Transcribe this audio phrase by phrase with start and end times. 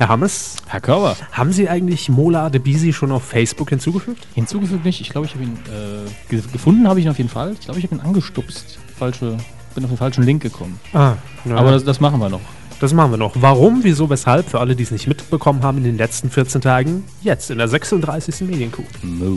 [0.00, 1.14] Herr Hammes, Herr Körber.
[1.30, 4.26] haben Sie eigentlich Mola Debisi schon auf Facebook hinzugefügt?
[4.34, 5.02] Hinzugefügt nicht.
[5.02, 7.52] Ich glaube, ich habe ihn äh, ge gefunden, habe ich ihn auf jeden Fall.
[7.52, 8.78] Ich glaube, ich habe ihn angestupst.
[8.98, 9.36] Falsche,
[9.74, 10.80] bin auf den falschen Link gekommen.
[10.94, 12.40] Ah, na, Aber das, das machen wir noch.
[12.80, 13.34] das machen wir noch.
[13.42, 17.04] Warum, wieso, weshalb, für alle, die es nicht mitbekommen haben in den letzten 14 Tagen,
[17.20, 18.40] jetzt in der 36.
[18.48, 18.84] Medienkuh.
[19.02, 19.36] Moo.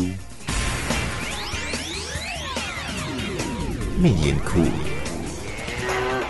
[3.99, 4.71] Medienkuh.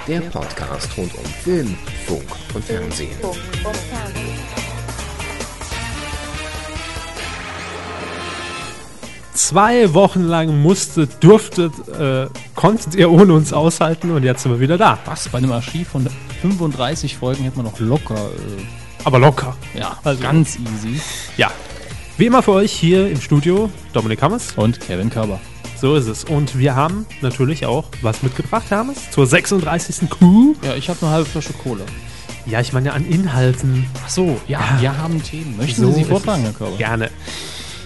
[0.05, 2.23] Der Podcast rund um Film, Funk
[2.53, 3.15] und Fernsehen.
[9.53, 12.25] Zwei Wochen lang musstet, durftet, äh,
[12.55, 14.97] konntet ihr ohne uns aushalten und jetzt sind wir wieder da.
[15.05, 15.29] Was?
[15.29, 16.07] Bei einem Archiv von
[16.41, 18.15] 35 Folgen hätte man noch locker.
[18.15, 18.63] Äh,
[19.03, 19.55] Aber locker.
[19.75, 20.99] ja, Also- ganz easy.
[21.37, 21.51] Ja.
[22.17, 24.53] Wie immer für euch hier im Studio Dominik Hammers.
[24.55, 25.39] Und Kevin Körber.
[25.79, 26.23] So ist es.
[26.23, 30.09] Und wir haben natürlich auch was mitgebracht, Hammers, zur 36.
[30.09, 30.55] Kuh.
[30.63, 31.83] Ja, ich habe eine halbe Flasche Cola.
[32.47, 33.85] Ja, ich meine an Inhalten.
[34.03, 35.57] Ach so, ja, wir haben Themen.
[35.57, 36.41] Möchten So Sie sie vortragen.
[36.41, 36.75] Herr Körber?
[36.77, 37.11] Gerne.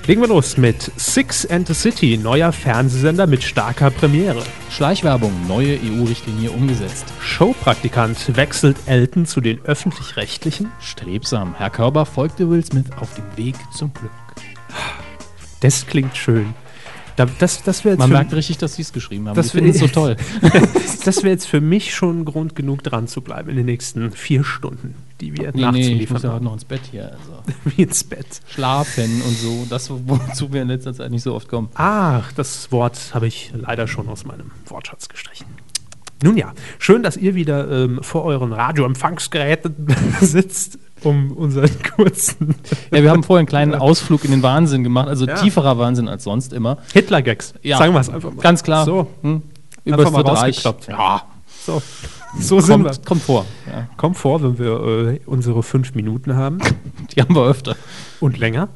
[0.08, 4.42] Legen wir los mit Six and the City, neuer Fernsehsender mit starker Premiere.
[4.70, 7.06] Schleichwerbung, neue EU-Richtlinie umgesetzt.
[7.20, 10.72] Showpraktikant wechselt Elton zu den öffentlich-rechtlichen.
[10.80, 14.12] Strebsam, Herr Körber folgte Will Smith auf dem Weg zum Glück.
[15.60, 16.54] Das klingt schön.
[17.18, 19.36] Da, das das wäre Man für- merkt richtig, dass Sie es geschrieben haben.
[19.36, 20.16] Das finden es so toll.
[21.04, 24.46] das wär jetzt für mich schon Grund genug, dran zu bleiben in den nächsten vier
[24.46, 27.12] Stunden, die wir Nee, nee, ich nachzuliefern muss ja heute noch ins Bett hier.
[27.12, 27.44] Also.
[27.76, 28.42] Wie ins Bett.
[28.48, 31.70] Schlafen und so, das, wozu wir in letzter Zeit nicht so oft kommen.
[31.76, 35.48] Ach, das Wort habe ich leider schon aus meinem Wortschatz gestrichen.
[36.24, 39.88] Nun ja, schön, dass ihr wieder ähm, vor euren Radioempfangsgeräten
[40.22, 42.56] sitzt, um unseren kurzen
[42.92, 45.36] Ja, wir haben vorher einen kleinen Ausflug in den Wahnsinn gemacht, also Ja.
[45.36, 46.80] tieferer Wahnsinn als sonst immer.
[46.94, 47.54] Hitler-Gags.
[47.62, 47.78] Ja.
[47.78, 48.42] Sagen wir es einfach mal.
[48.42, 48.86] Ganz klar.
[48.86, 49.44] So, Hm?
[49.84, 50.64] Übers Dritte Reich.
[50.88, 51.22] Ja,
[51.66, 51.82] so.
[52.40, 52.92] So sind wir.
[52.92, 53.46] kommt, kommt vor.
[53.72, 56.60] Ja, Kommt vor, wenn wir äh, unsere fünf Minuten haben
[57.16, 57.76] die haben wir öfter.
[58.20, 58.70] und länger.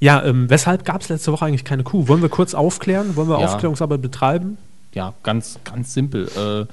[0.00, 2.08] Ja, ähm, weshalb gab es letzte Woche eigentlich keine Kuh?
[2.08, 3.16] Wollen wir kurz aufklären?
[3.16, 3.46] Wollen wir Ja.
[3.46, 4.58] Aufklärungsarbeit betreiben?
[4.92, 6.28] Ja, ganz, ganz simpel.
[6.36, 6.66] Äh,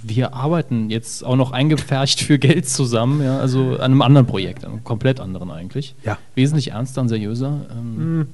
[0.00, 4.64] wir arbeiten jetzt auch noch eingepfercht für Geld zusammen, ja, also an einem anderen Projekt,
[4.64, 5.96] einem komplett anderen eigentlich.
[6.04, 6.18] Ja.
[6.36, 7.62] Wesentlich ernster und seriöser.
[7.72, 8.26] Ähm, min-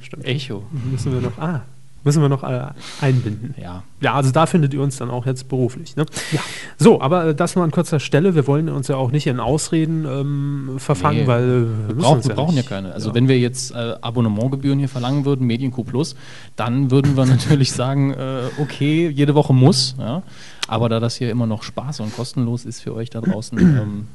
[0.00, 0.24] stimmt.
[0.24, 0.62] Echo.
[0.90, 1.60] Müssen wir noch, ah,
[2.04, 2.66] müssen wir noch äh,
[3.00, 3.54] einbinden.
[3.60, 3.82] Ja.
[4.00, 5.94] Ja, also da findet ihr uns dann auch jetzt beruflich.
[5.94, 6.06] Ne?
[6.32, 6.40] Ja.
[6.76, 8.34] So, aber äh, das nur an kurzer Stelle.
[8.34, 11.94] Wir wollen uns ja auch nicht in Ausreden ähm, verfangen, Nee, weil äh, wir, Wir,
[11.94, 12.92] brauchen, wir brauchen ja keine.
[12.92, 13.14] Also ja.
[13.14, 16.16] wenn wir jetzt äh, Abonnementgebühren hier verlangen würden, Medienco Plus,
[16.56, 19.94] dann würden wir natürlich sagen, äh, okay, jede Woche muss.
[19.98, 20.22] Ja?
[20.66, 24.06] Aber da das hier immer noch Spaß und kostenlos ist für euch da draußen, ähm,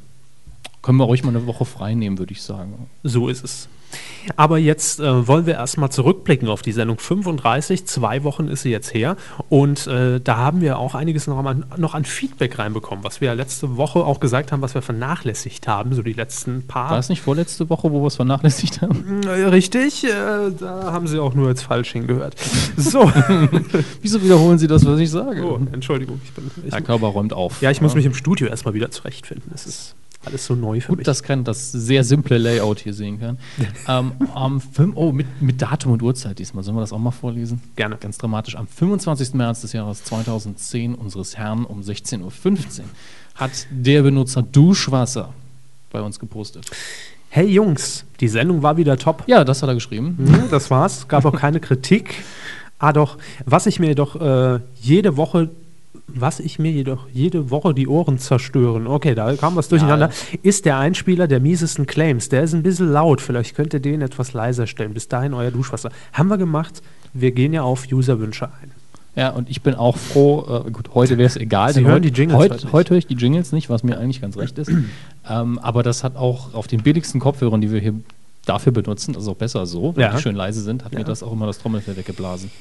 [0.82, 2.90] können wir ruhig mal eine Woche frei nehmen, würde ich sagen.
[3.04, 3.70] So ist es.
[4.36, 7.86] Aber jetzt äh, wollen wir erstmal zurückblicken auf die Sendung 35.
[7.86, 9.16] Zwei Wochen ist sie jetzt her.
[9.50, 13.28] Und äh, da haben wir auch einiges noch an, noch an Feedback reinbekommen, was wir
[13.28, 16.92] ja letzte Woche auch gesagt haben, was wir vernachlässigt haben, so die letzten paar.
[16.92, 19.22] War es nicht vorletzte Woche, wo wir es vernachlässigt haben?
[19.24, 20.10] Äh, Richtig, äh,
[20.60, 22.36] da haben Sie auch nur jetzt falsch hingehört.
[22.80, 23.12] So,
[24.02, 25.44] Wieso wiederholen Sie das, was ich sage?
[25.44, 26.22] oh, Entschuldigung.
[26.24, 27.62] Ich bin, ich, Herr Körber räumt auf.
[27.62, 29.50] ja, ich muss mich im Studio erstmal wieder zurechtfinden.
[29.52, 29.96] Das ist
[30.28, 31.00] alles so neu für mich.
[31.00, 33.38] Gut, dass kein das sehr simple Layout hier sehen kann.
[33.88, 36.64] ähm, am fünf- oh, mit, mit Datum und Uhrzeit diesmal.
[36.64, 37.62] Sollen wir das auch mal vorlesen?
[37.76, 37.98] Gerne.
[37.98, 38.56] Ganz dramatisch.
[38.56, 39.34] Am 25.
[39.34, 42.30] März des Jahres 2010 unseres Herrn um 16.15 Uhr
[43.36, 45.34] hat der Benutzer Duschwasser
[45.92, 46.70] bei uns gepostet.
[47.30, 49.24] hey Jungs, die Sendung war wieder top.
[49.28, 50.16] Ja, das hat er geschrieben.
[50.18, 51.08] Mhm, das war's.
[51.08, 52.24] Gab auch keine Kritik.
[52.80, 55.50] Ah, doch, was ich mir doch äh, jede Woche,
[56.08, 60.10] was ich mir jedoch jede Woche die Ohren zerstören, okay, da kam was durcheinander,
[60.42, 62.30] ist der Einspieler der miesesten Claims.
[62.30, 63.20] Der ist ein bisschen laut.
[63.22, 64.94] Vielleicht könnt ihr den etwas leiser stellen.
[64.94, 65.92] Bis dahin euer Duschwasser.
[66.14, 66.82] Haben wir gemacht.
[67.14, 68.72] Wir gehen ja auf Userwünsche ein.
[69.16, 71.74] Ja, und ich bin auch froh, äh, gut, heute wäre es egal.
[71.74, 72.74] Sie hören heute, die Jingles heute Heute, nicht.
[72.74, 74.70] heute höre ich die Jingles nicht, was mir eigentlich ganz recht ist.
[75.30, 77.96] ähm, aber das hat auch auf den billigsten Kopfhörern, die wir hier
[78.46, 80.14] dafür benutzen, ist auch besser so, weil Ja.
[80.16, 81.00] die schön leise sind, hat Ja.
[81.00, 82.52] mir das auch immer das Trommelfell weggeblasen.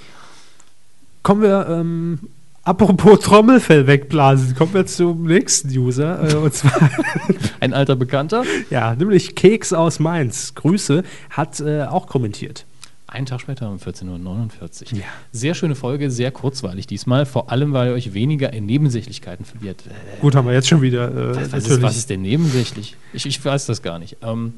[1.23, 2.21] Kommen wir, ähm,
[2.67, 6.33] apropos Trommelfell wegblasen, kommen wir zum nächsten User.
[6.33, 6.91] Äh, und zwar
[7.61, 10.55] Ein alter Bekannter, Ja, nämlich Keks aus Mainz.
[10.55, 12.67] Grüße, hat äh, auch kommentiert.
[13.07, 14.99] einen Tag später um 14.49 Uhr.
[14.99, 15.05] Ja.
[15.33, 19.85] Sehr schöne Folge, sehr kurzweilig diesmal, vor allem, weil ihr euch weniger in Nebensächlichkeiten verliert.
[20.21, 22.97] Gut, haben wir jetzt schon wieder äh, Was, was, ist, was ist denn nebensächlich?
[23.13, 24.19] Ich, ich weiß das gar nicht.
[24.23, 24.55] Ähm,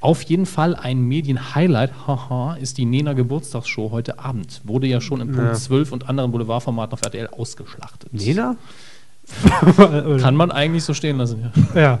[0.00, 4.60] Auf jeden Fall ein Medienhighlight, haha, ist die Nena Geburtstagsshow heute Abend.
[4.64, 5.54] Wurde ja schon im Punkt Ja.
[5.54, 8.12] 12 und anderen Boulevardformaten auf RTL ausgeschlachtet.
[8.12, 8.56] Nena?
[10.20, 11.80] Kann man eigentlich so stehen lassen, ja.
[11.80, 11.98] Ja,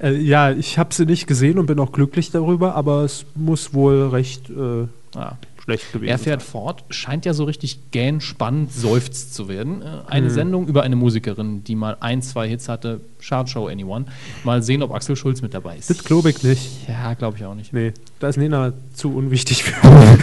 [0.00, 3.72] äh, ja ich habe sie nicht gesehen und bin auch glücklich darüber, aber es muss
[3.72, 5.38] wohl recht äh, ja.
[5.66, 6.50] Schlecht gewesen Er fährt sein.
[6.50, 9.82] fort, scheint ja so richtig gähn spannend seufzt zu werden.
[9.82, 10.30] Äh, Eine Mhm.
[10.30, 14.06] Sendung über eine Musikerin, die mal ein, zwei Hits hatte, Chart Show Anyone.
[14.44, 15.90] Mal sehen, ob Axel Schulz mit dabei ist.
[15.90, 16.88] Das glaube ich nicht.
[16.88, 17.72] Ja, glaube ich auch nicht.
[17.72, 19.74] Nee, da ist Nena zu unwichtig für.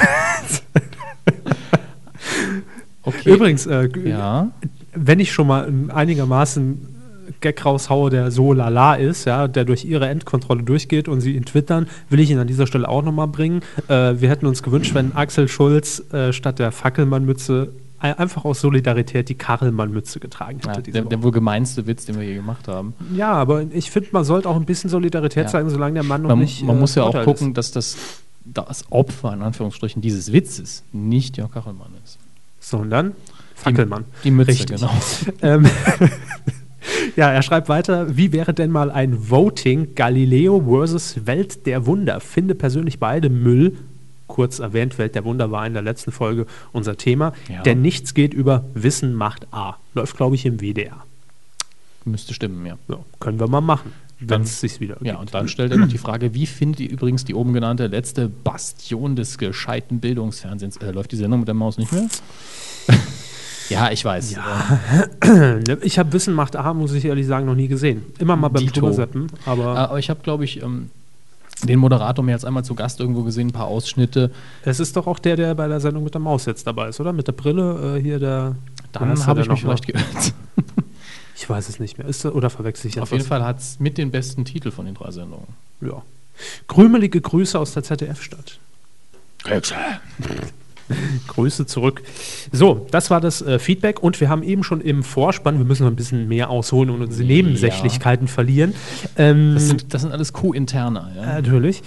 [3.05, 3.33] Okay.
[3.33, 4.51] Übrigens, äh, Ja.
[4.93, 6.92] wenn ich schon mal einigermaßen
[7.43, 11.45] Gag raushaue, der so lala ist, ja, der durch ihre Endkontrolle durchgeht und sie ihn
[11.45, 13.61] twittern, will ich ihn an dieser Stelle auch nochmal bringen.
[13.87, 17.69] Äh, wir hätten uns gewünscht, wenn Axel Schulz äh, statt der Fackelmann-Mütze
[17.99, 20.89] ein- einfach aus Solidarität die Karelmann-Mütze getragen hätte.
[20.89, 22.93] ja der, der wohl gemeinste Witz, den wir je gemacht haben.
[23.15, 25.49] ja, aber ich finde, man sollte auch ein bisschen Solidarität Ja.
[25.51, 26.63] zeigen, solange der Mann noch Man, nicht.
[26.65, 27.95] man äh, muss ja auch gucken, dass das,
[28.45, 32.17] das Opfer in Anführungsstrichen dieses Witzes nicht Jörg Kachelmann ist.
[32.59, 32.69] Ist.
[32.69, 33.13] Sondern
[33.55, 34.03] Fackelmann.
[34.25, 34.75] Die Mütze, Richtig.
[34.81, 34.91] genau.
[35.41, 35.65] Ähm,
[37.15, 42.19] ja, er schreibt weiter, wie wäre denn mal ein Voting Galileo versus Welt der Wunder?
[42.19, 43.77] Finde persönlich beide Müll.
[44.27, 47.33] Kurz erwähnt, Welt der Wunder war in der letzten Folge unser Thema.
[47.49, 47.61] Ja.
[47.61, 49.75] Denn nichts geht über Wissen macht A.
[49.93, 51.05] Läuft, glaube ich, im WDR.
[52.05, 52.77] Müsste stimmen, ja.
[52.87, 55.19] So, können wir mal machen, wenn es sich wieder Ja, ergibt.
[55.21, 58.27] und dann stellt er noch die Frage, wie findet ihr übrigens die oben genannte letzte
[58.27, 60.77] Bastion des gescheiten Bildungsfernsehens?
[60.77, 62.07] Äh, läuft die Sendung mit der Maus nicht mehr?
[63.73, 64.35] Ja, ich weiß.
[65.23, 68.03] Ähm, Ich habe Wissen macht A, muss ich ehrlich sagen, noch nie gesehen.
[68.19, 68.79] Immer mal beim Dito.
[68.81, 70.89] Drüberseppen, aber aber ich habe, glaube ich, ähm,
[71.63, 74.31] den Moderator mir jetzt einmal zu Gast irgendwo gesehen, ein paar Ausschnitte.
[74.63, 76.99] es ist doch auch der, der bei der Sendung mit der Maus jetzt dabei ist,
[76.99, 77.13] oder?
[77.13, 78.55] Mit der Brille, äh, hier der.
[78.91, 80.33] Dann habe ich mich vielleicht geirrt.
[81.35, 82.07] Ich weiß es nicht mehr.
[82.07, 83.27] Ist er, oder verwechsel ich jetzt Auf jeden was?
[83.27, 85.47] Fall hat es mit den besten Titel von den drei Sendungen.
[85.81, 86.01] Ja.
[86.67, 88.59] Krümelige Grüße aus der ZDF-Stadt.
[89.43, 89.75] Grüße
[91.65, 92.01] zurück.
[92.51, 95.83] So, das war das äh, Feedback und wir haben eben schon im Vorspann, wir müssen
[95.83, 97.27] noch ein bisschen mehr ausholen und unsere Ja.
[97.35, 98.73] Nebensächlichkeiten verlieren.
[99.17, 101.11] Ähm, Das sind, das sind alles Co-Interner.
[101.15, 101.25] Ja?
[101.35, 101.81] Natürlich.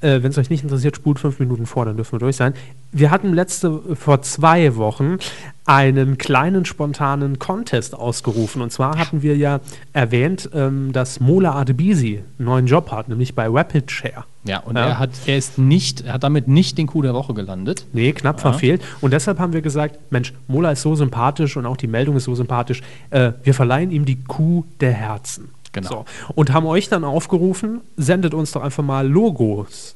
[0.00, 2.54] Äh, Wenn es euch nicht interessiert, spult fünf Minuten vor, dann dürfen wir durch sein.
[2.90, 5.18] Wir hatten letzte, vor zwei Wochen
[5.64, 8.62] einen kleinen spontanen Contest ausgerufen.
[8.62, 9.60] Und zwar hatten wir ja
[9.92, 14.24] erwähnt, ähm, dass Mola Adebisi einen neuen Job hat, nämlich bei Rapid Share.
[14.44, 14.86] Ja, und Ja.
[14.88, 17.86] Er, hat, er ist nicht, er hat damit nicht den Coup der Woche gelandet.
[17.92, 18.50] Nee, knapp Ja.
[18.50, 18.82] verfehlt.
[19.00, 22.24] Und deshalb haben wir gesagt, Mensch, Mola ist so sympathisch und auch die Meldung ist
[22.24, 22.82] so sympathisch.
[23.10, 25.50] Äh, wir verleihen ihm die Kuh der Herzen.
[25.72, 25.88] Genau.
[25.88, 26.04] So.
[26.34, 29.94] Und haben euch dann aufgerufen, sendet uns doch einfach mal Logos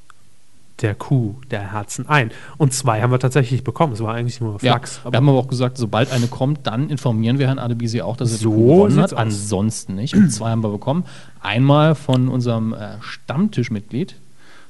[0.82, 2.30] der Kuh der Herzen ein.
[2.58, 3.94] Und zwei haben wir tatsächlich bekommen.
[3.94, 5.00] Es war eigentlich nur Ja, Flachs.
[5.08, 8.30] wir haben aber auch gesagt, sobald eine kommt, dann informieren wir Herrn Adebisi auch, dass
[8.32, 9.12] er So die Kuh gewonnen hat.
[9.14, 9.18] aus.
[9.18, 10.14] Ansonsten nicht.
[10.14, 11.04] Und zwei haben wir bekommen.
[11.40, 14.16] Einmal von unserem äh, Stammtischmitglied,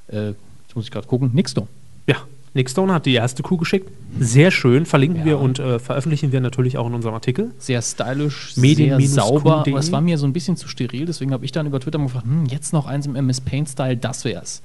[0.09, 1.67] äh, jetzt muss ich gerade gucken, Nixdo.
[2.07, 2.17] ja,
[2.57, 3.89] Nick Stone hat die erste Kuh geschickt.
[4.19, 4.87] Sehr schön.
[4.87, 5.25] Verlinken Ja.
[5.27, 7.53] wir und äh, veröffentlichen wir natürlich auch in unserem Artikel.
[7.59, 9.59] Sehr stylisch, Medien- sehr sauber.
[9.59, 11.99] Aber es war mir so ein bisschen zu steril, deswegen habe ich dann über Twitter
[11.99, 14.63] mal gefragt, hm, jetzt noch eins im MS Paint-Style, das wär's.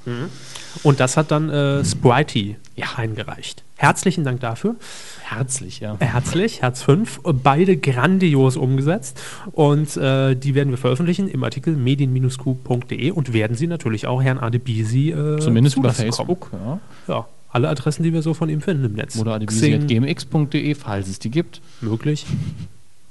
[0.83, 2.55] Und das hat dann äh, Spritey
[2.97, 3.63] eingereicht.
[3.75, 4.75] Herzlichen Dank dafür.
[5.23, 5.95] Herzlich, ja.
[5.99, 7.21] Herzlich, Herz 5.
[7.43, 9.19] Beide grandios umgesetzt.
[9.53, 14.37] Und äh, die werden wir veröffentlichen im Artikel medien-q.de und werden sie natürlich auch Herrn
[14.39, 16.51] Adebisi äh, Zumindest über Facebook.
[16.53, 16.79] Ja.
[17.07, 19.17] Ja, alle Adressen, die wir so von ihm finden im Netz.
[19.17, 21.61] Oder adebisi.gmx.de, falls es die gibt.
[21.81, 22.25] möglich.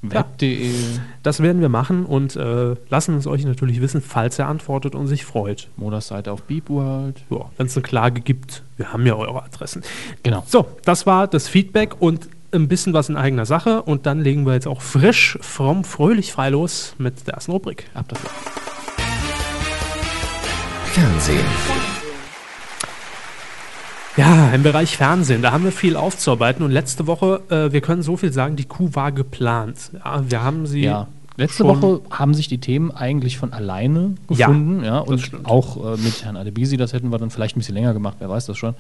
[0.03, 0.71] Web.de.
[1.23, 5.07] Das werden wir machen und äh, lassen es euch natürlich wissen, falls er antwortet und
[5.09, 5.69] sich freut.
[5.77, 7.23] Modas-Seite auf Beep World.
[7.29, 9.83] Ja, Wenn es eine Klage gibt, wir haben ja eure Adressen.
[10.23, 10.43] Genau.
[10.47, 13.83] So, das war das Feedback und ein bisschen was in eigener Sache.
[13.83, 17.85] Und dann legen wir jetzt auch frisch, fromm, fröhlich frei los mit der ersten Rubrik.
[17.93, 18.31] Ab dafür.
[20.87, 21.45] Fernsehen.
[24.17, 26.65] Ja, im Bereich Fernsehen, da haben wir viel aufzuarbeiten.
[26.65, 29.93] Und letzte Woche, äh, wir können so viel sagen, die Kuh war geplant.
[30.05, 30.83] Ja, wir haben sie.
[30.83, 31.07] Ja.
[31.37, 34.85] Letzte Woche haben sich die Themen eigentlich von alleine Ja, gefunden.
[34.85, 35.47] Ja, und stimmt.
[35.47, 38.29] auch äh, mit Herrn Adebisi, das hätten wir dann vielleicht ein bisschen länger gemacht, wer
[38.29, 38.75] weiß das schon.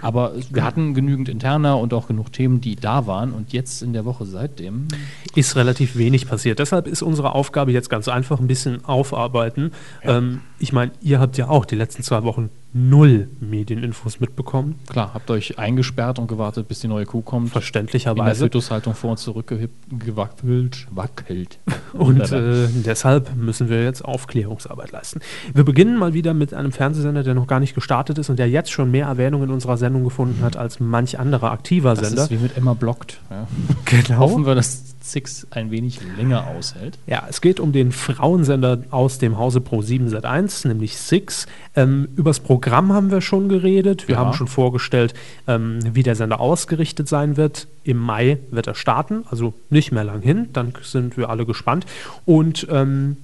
[0.00, 3.32] Aber wir hatten genügend Interner und auch genug Themen, die da waren.
[3.32, 4.88] Und jetzt in der Woche seitdem
[5.34, 6.58] ist relativ wenig passiert.
[6.58, 9.72] Deshalb ist unsere Aufgabe jetzt ganz einfach ein bisschen aufarbeiten.
[10.02, 14.74] Ähm, ich meine, ihr habt ja auch die letzten zwei Wochen null Medieninfos mitbekommen.
[14.88, 17.46] Klar, habt euch eingesperrt und gewartet, bis die neue Kuh kommt.
[17.46, 18.44] In der Verständlicherweise.
[18.46, 19.54] Fötushaltung vor und zurück
[19.90, 20.86] gewackelt.
[20.90, 21.58] Wackelt.
[21.92, 25.20] Und äh, deshalb müssen wir jetzt Aufklärungsarbeit leisten.
[25.54, 28.48] Wir beginnen mal wieder mit einem Fernsehsender, der noch gar nicht gestartet ist und der
[28.48, 32.24] jetzt schon mehr Erwähnung in unserer Sendung gefunden hat als manch anderer aktiver das Sender.
[32.24, 33.20] ist wie mit Emma blockt.
[33.30, 33.46] Ja.
[33.84, 34.18] Genau.
[34.18, 36.98] Hoffen wir, dass Six ein wenig länger aushält.
[37.06, 41.46] Ja, es geht um den Frauensender aus dem Hause Pro7 Sat1, nämlich Six.
[41.76, 44.08] Ähm, übers Programm Programm haben wir schon geredet.
[44.08, 44.20] Wir Ja.
[44.20, 45.12] haben schon vorgestellt,
[45.46, 47.66] ähm, wie der Sender ausgerichtet sein wird.
[47.82, 50.48] Im Mai wird er starten, also nicht mehr lang hin.
[50.54, 51.84] Dann sind wir alle gespannt.
[52.24, 53.16] Und ähm,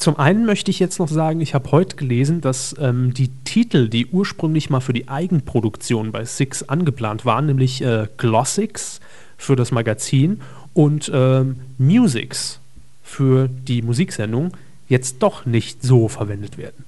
[0.00, 3.88] zum einen möchte ich jetzt noch sagen, ich habe heute gelesen, dass ähm, die Titel,
[3.88, 9.00] die ursprünglich mal für die Eigenproduktion bei Six angeplant waren, nämlich äh, Glossix
[9.36, 10.40] für das Magazin
[10.74, 12.60] und ähm, Musics
[13.02, 14.52] für die Musiksendung,
[14.88, 16.84] jetzt doch nicht so verwendet werden.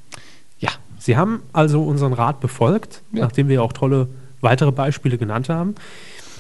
[0.59, 3.25] Ja, Sie haben also unseren Rat befolgt, Ja.
[3.25, 4.09] nachdem wir auch tolle
[4.40, 5.75] weitere Beispiele genannt haben.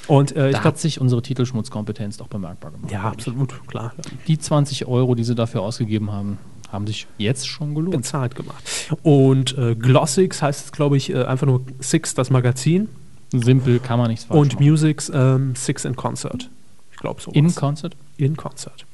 [0.08, 2.90] Und äh, ich da glaube, hat sich unsere Titelschmutzkompetenz doch bemerkbar gemacht.
[2.90, 3.92] ja, absolut, klar,
[4.26, 6.38] Die 20 Euro, die sie dafür ausgegeben haben,
[6.72, 7.96] haben sich jetzt schon gelohnt.
[7.96, 8.64] bezahlt gemacht.
[9.02, 12.88] Und äh, Glossix heißt es, glaube ich, äh, einfach nur Six, das Magazin.
[13.30, 14.64] Simpel kann man nichts falsch Und machen.
[14.64, 16.50] Musics ähm, Six in Concert.
[16.90, 17.30] Ich glaube so.
[17.32, 18.86] In Concert, in Concert.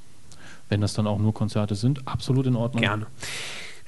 [0.68, 2.82] wenn das dann auch nur Konzerte sind, absolut in Ordnung.
[2.82, 3.06] Gerne.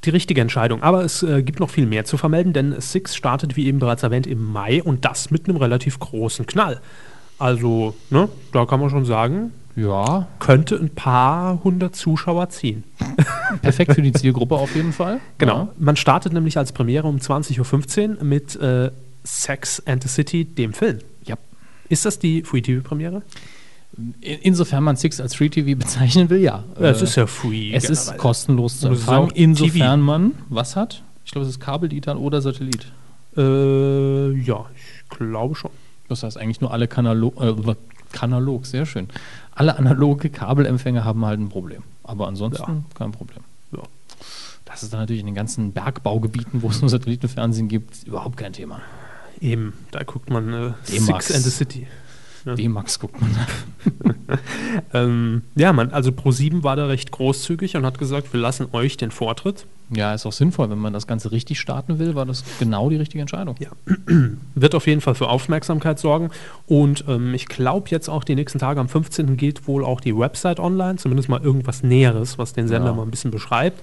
[0.05, 0.83] Die richtige Entscheidung.
[0.83, 4.03] Aber es äh, gibt noch viel mehr zu vermelden, denn Six startet, wie eben bereits
[4.03, 6.81] erwähnt, im Mai und das mit einem relativ großen Knall.
[7.39, 12.85] Also, ne, da kann man schon sagen, Ja, könnte ein paar hundert Zuschauer ziehen.
[13.63, 15.21] perfekt für die Zielgruppe auf jeden Fall.
[15.39, 15.69] Genau.
[15.79, 18.91] Man startet nämlich als Premiere um 20.15 Uhr mit äh,
[19.25, 20.99] Sex and the City, dem Film.
[21.25, 21.37] Ja.
[21.89, 23.23] Ist das die Free TV-Premiere?
[24.21, 26.65] In- Insofern man Six als Free TV bezeichnen will, ja.
[26.79, 27.73] es Äh, ist ja free.
[27.73, 31.03] es ist kostenlos zu empfangen, insofern man was hat.
[31.25, 32.87] Ich glaube, es ist Kabelditan oder Satellit.
[33.37, 35.71] Äh, ja, ich glaube schon.
[36.09, 37.75] Das heißt eigentlich nur alle Kanalo äh,
[38.13, 39.07] Kanalog, sehr schön.
[39.61, 41.83] Alle analoge Kabelempfänger haben halt ein Problem.
[42.03, 42.83] Aber ansonsten Ja.
[42.95, 43.41] kein Problem.
[43.73, 43.83] Ja.
[44.65, 48.53] Das ist dann natürlich in den ganzen Bergbaugebieten, wo es nur Satellitenfernsehen gibt, überhaupt kein
[48.53, 48.81] Thema.
[49.41, 50.73] Eben, da guckt man äh.
[50.85, 51.87] Six and the City.
[52.47, 52.55] Ja.
[52.55, 53.31] D-Max guckt man.
[54.95, 58.97] Ähm, ja, man, also Pro7 war da recht großzügig und hat gesagt, wir lassen euch
[58.97, 59.67] den Vortritt.
[59.93, 62.97] Ja, ist auch sinnvoll, wenn man das Ganze richtig starten will, war das genau die
[62.97, 63.57] richtige Entscheidung.
[63.59, 63.71] Ja.
[64.55, 66.31] Wird auf jeden Fall für Aufmerksamkeit sorgen.
[66.67, 69.37] Und ähm, ich glaube jetzt auch die nächsten Tage, am 15.
[69.37, 72.95] geht wohl auch die Website online, zumindest mal irgendwas Näheres, was den Sender Ja.
[72.95, 73.81] mal ein bisschen beschreibt.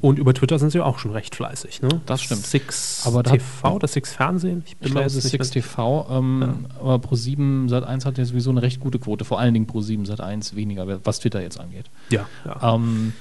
[0.00, 1.80] Und über Twitter sind sie auch schon recht fleißig.
[1.82, 1.88] Ne?
[2.06, 2.44] Das stimmt.
[2.46, 4.62] Six Aber da hat- TV oder Six Fernsehen?
[4.66, 8.50] Ich bin mir glaube, es ist 6 TV, ähm, aber Pro7 Sat1 hat ja sowieso
[8.50, 11.86] eine recht gute Quote, vor allen Dingen Pro7 Sat1 weniger, was Twitter jetzt angeht.
[12.10, 12.74] Ja, ja.
[12.74, 13.14] Ähm,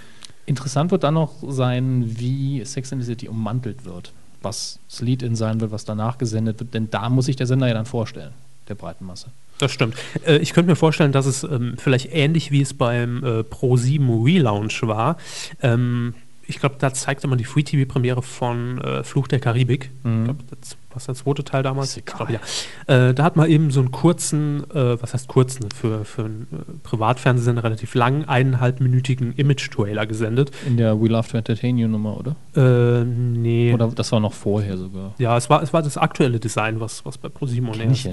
[0.45, 5.35] interessant wird dann noch sein, wie Sex and the City ummantelt wird, was das Lead-In
[5.35, 8.33] sein wird, was danach gesendet wird, denn da muss sich der Sender ja dann vorstellen,
[8.67, 9.27] der breiten Masse.
[9.57, 9.95] Das stimmt.
[10.25, 14.25] Äh, ich könnte mir vorstellen, dass es ähm, vielleicht ähnlich wie es beim äh, Pro7
[14.25, 15.17] Relaunch war.
[15.61, 16.13] Ähm,
[16.47, 19.89] ich glaube, da zeigte man die Free TV-Premiere von äh, Fluch der Karibik.
[20.03, 20.17] Mhm.
[20.19, 21.95] Ich glaube, das was der zweite Teil damals.
[21.97, 22.39] Ich glaube, ja.
[22.87, 26.47] Äh, da hat man eben so einen kurzen, äh, was heißt kurzen, für, für einen
[26.51, 30.51] äh, Privatfernsehsender relativ langen, eineinhalbminütigen Image-Trailer gesendet.
[30.65, 32.35] In der We Love to Entertain You Nummer, oder?
[32.55, 33.73] Äh, nee.
[33.73, 35.13] Oder das war noch vorher sogar.
[35.17, 38.09] ja, es war, es war das aktuelle Design, was, was bei ProSieben ich ja nicht.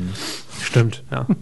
[0.60, 1.26] Stimmt, ja.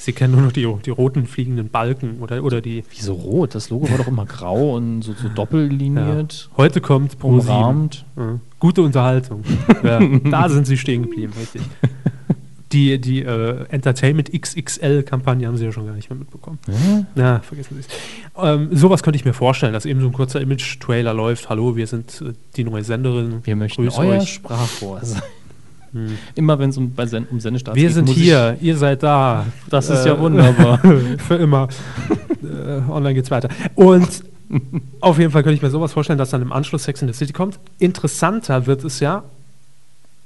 [0.00, 2.84] Sie kennen nur noch die, die roten fliegenden Balken oder, oder die.
[2.88, 3.54] Wieso rot?
[3.54, 7.24] Das Logo war doch immer grau und so, so doppelliniert, Heute kommt Pro7.
[7.24, 8.06] umrahmt.
[8.16, 8.40] Ja.
[8.58, 9.44] Gute Unterhaltung.
[9.82, 11.60] ja, da sind sie stehen geblieben, richtig.
[12.72, 16.58] Die, die äh, Entertainment XXL-Kampagne haben sie ja schon gar nicht mehr mitbekommen.
[16.66, 17.06] Ja?
[17.14, 17.88] Na, vergessen Sie es.
[18.42, 21.50] Ähm, sowas könnte ich mir vorstellen, dass eben so ein kurzer Image-Trailer läuft.
[21.50, 23.40] Hallo, wir sind äh, die neue Senderin.
[23.42, 24.32] Wir möchten Grüß euer euch.
[24.32, 25.20] Sprachrohr sein.
[25.92, 26.16] Hm.
[26.36, 29.02] Immer wenn es um, Sen um Sendestart Wir geht, sind muss ich- hier, ihr seid
[29.02, 29.46] da.
[29.68, 30.78] Das ist Äh, ja wunderbar.
[31.26, 31.68] Für immer.
[32.42, 33.48] äh, online geht's weiter.
[33.74, 34.22] Und
[35.00, 37.14] auf jeden Fall könnte ich mir sowas vorstellen, dass dann im Anschluss Sex in the
[37.14, 37.58] City kommt.
[37.78, 39.22] Interessanter wird es ja,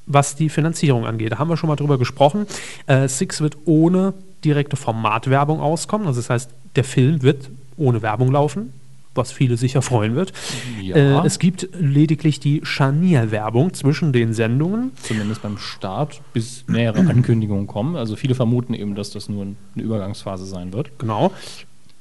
[0.06, 1.32] was die Finanzierung angeht.
[1.32, 2.46] Da haben wir schon mal drüber gesprochen.
[2.86, 4.12] Äh, Six wird ohne
[4.44, 6.06] direkte Formatwerbung auskommen.
[6.06, 8.72] Also das heißt, der Film wird ohne Werbung laufen,
[9.14, 10.32] was viele sicher freuen wird.
[10.80, 10.96] Ja.
[10.96, 14.92] Äh, es gibt lediglich die Scharnierwerbung zwischen den Sendungen.
[15.02, 17.96] Zumindest beim Start, bis nähere Ankündigungen kommen.
[17.96, 20.98] Also viele vermuten eben, dass das nur eine Übergangsphase sein wird.
[20.98, 21.32] Genau.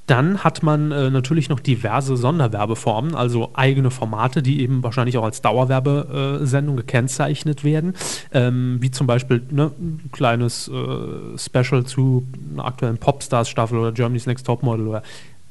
[0.06, 5.24] Dann hat man äh, natürlich noch diverse Sonderwerbeformen, also eigene Formate, die eben wahrscheinlich auch
[5.24, 7.94] als Dauerwerbesendung gekennzeichnet werden,
[8.34, 14.26] ähm, wie zum Beispiel ne, ein kleines äh, Special zu einer aktuellen Popstars-Staffel oder Germany's
[14.26, 15.04] Next Topmodel oder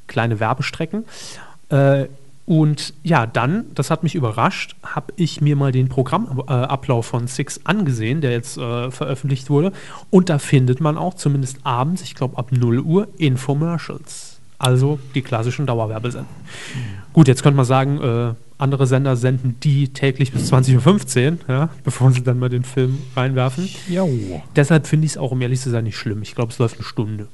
[0.05, 1.05] kleine Werbestrecken.
[1.73, 2.07] Äh,
[2.45, 7.61] und ja, dann, das hat mich überrascht, habe ich mir mal den Programmablauf von Six
[7.63, 9.71] angesehen, der jetzt äh, veröffentlicht wurde.
[10.09, 14.39] Und da findet man auch zumindest abends, ich glaube ab 0 Uhr, Infomercials.
[14.59, 16.27] Also die klassischen Dauerwerbesender.
[17.13, 21.69] Gut, jetzt könnte man sagen, äh, andere Sender senden die täglich bis 20.15 Uhr, ja,
[21.83, 23.69] bevor sie dann mal den Film reinwerfen.
[23.89, 24.05] Ja.
[24.55, 26.21] Deshalb finde ich es auch, um ehrlich zu sein, nicht schlimm.
[26.21, 27.27] Ich glaube, es läuft eine Stunde.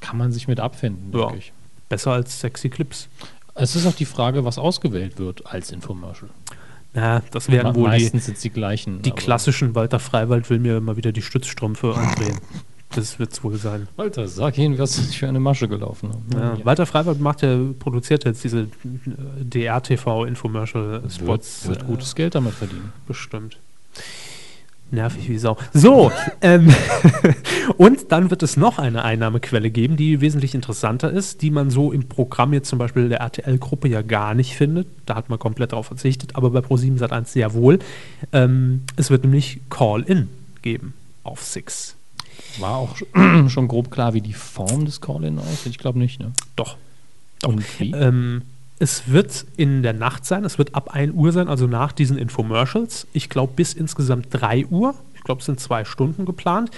[0.00, 1.26] Kann man sich mit abfinden, Ja.
[1.26, 1.52] denke ich.
[1.88, 3.08] Besser als sexy Clips.
[3.54, 6.30] Es ist auch die Frage, was ausgewählt wird als Infomercial.
[6.94, 9.02] Ja, das werden wohl die, Meistens sind es die gleichen.
[9.02, 12.38] die klassischen Walter Freiwald will mir immer wieder die Stützstrümpfe andrehen.
[12.90, 13.88] Das wird es wohl sein.
[13.96, 16.58] Walter, sag ihnen, was ich für eine Masche gelaufen habe.
[16.60, 18.66] Ja, Walter Freiwald macht ja, produziert jetzt diese äh,
[19.40, 21.66] DRTV-Infomercial-Spots.
[21.66, 22.92] Wird, wird gutes Geld damit verdienen.
[23.08, 23.58] Bestimmt.
[24.94, 25.56] Nervig wie Sau.
[25.72, 26.10] So,
[26.40, 26.72] ähm,
[27.76, 31.92] und dann wird es noch eine Einnahmequelle geben, die wesentlich interessanter ist, die man so
[31.92, 34.86] im Programm jetzt zum Beispiel der RTL-Gruppe ja gar nicht findet.
[35.06, 37.78] Da hat man komplett darauf verzichtet, aber bei Pro7 Sat1 sehr wohl.
[38.32, 40.28] Ähm, es wird nämlich Call-In
[40.62, 41.96] geben auf Six.
[42.58, 42.96] War auch
[43.48, 45.72] schon grob klar, wie die Form des Call-In aussieht.
[45.72, 46.32] Ich glaube nicht, ne?
[46.56, 46.76] Doch.
[47.44, 47.92] Und wie?
[47.92, 48.42] Ähm,
[48.84, 52.18] es wird in der Nacht sein, es wird ab 1 Uhr sein, also nach diesen
[52.18, 53.06] Infomercials.
[53.14, 54.94] Ich glaube bis insgesamt 3 Uhr.
[55.14, 56.70] Ich glaube, es sind zwei Stunden geplant.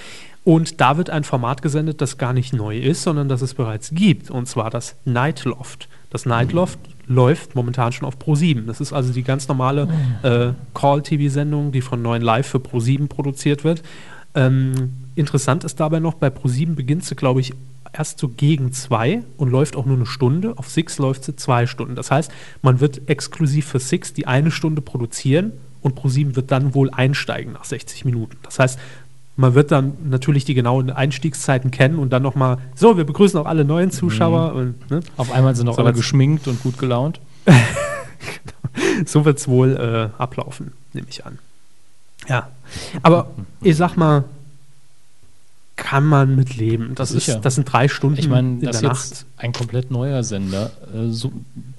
[0.45, 3.91] Und da wird ein Format gesendet, das gar nicht neu ist, sondern das es bereits
[3.93, 4.31] gibt.
[4.31, 5.89] Und zwar das Nightloft.
[6.11, 8.67] Das Nightloft läuft momentan schon auf Pro7.
[8.67, 9.89] Das ist also die ganz normale
[10.23, 13.83] äh, Call-TV-Sendung, die von 9 Live für Pro7 produziert wird.
[14.37, 17.53] Ähm, interessant ist dabei noch, bei Pro7 beginnt sie, glaube ich,
[17.97, 20.55] erst so gegen zwei und läuft auch nur eine Stunde.
[20.57, 21.95] Auf Six läuft sie zwei Stunden.
[21.95, 22.31] Das heißt,
[22.63, 27.53] man wird exklusiv für Six die eine Stunde produzieren und Pro7 wird dann wohl einsteigen
[27.53, 28.37] nach 60 Minuten.
[28.43, 28.79] Das heißt,
[29.37, 33.47] man wird dann natürlich die genauen Einstiegszeiten kennen und dann nochmal, so, wir begrüßen auch
[33.47, 34.55] alle neuen Zuschauer.
[34.55, 35.01] Und, ne?
[35.17, 37.21] Auf einmal sind auch So alle geschminkt und gut gelaunt.
[39.05, 41.39] So wird es wohl äh, ablaufen, nehme ich an.
[42.29, 42.51] Ja,
[43.03, 43.31] aber
[43.63, 44.25] ich sag mal,
[45.77, 46.93] kann man mit leben.
[46.95, 49.27] Das, ist, das sind drei Stunden Ich meine, in der Nacht.
[49.37, 51.33] ein komplett neuer Sender äh, so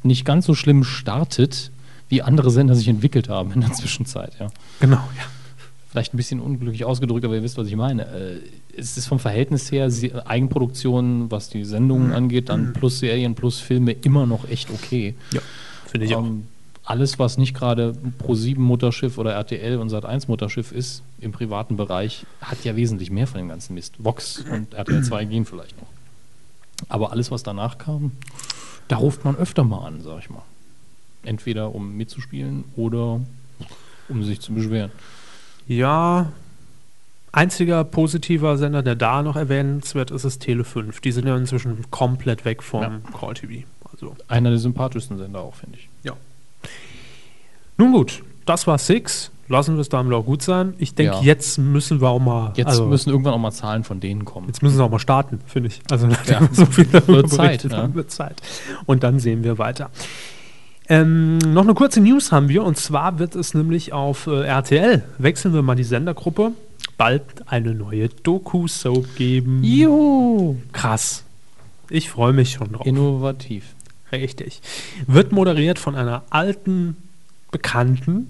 [0.04, 1.72] nicht ganz so schlimm startet,
[2.08, 4.34] wie andere Sender sich entwickelt haben in der Zwischenzeit.
[4.39, 4.48] Ja.
[4.80, 5.24] Genau, ja.
[5.89, 8.06] Vielleicht ein bisschen unglücklich ausgedrückt, aber ihr wisst, was ich meine.
[8.06, 8.39] Äh,
[8.77, 9.89] es ist vom Verhältnis her
[10.25, 15.16] Eigenproduktion, was die Sendungen angeht, dann plus Serien, plus Filme immer noch echt okay.
[15.34, 15.42] Ja,
[15.88, 16.27] finde ich auch.
[16.89, 22.25] Alles, was nicht gerade Pro7 Mutterschiff oder RTL und Sat1 Mutterschiff ist im privaten Bereich,
[22.39, 23.96] hat ja wesentlich mehr von dem ganzen Mist.
[23.98, 25.90] Vox und RTL 2 gehen vielleicht noch.
[26.88, 28.14] Aber alles, was danach kam,
[28.88, 30.44] da ruft man öfter mal an, sag ich mal.
[31.24, 33.20] Entweder um mitzuspielen oder
[34.07, 34.92] um sich zu beschweren.
[35.68, 36.31] Ja,
[37.33, 41.01] einziger positiver Sender, der da noch erwähnenswert ist, ist Tele 5.
[41.01, 43.00] Die sind ja inzwischen komplett weg vom Ja.
[43.20, 43.68] Call TV.
[43.92, 45.90] Also, Einer der sympathischsten Sender auch, finde ich.
[47.77, 49.31] Nun gut, das war Six.
[49.50, 50.74] Lassen wir es damit auch gut sein.
[50.77, 51.22] Ich denke, Ja.
[51.22, 52.51] jetzt müssen wir auch mal.
[52.57, 54.48] Jetzt also, müssen irgendwann auch mal Zahlen von denen kommen.
[54.48, 55.79] Jetzt müssen sie auch mal starten, finde ich.
[55.90, 56.42] Also Ja.
[56.51, 58.42] so viel Wird Zeit, haben, wird Zeit.
[58.85, 59.90] Und dann sehen wir weiter.
[60.90, 65.03] Ähm, noch eine kurze News haben wir und zwar wird es nämlich auf äh, RTL,
[65.18, 66.51] wechseln wir mal die Sendergruppe,
[66.98, 69.63] bald eine neue Doku-Soap geben.
[69.63, 70.57] Juhu!
[70.72, 71.24] Krass.
[71.90, 72.85] Ich freue mich schon drauf.
[72.85, 73.63] Innovativ.
[74.11, 74.61] Richtig.
[75.07, 76.96] Wird moderiert von einer alten
[77.51, 78.29] Bekannten,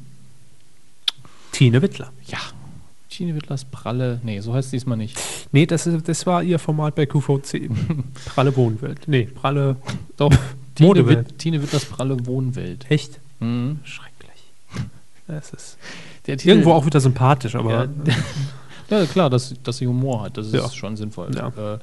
[1.52, 2.12] Tine Wittler.
[2.28, 2.38] Ja.
[3.10, 4.20] Tine Wittlers Pralle.
[4.24, 5.18] Nee, so heißt es diesmal nicht.
[5.52, 7.70] Nee, das, ist, das war ihr Format bei QVC.
[8.26, 9.08] Pralle Wohnwelt.
[9.08, 9.78] Nee, Pralle.
[10.18, 10.32] Doch.
[10.76, 11.30] Tine, Modewelt.
[11.30, 12.86] Witt, Tine Wittlers Pralle Wohnwelt.
[12.90, 13.20] Echt?
[13.40, 13.80] Mhm.
[13.84, 14.44] Schrecklich.
[15.28, 15.78] Das ist
[16.28, 17.88] Der Titel- irgendwo auch wieder sympathisch, aber
[18.90, 20.70] Ja, ja klar, dass, dass sie Humor hat, das ist Ja.
[20.70, 21.32] schon sinnvoll.
[21.36, 21.48] Ja.
[21.76, 21.80] Äh,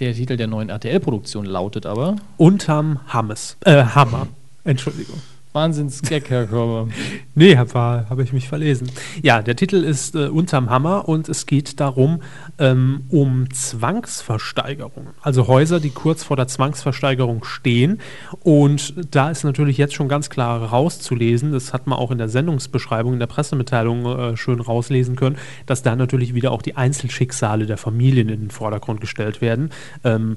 [0.00, 3.56] der Titel der neuen RTL-Produktion lautet aber unterm Hammes.
[3.64, 4.26] Äh, Hammer.
[4.64, 5.20] Entschuldigung.
[5.54, 6.88] Wahnsinns-Gag, Herr Körber.
[7.36, 8.88] Nee, habe hab ich mich verlesen.
[9.20, 12.22] Ja, der Titel ist äh, Unterm Hammer und es geht darum,
[12.60, 15.14] ähm, um Zwangsversteigerungen.
[15.20, 18.00] Also Häuser, die kurz vor der Zwangsversteigerung stehen.
[18.40, 22.28] Und da ist natürlich jetzt schon ganz klar rauszulesen, das hat man auch in der
[22.28, 25.36] Sendungsbeschreibung, in der Pressemitteilung äh, schön rauslesen können,
[25.66, 29.70] dass da natürlich wieder auch die Einzelschicksale der Familien in den Vordergrund gestellt werden.
[30.04, 30.36] Ähm,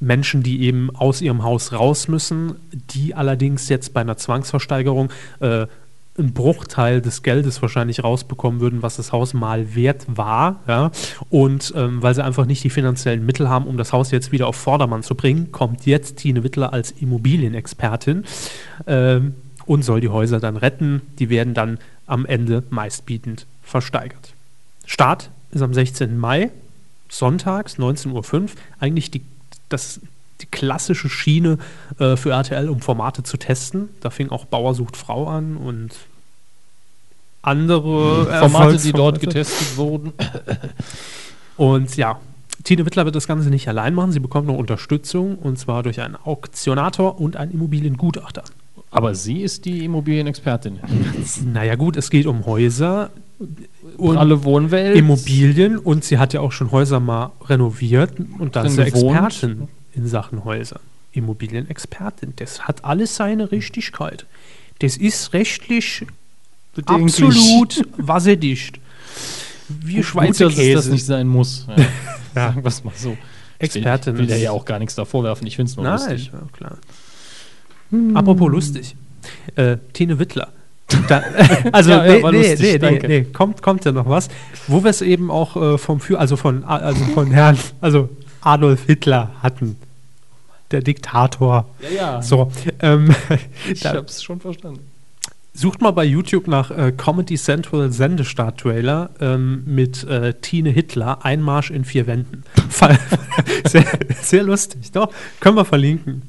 [0.00, 5.66] Menschen, die eben aus ihrem Haus raus müssen, die allerdings jetzt bei einer Zwangsversteigerung äh,
[6.18, 10.60] einen Bruchteil des Geldes wahrscheinlich rausbekommen würden, was das Haus mal wert war.
[10.66, 10.90] Ja?
[11.30, 14.48] Und ähm, weil sie einfach nicht die finanziellen Mittel haben, um das Haus jetzt wieder
[14.48, 18.24] auf Vordermann zu bringen, kommt jetzt Tine Wittler als Immobilienexpertin
[18.86, 19.34] ähm,
[19.64, 21.02] und soll die Häuser dann retten.
[21.18, 24.34] Die werden dann am Ende meistbietend versteigert.
[24.86, 26.18] Start ist am 16.
[26.18, 26.50] Mai,
[27.08, 28.48] sonntags, 19.05 Uhr.
[28.80, 29.22] Eigentlich die,
[29.68, 30.00] das,
[30.40, 31.58] die klassische Schiene
[31.98, 33.88] äh, für RTL, um Formate zu testen.
[34.00, 35.92] Da fing auch Bauer sucht Frau an und
[37.42, 40.12] andere Formate, die dort getestet wurden.
[41.56, 42.20] Und ja,
[42.64, 44.12] Tine Wittler wird das Ganze nicht allein machen.
[44.12, 48.44] Sie bekommt noch Unterstützung und zwar durch einen Auktionator und einen Immobiliengutachter.
[48.90, 50.80] Aber sie ist die Immobilienexpertin.
[51.52, 53.10] Naja, gut, es geht um Häuser
[53.96, 54.96] und Alle Wohnwelt.
[54.96, 58.82] Immobilien und sie hat ja auch schon Häuser mal renoviert und da ist sie.
[58.82, 60.80] Expertin in Sachen Häuser.
[61.12, 62.34] Immobilienexpertin.
[62.36, 64.26] Das hat alles seine Richtigkeit.
[64.80, 66.06] Das ist rechtlich
[66.74, 67.24] bedenklich.
[67.24, 68.78] Absolut wasserdicht.
[69.68, 70.74] Wie Gut, Schweizer dass es Käse.
[70.74, 71.66] das nicht sein muss.
[71.76, 71.84] Ja.
[72.34, 73.16] Sagen wir es mal so.
[73.58, 74.14] Expertin.
[74.14, 75.46] Ich will, will der ja auch gar nichts davor werfen.
[75.46, 76.30] Ich finde es nur Nein, lustig.
[76.32, 76.78] ja, klar.
[78.14, 78.96] Apropos lustig.
[79.56, 80.52] Äh, Tine Wittler.
[81.08, 81.22] Da,
[81.72, 84.28] also, Ja, ja, nee, war nee, lustig, nee, nee, nee, kommt, kommt ja noch was.
[84.66, 88.08] Wo wir es eben auch äh, vom Führer, also von, also von Herrn, also
[88.40, 89.76] Adolf Hitler hatten.
[90.70, 91.68] Der Diktator.
[91.80, 92.22] Ja, ja.
[92.22, 93.14] So, ähm,
[93.70, 94.80] ich da, habe es schon verstanden.
[95.54, 101.70] Sucht mal bei YouTube nach äh, Comedy Central Sendestart-Trailer ähm, mit äh, Tine Hitler, Einmarsch
[101.70, 102.44] in vier Wänden.
[103.66, 103.84] Sehr,
[104.22, 105.12] sehr lustig, doch.
[105.40, 106.22] Können wir verlinken.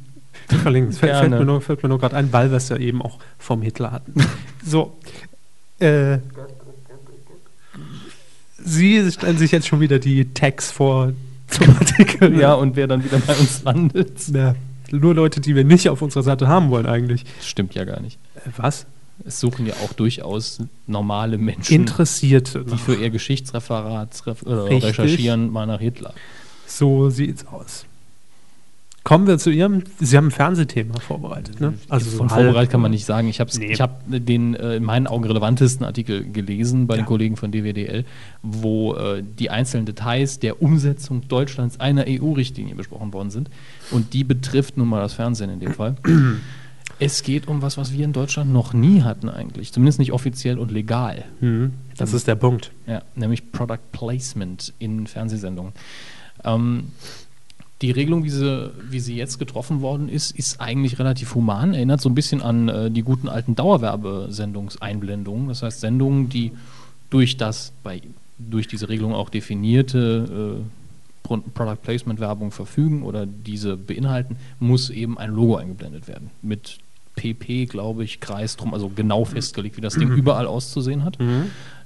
[0.57, 0.93] Verlinken.
[0.93, 3.19] Fällt, fällt mir nur, fällt mir nur gerade ein, weil wir es ja eben auch
[3.37, 4.13] vom Hitler hatten.
[4.65, 4.97] So.
[5.79, 6.19] Äh,
[8.63, 11.13] Sie stellen sich jetzt schon wieder die Tags vor
[11.47, 12.37] zum Artikel.
[12.37, 14.27] Ja, und wer dann wieder bei uns landet.
[14.27, 14.55] Ja,
[14.91, 17.23] nur Leute, die wir nicht auf unserer Seite haben wollen eigentlich.
[17.37, 18.19] Das stimmt ja gar nicht.
[18.35, 18.85] Äh, was?
[19.25, 22.53] Es suchen ja auch durchaus normale Menschen, Interessiert.
[22.55, 24.83] die für ihr Geschichtsreferat Richtig.
[24.83, 26.13] recherchieren, mal nach Hitler.
[26.65, 27.85] So sieht's aus.
[29.09, 29.85] Kommen wir zu Ihrem.
[29.99, 31.73] Sie haben ein Fernsehthema vorbereitet, ne?
[31.89, 33.27] Also von so vorbereitet kann man nicht sagen.
[33.27, 33.71] Ich habe Nee.
[33.71, 37.01] ich hab den äh, in meinen Augen relevantesten Artikel gelesen bei Ja.
[37.01, 38.05] den Kollegen von DWDL,
[38.43, 43.49] wo äh, die einzelnen Details der Umsetzung Deutschlands einer EU-Richtlinie besprochen worden sind.
[43.89, 45.95] Und die betrifft nun mal das Fernsehen in dem Fall.
[46.99, 49.73] es geht um was, was wir in Deutschland noch nie hatten eigentlich.
[49.73, 51.25] Zumindest nicht offiziell und legal.
[51.41, 52.69] Mhm, das ist der Punkt.
[52.85, 55.73] Ja, nämlich Product Placement in Fernsehsendungen.
[56.43, 56.89] Ähm,
[57.81, 61.73] die Regelung, wie sie, wie sie jetzt getroffen worden ist, ist eigentlich relativ human.
[61.73, 65.47] Erinnert so ein bisschen an äh, die guten alten Dauerwerbesendungseinblendungen.
[65.47, 66.51] Das heißt, Sendungen, die
[67.09, 68.01] durch das, bei,
[68.37, 70.63] durch diese Regelung auch definierte äh,
[71.23, 76.31] Pro Product Placement Werbung verfügen oder diese beinhalten, muss eben ein Logo eingeblendet werden.
[76.41, 76.79] Mit
[77.19, 81.17] PP, glaube ich, Kreis drum, also genau festgelegt, wie das Ding überall auszusehen hat.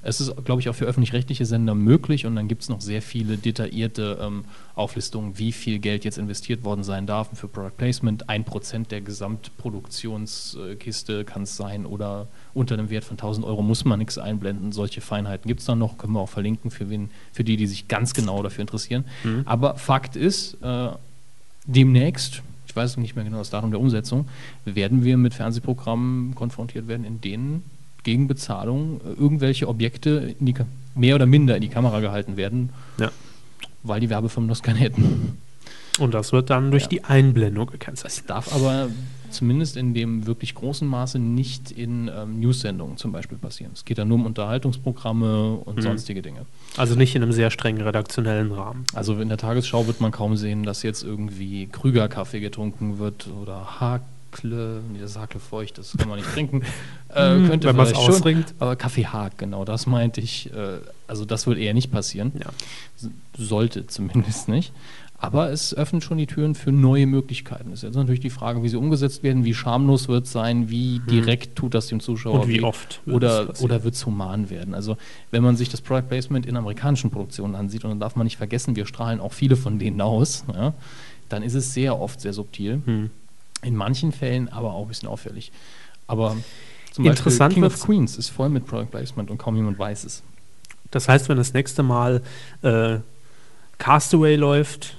[0.06, 3.02] Es ist, glaube ich, auch für öffentlich-rechtliche Sender möglich und dann gibt es noch sehr
[3.02, 4.44] viele detaillierte ähm,
[4.76, 8.30] Auflistungen, wie viel Geld jetzt investiert worden sein darf für Product Placement.
[8.30, 13.86] Ein Prozent der Gesamtproduktionskiste kann es sein oder unter einem Wert von 1000 Euro muss
[13.86, 14.74] man nichts einblenden.
[14.74, 17.68] Solche Feinheiten gibt es dann noch, können wir auch verlinken für, wen, für die, die
[17.68, 19.06] sich ganz genau dafür interessieren.
[19.46, 20.90] Aber Fakt ist, äh,
[21.66, 22.42] demnächst,
[22.74, 24.28] ich weiß nicht mehr genau das Datum der Umsetzung,
[24.66, 27.62] werden wir mit Fernsehprogrammen konfrontiert werden, in denen
[28.02, 30.56] gegen Bezahlung äh, irgendwelche Objekte in die,
[30.96, 33.12] mehr oder minder in die Kamera gehalten werden, Ja.
[33.84, 35.38] weil die Werbefirmen das gerne hätten.
[36.00, 36.90] Und das wird dann durch Ja.
[36.90, 38.22] die Einblendung gekennzeichnet.
[38.22, 38.88] Es darf aber
[39.34, 43.72] zumindest in dem wirklich großen Maße nicht in ähm, News-Sendungen zum Beispiel passieren.
[43.74, 46.46] Es geht dann nur um Unterhaltungsprogramme und sonstige Dinge.
[46.78, 48.86] Also nicht in einem sehr strengen redaktionellen Rahmen.
[48.94, 53.80] Also in der Tagesschau wird man kaum sehen, dass jetzt irgendwie Krüger-Kaffee getrunken wird oder
[53.80, 56.64] Hakle, nee, das ist Hakelfeucht, das kann man nicht trinken.
[57.14, 58.56] Äh, könnte wenn vielleicht schon, austrinkt.
[58.58, 60.52] aber Kaffee Haag, genau, das meinte ich.
[60.52, 62.32] Äh, also das wird eher nicht passieren.
[62.40, 63.10] Ja.
[63.38, 64.74] Sollte zumindest nicht.
[65.24, 67.72] Aber es öffnet schon die Türen für neue Möglichkeiten.
[67.72, 70.70] Es ist jetzt natürlich die Frage, wie sie umgesetzt werden, wie schamlos wird es sein,
[70.70, 72.42] wie direkt tut das dem Zuschauer.
[72.42, 73.72] Und wie weh, oft wird es oder, passieren.
[73.72, 74.74] oder wird es human werden.
[74.74, 74.98] Also
[75.32, 78.36] wenn man sich das Product Placement in amerikanischen Produktionen ansieht, und dann darf man nicht
[78.36, 80.74] vergessen, wir strahlen auch viele von denen aus, ja,
[81.30, 82.82] dann ist es sehr oft sehr subtil.
[82.84, 83.10] Hm.
[83.62, 85.54] In manchen Fällen aber auch ein bisschen auffällig.
[86.06, 86.36] Aber
[86.92, 90.04] zum Interessant Beispiel King of Queens ist voll mit Product Placement und kaum jemand weiß
[90.04, 90.22] es.
[90.92, 92.22] Das heißt, wenn das nächste Mal
[92.62, 92.98] äh,
[93.78, 94.98] Castaway läuft,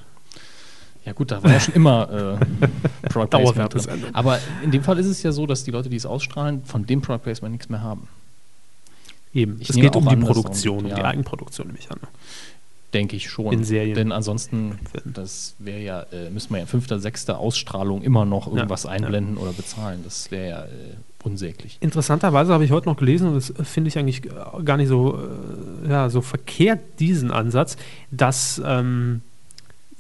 [1.05, 4.05] Ja gut, da war ja schon immer äh, Product Placement drin.
[4.13, 6.87] Aber in dem Fall ist es ja so, dass die Leute, die es ausstrahlen, von
[6.87, 8.09] dem Product Placement nichts mehr haben.
[9.35, 9.59] eben.
[9.61, 10.97] Ich es geht um die Produktion, um ja.
[10.97, 11.99] die Eigenproduktion, nehme ich an.
[12.95, 13.53] Denke ich schon.
[13.53, 13.97] In Serien.
[13.97, 18.85] Denn ansonsten, das wäre ja, äh, müsste man ja fünfter, sechster Ausstrahlung immer noch irgendwas
[18.85, 20.03] Ja, einblenden oder bezahlen.
[20.05, 20.69] Das wäre ja äh,
[21.25, 21.77] unsäglich.
[21.81, 25.19] Interessanterweise habe ich heute noch gelesen, und das finde ich eigentlich äh, gar nicht so,
[25.19, 27.77] äh, ja, so verkehrt, diesen Ansatz,
[28.13, 29.23] dass ähm,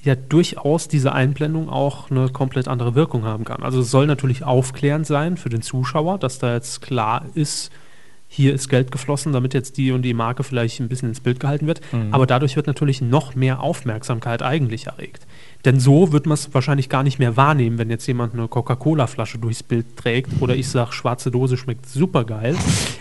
[0.04, 3.62] ja durchaus diese Einblendung auch eine komplett andere Wirkung haben kann.
[3.62, 7.70] Also es soll natürlich aufklärend sein für den Zuschauer, dass da jetzt klar ist,
[8.34, 11.38] hier ist Geld geflossen, damit jetzt die und die Marke vielleicht ein bisschen ins Bild
[11.38, 11.80] gehalten wird.
[11.92, 12.12] Mhm.
[12.12, 15.24] Aber dadurch wird natürlich noch mehr Aufmerksamkeit eigentlich erregt.
[15.64, 19.38] Denn so wird man es wahrscheinlich gar nicht mehr wahrnehmen, wenn jetzt jemand eine Coca-Cola-Flasche
[19.38, 22.56] durchs Bild trägt oder ich sage, schwarze Dose schmeckt super geil.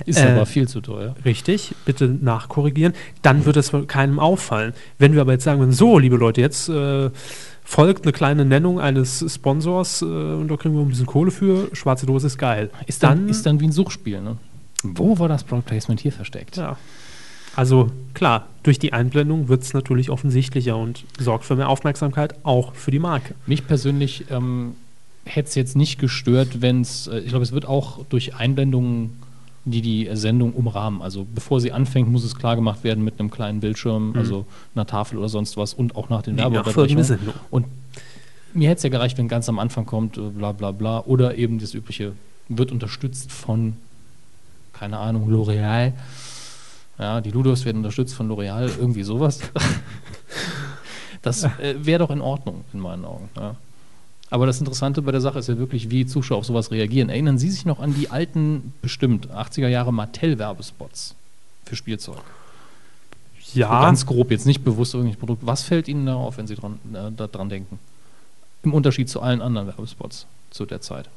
[0.06, 1.16] Ist Äh, aber viel zu teuer.
[1.26, 2.94] Richtig, bitte nachkorrigieren.
[3.24, 4.74] Dann wird es keinem auffallen.
[5.00, 7.10] Wenn wir aber jetzt sagen würden, so, liebe Leute, jetzt äh,
[7.64, 11.70] folgt eine kleine Nennung eines Sponsors äh, und da kriegen wir ein bisschen Kohle für,
[11.74, 12.70] schwarze Dose ist geil.
[12.86, 14.38] Ist dann, ist dann wie ein Suchspiel, ne?
[14.84, 16.58] Wo war das Product Placement hier versteckt?
[16.58, 16.78] Ja.
[17.56, 22.74] Also klar, durch die Einblendung wird es natürlich offensichtlicher und sorgt für mehr Aufmerksamkeit, auch
[22.74, 23.36] für die Marke.
[23.46, 24.76] Mich persönlich ähm,
[25.26, 29.22] hätte es jetzt nicht gestört, wenn es, äh, ich glaube, es wird auch durch Einblendungen
[29.66, 31.02] die die Sendung umrahmen.
[31.02, 34.86] Also bevor sie anfängt, muss es klar gemacht werden mit einem kleinen Bildschirm, also einer
[34.86, 37.34] Tafel oder sonst was und auch nach den Werbeunterbrechungen.
[37.50, 37.66] Und
[38.54, 41.38] mir hätte es ja gereicht, wenn ganz am Anfang kommt, äh, bla bla bla, oder
[41.38, 42.14] eben das übliche,
[42.50, 43.78] wird unterstützt von,
[44.74, 45.94] keine Ahnung, L'Oreal.
[47.00, 49.40] Ja, die Ludos werden unterstützt von L'Oreal, irgendwie sowas.
[51.24, 53.30] Das äh, wäre doch in Ordnung, in meinen Augen.
[53.38, 53.56] Ja.
[54.30, 57.10] Aber das Interessante bei der Sache ist ja wirklich, wie Zuschauer auf sowas reagieren.
[57.10, 61.16] Erinnern Sie sich noch an die alten, bestimmt 80er Jahre Mattel-Werbespots
[61.66, 62.22] für Spielzeug?
[63.42, 65.46] So Ja, ganz grob, jetzt nicht bewusst irgendwelches Produkt.
[65.46, 67.80] Was fällt Ihnen da auf, wenn Sie dran, äh, da dran denken?
[68.64, 71.10] Im Unterschied zu allen anderen Werbespots zu der Zeit.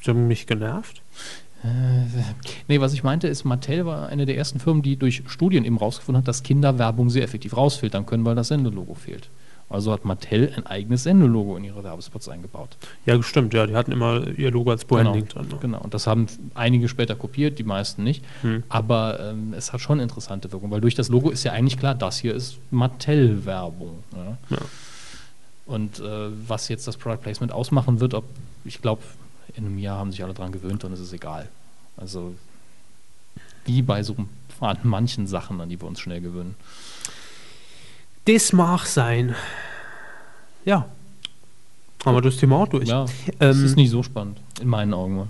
[0.00, 1.02] sie haben mich genervt.
[2.68, 5.76] Nee, was ich meinte, ist, Mattel war eine der ersten Firmen, die durch Studien eben
[5.76, 9.28] rausgefunden hat, dass Kinderwerbung sehr effektiv rausfiltern können, weil das Sendelogo fehlt.
[9.70, 12.76] Also hat Mattel ein eigenes Sendelogo in ihre Werbespots eingebaut.
[13.06, 15.48] Ja, stimmt, ja, die hatten immer ihr Logo als Branding genau, drin.
[15.48, 15.58] ne?
[15.60, 18.24] Genau, und das haben einige später kopiert, die meisten nicht.
[18.42, 18.64] Hm.
[18.68, 21.94] Aber ähm, es hat schon interessante Wirkung, weil durch das Logo ist ja eigentlich klar,
[21.94, 24.02] das hier ist Mattel-Werbung.
[24.16, 24.56] Ja?
[24.56, 24.62] Ja.
[25.66, 28.24] Und äh, was jetzt das Product Placement ausmachen wird, ob,
[28.64, 29.02] ich glaube,
[29.56, 31.48] in einem Jahr haben sich alle dran gewöhnt und es ist egal.
[31.96, 32.34] Also
[33.64, 34.16] wie bei so
[34.60, 36.54] an manchen Sachen, an die wir uns schnell gewöhnen.
[38.26, 39.34] Das mag sein.
[40.64, 40.86] Ja.
[42.04, 42.88] Haben wir das Thema auch durch.
[42.88, 45.16] Ja, es Ähm, ist nicht so spannend, in meinen Augen.
[45.16, 45.26] mal.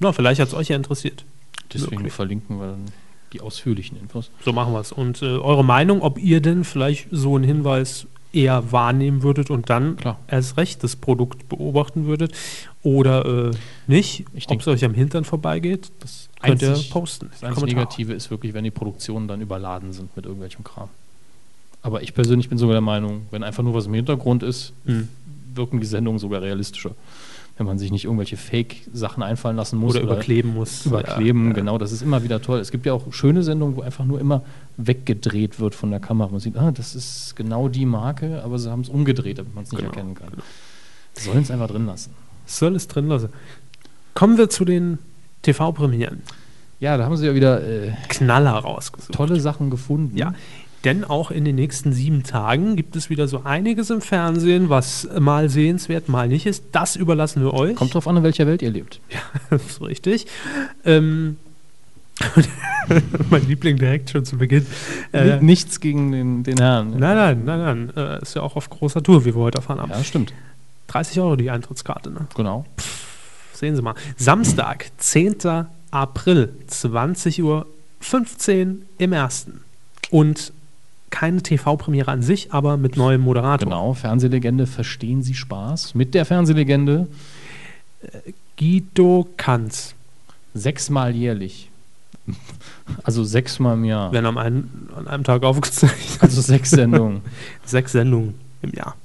[0.00, 1.24] Na, vielleicht hat es euch ja interessiert.
[1.72, 2.12] Deswegen Wirklich.
[2.12, 2.84] verlinken wir dann
[3.32, 4.30] die ausführlichen Infos.
[4.44, 4.92] So machen wir es.
[4.92, 9.68] Und äh, eure Meinung, ob ihr denn vielleicht so einen Hinweis eher wahrnehmen würdet und
[9.70, 10.18] dann Klar.
[10.28, 12.32] erst recht das Produkt beobachten würdet
[12.82, 13.50] oder äh,
[13.86, 17.28] nicht, Ich ob es euch am Hintern vorbeigeht, Das könnt ihr posten.
[17.30, 17.66] Das einzige.
[17.66, 20.88] Negative ist wirklich, wenn die Produktionen dann überladen sind mit irgendwelchem Kram.
[21.82, 25.08] Aber ich persönlich bin sogar der Meinung, wenn einfach nur was im Hintergrund ist, Hm.
[25.54, 26.92] wirken die Sendungen sogar realistischer.
[27.58, 29.94] Wenn man sich nicht irgendwelche Fake-Sachen einfallen lassen muss.
[29.94, 30.86] Oder überkleben muss.
[30.86, 31.52] Überkleben, ja.
[31.52, 31.78] genau.
[31.78, 32.58] Das ist immer wieder toll.
[32.60, 34.42] Es gibt ja auch schöne Sendungen, wo einfach nur immer
[34.78, 36.30] weggedreht wird von der Kamera.
[36.30, 39.64] Man sieht, ah, das ist genau die Marke, aber sie haben es umgedreht, damit man
[39.64, 40.30] es nicht Genau, erkennen kann.
[41.14, 42.12] Sollen es einfach drin lassen.
[42.46, 43.28] Soll es drin lassen.
[44.14, 44.98] Kommen wir zu den
[45.42, 46.22] TV-Premieren.
[46.80, 49.14] Ja, da haben sie ja wieder äh, Knaller rausgesucht.
[49.14, 50.16] tolle Sachen gefunden.
[50.16, 50.34] Ja,
[50.84, 55.08] denn auch in den nächsten sieben Tagen gibt es wieder so einiges im Fernsehen, was
[55.18, 56.64] mal sehenswert, mal nicht ist.
[56.72, 57.76] Das überlassen wir euch.
[57.76, 59.00] Kommt drauf an, in welcher Welt ihr lebt.
[59.50, 60.26] das ist richtig.
[60.84, 61.36] Ähm,
[63.30, 64.66] mein Liebling direkt schon zu Beginn.
[65.12, 66.90] Äh, Ni- Nichts gegen den, den Herrn.
[66.98, 67.92] nein, nein, nein, nein.
[67.96, 69.90] Äh, ist ja auch auf großer Tour, wie wir heute erfahren haben.
[69.90, 70.32] Ja, stimmt.
[70.88, 72.26] 30 Euro die Eintrittskarte, ne?
[72.36, 72.66] Genau.
[73.54, 73.94] Sehen Sie mal.
[74.16, 75.36] Samstag, 10.
[75.90, 77.66] April, 20.15 Uhr
[78.98, 79.60] im ersten.
[80.10, 80.52] Und
[81.12, 83.68] keine TV-Premiere an sich, aber mit neuem Moderator.
[83.68, 83.94] Genau.
[83.94, 85.94] Fernsehlegende, verstehen Sie Spaß?
[85.94, 87.06] Mit der Fernsehlegende
[88.58, 89.94] Guido Kanz.
[90.54, 91.70] sechsmal jährlich.
[93.02, 94.12] Also sechsmal im Jahr.
[94.12, 96.18] Werden am einen, an einem Tag aufgezeichnet.
[96.20, 97.20] Also sechs Sendungen.
[97.64, 98.96] Sechs Sendungen im Jahr.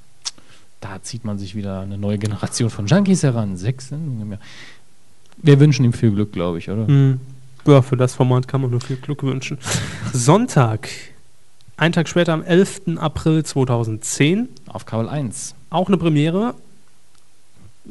[0.80, 3.56] Da zieht man sich wieder eine neue Generation von Junkies heran.
[3.56, 4.40] Sechs Sendungen im Jahr.
[5.38, 6.86] Wir wünschen ihm viel Glück, glaube ich, oder?
[6.86, 7.20] Hm.
[7.66, 9.58] Ja, für das Format kann man nur viel Glück wünschen.
[10.12, 10.88] Sonntag,
[11.78, 12.98] ein Tag später, am 11.
[12.98, 15.54] April 2010, Auf Kabel 1.
[15.70, 16.54] auch eine Premiere,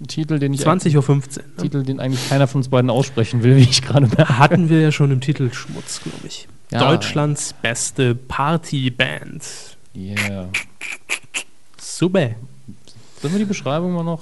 [0.08, 1.06] Titel, den ich 20.15 Uhr.
[1.16, 1.44] ne?
[1.58, 4.38] Titel, den eigentlich keiner von uns beiden aussprechen will, wie ich gerade merke.
[4.38, 6.48] Hatten wir ja schon im Titelschmutz, glaube ich.
[6.70, 6.80] Ja.
[6.80, 9.44] Deutschlands beste Partyband.
[9.96, 10.50] Yeah.
[11.78, 12.32] Super.
[13.22, 14.22] Sollen wir die Beschreibung mal noch?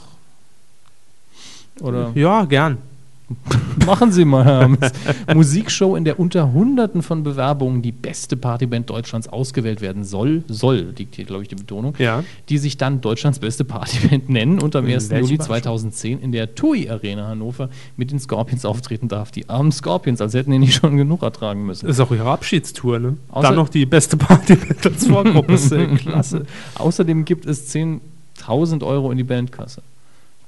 [1.81, 2.77] Oder Ja, gern.
[3.85, 4.91] machen Sie mal, Herr Hammes.
[5.33, 10.93] Musikshow, in der unter Hunderten von Bewerbungen die beste Partyband Deutschlands ausgewählt werden soll, soll,
[10.97, 12.23] liegt hier, glaube ich, die Betonung, Ja.
[12.49, 15.09] die sich dann Deutschlands beste Partyband nennen und am 1.
[15.09, 15.47] Welche Juli Überraschung.
[15.55, 19.31] 2010 in der TUI Arena Hannover mit den Scorpions auftreten darf.
[19.31, 21.87] Die armen Scorpions, als hätten die nicht schon genug ertragen müssen.
[21.89, 23.17] Ist auch ihre Abschiedstour, ne?
[23.31, 25.53] Außer- Dann noch die beste Partyband als Vorgruppe.
[25.55, 26.45] ist ja klasse.
[26.75, 29.81] Außerdem gibt es 10.000 Euro in die Bandkasse.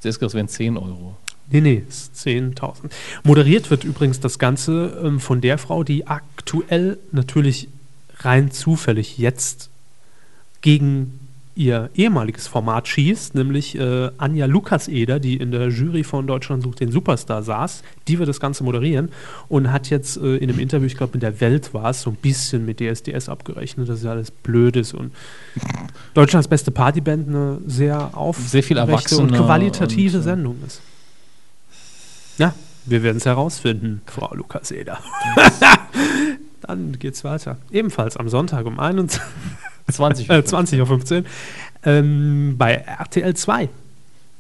[0.04, 1.16] Das wären 10 Euro.
[1.50, 2.92] Nee, nee, ist 10.000.
[3.24, 7.70] Moderiert wird übrigens das Ganze ähm, von der Frau, die aktuell natürlich
[8.20, 9.70] rein zufällig jetzt
[10.62, 11.20] gegen
[11.58, 16.80] ihr ehemaliges Format schießt, nämlich äh, Anja Lukaseder, die in der Jury von Deutschland sucht
[16.80, 17.82] den Superstar saß.
[18.08, 19.10] Die wird das Ganze moderieren
[19.50, 22.12] und hat jetzt äh, in einem Interview, ich glaube in der Welt war es, so
[22.12, 25.12] ein bisschen mit DSDS abgerechnet, dass ja alles blöd ist und
[26.14, 30.82] Deutschlands beste Partyband eine sehr auf Sehr viel und qualitative und, äh, Sendung ist.
[32.38, 32.54] Ja,
[32.86, 35.00] wir werden es herausfinden, Frau Lukaseder.
[36.62, 37.58] Dann geht's weiter.
[37.72, 39.22] Ebenfalls am Sonntag um 21,
[39.92, 41.24] 20 äh, 20.15 Uhr
[41.84, 43.70] ähm, bei RTL 2.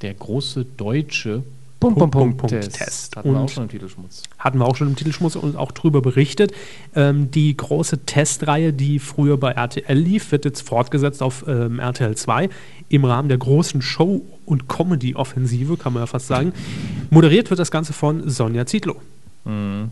[0.02, 1.44] Der große deutsche
[1.80, 2.74] Punkt, Punkt, Punkt, Punkt, Test.
[2.76, 3.16] Test.
[3.16, 4.24] Hatten wir Und- auch schon im Titelschmutz.
[4.40, 6.52] hatten wir auch schon im Titelschmutz und auch drüber berichtet.
[6.96, 12.16] Ähm, die große Testreihe, die früher bei RTL lief, wird jetzt fortgesetzt auf ähm, RTL
[12.16, 12.50] 2
[12.90, 16.52] im Rahmen der großen Show- und Comedy-Offensive, kann man ja fast sagen.
[17.12, 18.96] Moderiert wird das Ganze von Sonja Zietlow.
[19.46, 19.92] Mhm.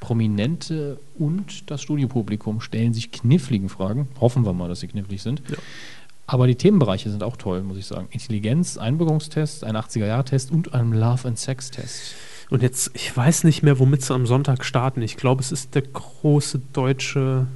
[0.00, 4.08] Prominente und das Studiopublikum stellen sich kniffligen Fragen.
[4.20, 5.42] Hoffen wir mal, dass sie knifflig sind.
[5.50, 5.56] Ja.
[6.28, 8.06] Aber die Themenbereiche sind auch toll, muss ich sagen.
[8.10, 12.14] Intelligenz, Einbürgerungstest, ein 80er-Jahr-Test und ein Love-and-Sex-Test.
[12.50, 15.00] Und jetzt, ich weiß nicht mehr, womit sie am Sonntag starten.
[15.00, 17.46] Ich glaube, es ist der große deutsche.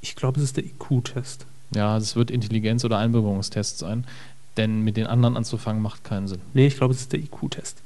[0.00, 1.44] Ich glaube, es ist der IQ-Test.
[1.74, 4.06] Ja, es wird Intelligenz- oder Einbürgerungstest sein.
[4.56, 6.40] Denn mit den anderen anzufangen macht keinen Sinn.
[6.52, 7.78] Nee, ich glaube, es ist der IQ-Test.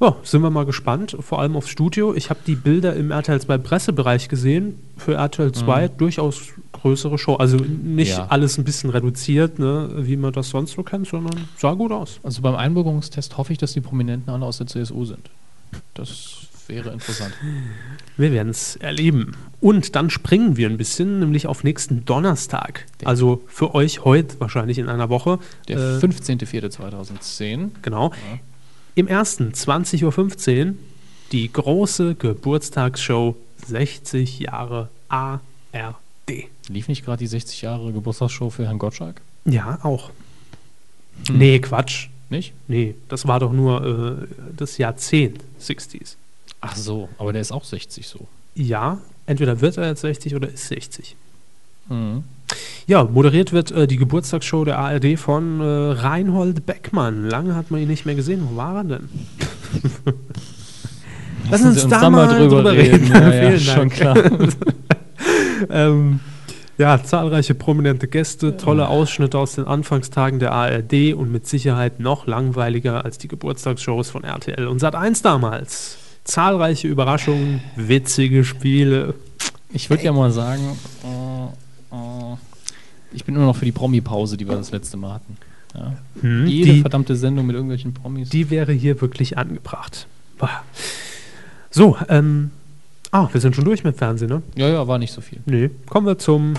[0.00, 2.14] Ja, sind wir mal gespannt, vor allem aufs Studio.
[2.14, 4.78] Ich habe die Bilder im RTL 2 Pressebereich gesehen.
[4.96, 6.40] Für RTL 2 durchaus
[6.72, 7.36] größere Show.
[7.36, 8.26] Also nicht Ja.
[8.28, 12.18] alles ein bisschen reduziert, ne, wie man das sonst so kennt, sondern sah gut aus.
[12.22, 15.30] Also beim Einbürgerungstest hoffe ich, dass die Prominenten alle aus der CSU sind.
[15.94, 17.32] Das wäre interessant.
[18.16, 19.36] Wir werden es erleben.
[19.60, 22.86] Und dann springen wir ein bisschen, nämlich auf nächsten Donnerstag.
[23.00, 25.38] Der- Also für euch heute wahrscheinlich in einer Woche.
[25.68, 27.70] Der Äh, 15.04.2010.
[27.82, 28.10] Genau.
[28.10, 28.38] Ja.
[28.96, 30.74] Im ersten 20.15 Uhr
[31.32, 33.34] die große Geburtstagsshow
[33.66, 35.40] 60 Jahre ARD.
[36.68, 39.20] Lief nicht gerade die 60 Jahre Geburtstagsshow für Herrn Gottschalk?
[39.46, 40.10] Ja, auch.
[41.26, 41.38] Hm.
[41.38, 42.08] Nee, Quatsch.
[42.30, 42.54] Nicht?
[42.68, 43.84] Nee, das war doch nur
[44.22, 44.26] äh,
[44.56, 46.14] das Jahrzehnt 60s.
[46.60, 48.26] Ach so, aber der ist auch 60 so.
[48.54, 51.16] Ja, entweder wird er jetzt 60 oder ist 60.
[51.88, 52.24] Mhm.
[52.86, 57.28] Ja, moderiert wird äh, die Geburtstagsshow der ARD von äh, Reinhold Beckmann.
[57.28, 58.46] Lange hat man ihn nicht mehr gesehen.
[58.50, 59.08] Wo war er denn?
[61.50, 63.06] Lass Lassen uns Sie da mal drüber reden.
[63.08, 63.92] Ja, ja, Vielen schon Dank.
[63.94, 64.16] klar.
[65.70, 66.20] ähm,
[66.76, 72.26] ja, zahlreiche prominente Gäste, tolle Ausschnitte aus den Anfangstagen der ARD und mit Sicherheit noch
[72.26, 75.98] langweiliger als die Geburtstagsshows von RTL und Sat1 damals.
[76.24, 79.14] Zahlreiche Überraschungen, witzige Spiele.
[79.72, 80.62] Ich würde ja mal sagen,
[83.12, 85.36] ich bin immer noch für die Promi-Pause, die wir das letzte Mal hatten.
[85.74, 85.92] Ja.
[86.20, 88.28] Hm, Jede die, verdammte Sendung mit irgendwelchen Promis.
[88.28, 90.06] die wäre hier wirklich angebracht.
[91.70, 92.50] So, ähm,
[93.10, 94.42] ah, wir sind schon durch mit Fernsehen, ne?
[94.54, 95.40] ja, ja, war nicht so viel.
[95.46, 96.54] Nee, kommen wir zum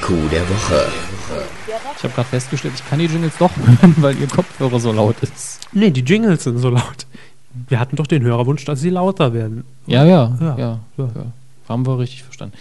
[0.00, 0.86] Coup der Woche.
[1.96, 5.16] Ich habe gerade festgestellt, ich kann die Jingles doch hören, weil ihr Kopfhörer so laut
[5.22, 5.60] ist.
[5.72, 7.06] Nee, die Jingles sind so laut.
[7.68, 9.64] Wir hatten doch den Hörerwunsch, dass sie lauter werden.
[9.86, 11.04] Ja, ja, Ja, ja, ja.
[11.14, 11.32] ja.
[11.68, 12.56] Haben wir richtig verstanden.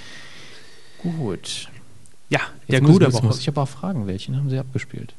[1.01, 1.69] Gut.
[2.29, 3.25] Ja, der muss, gute Woche.
[3.25, 5.13] muss ich aber auch fragen, welchen haben sie abgespielt?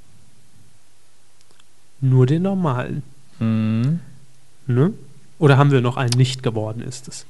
[2.00, 3.02] Nur den normalen.
[3.38, 4.00] Hm,
[4.66, 4.92] Ne?
[5.40, 7.26] Oder haben wir noch einen nicht geworden, ist es?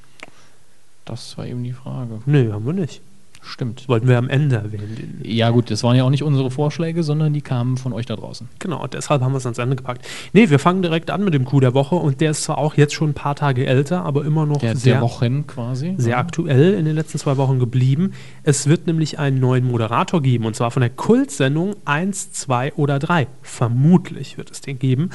[1.05, 2.21] das war eben die Frage.
[2.25, 3.01] Nee, haben wir nicht.
[3.45, 3.89] Stimmt.
[3.89, 5.19] Wollten wir am Ende erwähnen.
[5.23, 8.15] Ja, gut, das waren ja auch nicht unsere Vorschläge, sondern die kamen von euch da
[8.15, 8.47] draußen.
[8.59, 10.05] Genau, deshalb haben wir es ans Ende gepackt.
[10.31, 12.75] Nee, wir fangen direkt an mit dem Coup der Woche und der ist zwar auch
[12.75, 15.93] jetzt schon ein paar Tage älter, aber immer noch Der, sehr, der Wochen quasi.
[15.97, 16.17] sehr ja.
[16.19, 18.13] aktuell in den letzten zwei Wochen geblieben.
[18.43, 22.97] Es wird nämlich einen neuen Moderator geben und zwar von der Kultsendung 1, 2 oder
[22.97, 23.27] 3.
[23.41, 25.09] Vermutlich wird es den geben,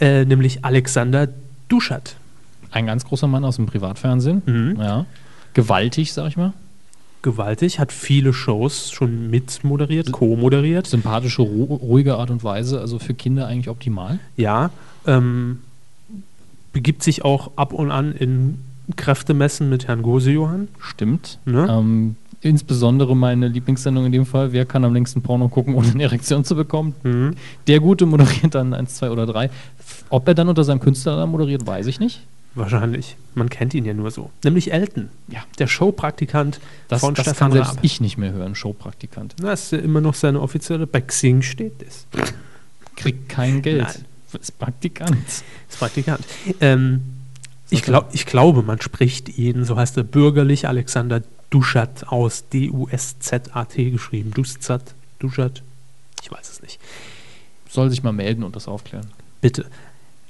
[0.00, 1.28] äh, nämlich Alexander
[1.68, 2.16] Duschert.
[2.70, 4.42] Ein ganz großer Mann aus dem Privatfernsehen.
[4.46, 4.76] Mhm.
[4.80, 5.04] Ja.
[5.54, 6.52] Gewaltig, sag ich mal.
[7.26, 10.86] Gewaltig, hat viele Shows schon mit moderiert, co-moderiert.
[10.86, 14.20] Sympathische, ru ruhige Art und Weise, also für Kinder eigentlich optimal.
[14.36, 14.70] Ja,
[15.08, 15.58] ähm,
[16.72, 18.60] begibt sich auch ab und an in
[18.94, 20.68] Kräftemessen mit Herrn Gosejohann.
[20.78, 21.40] Stimmt.
[21.46, 21.66] Ne?
[21.68, 26.04] Ähm, insbesondere meine Lieblingssendung in dem Fall, wer kann am längsten Porno gucken, ohne eine
[26.04, 26.94] Erektion zu bekommen?
[27.02, 27.34] Mhm.
[27.66, 29.50] Der Gute moderiert dann 1, 2 oder 3.
[30.10, 32.20] Ob er dann unter seinem Künstlernamen moderiert, weiß ich nicht.
[32.56, 33.16] Wahrscheinlich.
[33.34, 34.30] Man kennt ihn ja nur so.
[34.42, 35.10] Nämlich Elton.
[35.28, 35.44] Ja.
[35.58, 37.78] Der Showpraktikant Das, von das Stefan kann selbst Raab.
[37.84, 39.34] ich nicht mehr hören, Showpraktikant.
[39.38, 42.06] Das ist ja immer noch seine offizielle bei Xing steht das.
[42.96, 43.82] Kriegt kein Geld.
[43.82, 44.04] Nein.
[44.40, 45.16] Ist Praktikant.
[45.68, 46.24] Ist Praktikant.
[46.60, 47.02] Ähm,
[47.70, 53.90] ich, glaub, ich glaube, man spricht ihn, so heißt er bürgerlich, Alexander Duschat aus, D-U-S-Z-A-T
[53.90, 54.32] geschrieben.
[54.32, 55.62] Duschat, Duschat,
[56.22, 56.80] ich weiß es nicht.
[57.68, 59.06] Soll sich mal melden und das aufklären.
[59.40, 59.66] Bitte.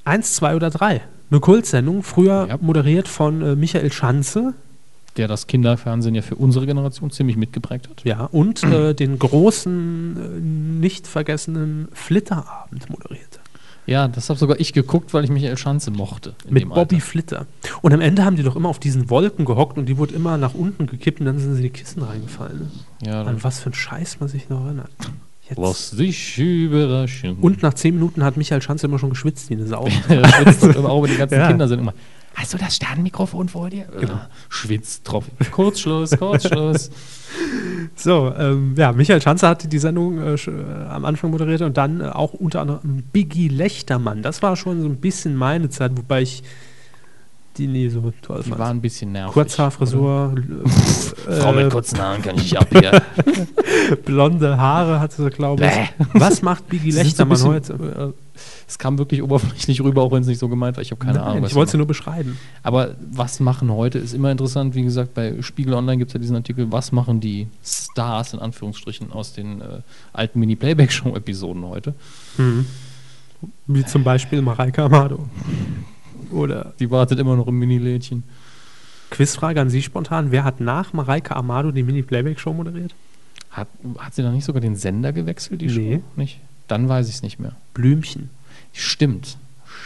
[0.04, 1.02] Eins, zwei oder drei.
[1.30, 2.58] Eine Kultsendung, früher Ja.
[2.60, 4.54] moderiert von äh, Michael Schanze,
[5.16, 8.04] Der das Kinderfernsehen ja für unsere Generation ziemlich mitgeprägt hat.
[8.04, 13.40] ja, und äh, den großen, äh, nicht vergessenen Flitterabend moderierte.
[13.86, 16.34] Ja, das habe sogar ich geguckt, weil ich Michael Schanze mochte.
[16.46, 17.06] in Mit dem Bobby Alter.
[17.06, 17.46] Flitter.
[17.82, 20.36] Und am Ende haben die doch immer auf diesen Wolken gehockt und die wurde immer
[20.38, 22.58] nach unten gekippt und dann sind sie in die Kissen reingefallen.
[23.02, 23.06] Ne?
[23.08, 24.90] Ja, An was für ein Scheiß man sich noch erinnert.
[25.48, 25.58] Jetzt.
[25.58, 27.36] lass dich überraschen.
[27.40, 29.86] Und nach zehn Minuten hat Michael Schanze immer schon geschwitzt wie eine Sau.
[30.08, 31.48] er schwitzt doch immer auch, aber die ganzen Ja.
[31.48, 31.94] Kinder sind immer.
[32.34, 33.86] Hast du das Sternmikrofon vor dir?
[33.98, 34.20] Genau.
[34.50, 35.24] Schwitzt drauf.
[35.50, 36.90] Kurzschluss, Kurzschluss.
[37.96, 42.00] So, ähm, ja, Michael Schanzer hat die Sendung äh, äh, am Anfang moderiert und dann
[42.00, 44.22] äh, auch unter anderem Biggie Lechtermann.
[44.22, 46.42] Das war schon so ein bisschen meine Zeit, wobei ich
[47.58, 48.60] die nie so toll Die fand.
[48.60, 49.32] war ein bisschen nervig.
[49.34, 50.34] Kurzhaarfrisur,
[51.28, 53.02] äh, Frau mit kurzen Haaren kann ich nicht ab hier.
[54.04, 56.20] blonde Haare hatte sie, glaube ich.
[56.20, 58.14] Was macht Biggie so Lechtermann bisschen- heute?
[58.68, 60.82] Es kam wirklich oberflächlich rüber, auch wenn es nicht so gemeint war.
[60.82, 61.44] Ich habe keine Nein, Ahnung.
[61.46, 62.36] ich wollte sie nur beschreiben.
[62.62, 64.74] Aber was machen heute ist immer interessant.
[64.74, 68.40] Wie gesagt, bei Spiegel Online gibt es ja diesen Artikel, was machen die Stars in
[68.40, 69.64] Anführungsstrichen aus den äh,
[70.12, 71.94] alten Mini-Playback-Show-Episoden heute.
[73.66, 75.28] Wie zum Beispiel Mareike Amado.
[76.30, 78.24] Oder Die wartet immer noch im Mini-Lädchen.
[79.10, 80.32] Quizfrage an Sie spontan.
[80.32, 82.94] Wer hat nach Mareike Amado die Mini-Playback-Show moderiert?
[83.50, 83.68] Hat,
[83.98, 85.96] hat sie da nicht sogar den Sender gewechselt, die Nee.
[85.96, 86.02] Show?
[86.16, 86.40] Nicht?
[86.68, 87.52] Dann weiß ich es nicht mehr.
[87.74, 88.30] Blümchen.
[88.72, 89.36] Stimmt.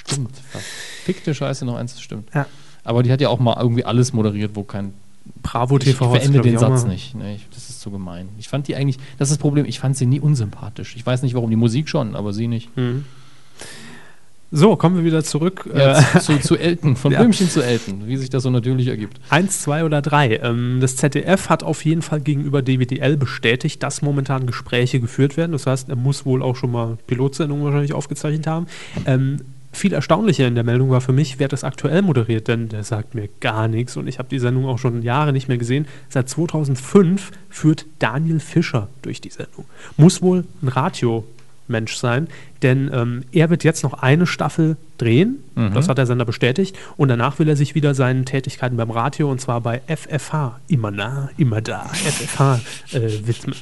[0.04, 0.30] Stimmt.
[0.50, 2.28] Verfickte Scheiße, noch eins, das stimmt.
[2.34, 2.46] Ja.
[2.84, 4.92] Aber die hat ja auch mal irgendwie alles moderiert, wo kein.
[5.42, 6.16] Bravo TV.
[6.16, 7.14] ich ich, den Satz nicht.
[7.14, 8.28] Ne, ich, das ist zu gemein.
[8.38, 10.96] Ich fand die eigentlich, das ist das Problem, ich fand sie nie unsympathisch.
[10.96, 12.74] Ich weiß nicht warum, die Musik schon, aber sie nicht.
[12.76, 13.04] Mhm.
[14.52, 15.68] So, kommen wir wieder zurück.
[15.72, 17.20] Ja, Äh, zu, zu Elton, von Ja.
[17.20, 19.20] Blümchen zu Elton, wie sich das so natürlich ergibt.
[19.28, 20.38] Eins, zwei oder drei.
[20.42, 25.52] Ähm, das ZDF hat auf jeden Fall gegenüber DWDL bestätigt, dass momentan Gespräche geführt werden.
[25.52, 28.66] Das heißt, er muss wohl auch schon mal Pilotsendungen wahrscheinlich aufgezeichnet haben.
[29.06, 29.36] Ähm,
[29.72, 33.14] viel erstaunlicher in der Meldung war für mich, wer das aktuell moderiert, denn der sagt
[33.14, 35.86] mir gar nichts und ich habe die Sendung auch schon Jahre nicht mehr gesehen.
[36.08, 39.64] Seit 2005 führt Daniel Fischer durch die Sendung.
[39.96, 40.68] Muss wohl ein
[41.70, 42.28] Radiomensch sein,
[42.62, 45.72] denn ähm, er wird jetzt noch eine Staffel drehen, Mhm.
[45.74, 49.30] das hat der Sender bestätigt, und danach will er sich wieder seinen Tätigkeiten beim Radio
[49.30, 52.60] und zwar bei FFH, immer nah, immer da, FFH
[52.92, 53.56] äh, widmen.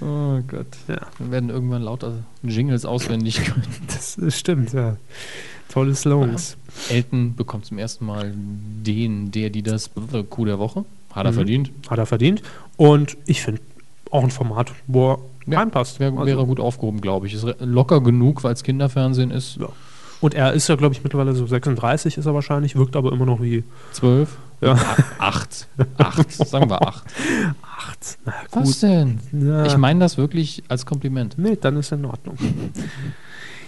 [0.00, 0.66] Oh Gott.
[0.86, 1.00] Ja.
[1.18, 2.12] Wir werden irgendwann lauter
[2.42, 3.62] Jingles auswendig können.
[3.88, 4.96] Das stimmt, ja.
[5.68, 6.56] Tolle Slogans.
[6.88, 9.90] Elton bekommt zum ersten Mal den, der, die das
[10.30, 10.84] Coup der Woche.
[11.12, 11.36] Hat er Mhm.
[11.36, 11.70] verdient.
[11.90, 12.42] Hat er verdient.
[12.76, 13.60] Und ich finde
[14.10, 15.20] auch ein Format, wo
[15.50, 16.00] Ja, reinpasst.
[16.00, 17.34] Wäre Also- wäre gut aufgehoben, glaube ich.
[17.34, 19.56] Ist locker genug, weil es Kinderfernsehen ist.
[19.56, 19.68] Ja.
[20.20, 23.24] Und er ist ja, glaube ich, mittlerweile so 36 ist er wahrscheinlich, wirkt aber immer
[23.26, 24.36] noch wie Zwölf?
[24.60, 24.72] Ja.
[24.72, 25.68] A- Acht.
[25.98, 26.32] Acht.
[26.32, 27.04] Sagen wir acht.
[27.62, 28.18] 8.
[28.24, 28.82] Na Was gut.
[28.82, 29.20] denn?
[29.32, 29.66] Ja.
[29.66, 31.34] Ich meine das wirklich als Kompliment.
[31.38, 32.36] nee, dann ist in Ordnung.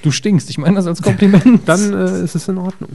[0.03, 0.51] Du stinkst.
[0.51, 1.61] Ich meine das als Kompliment.
[1.69, 2.91] Dann äh, ist es in Ordnung.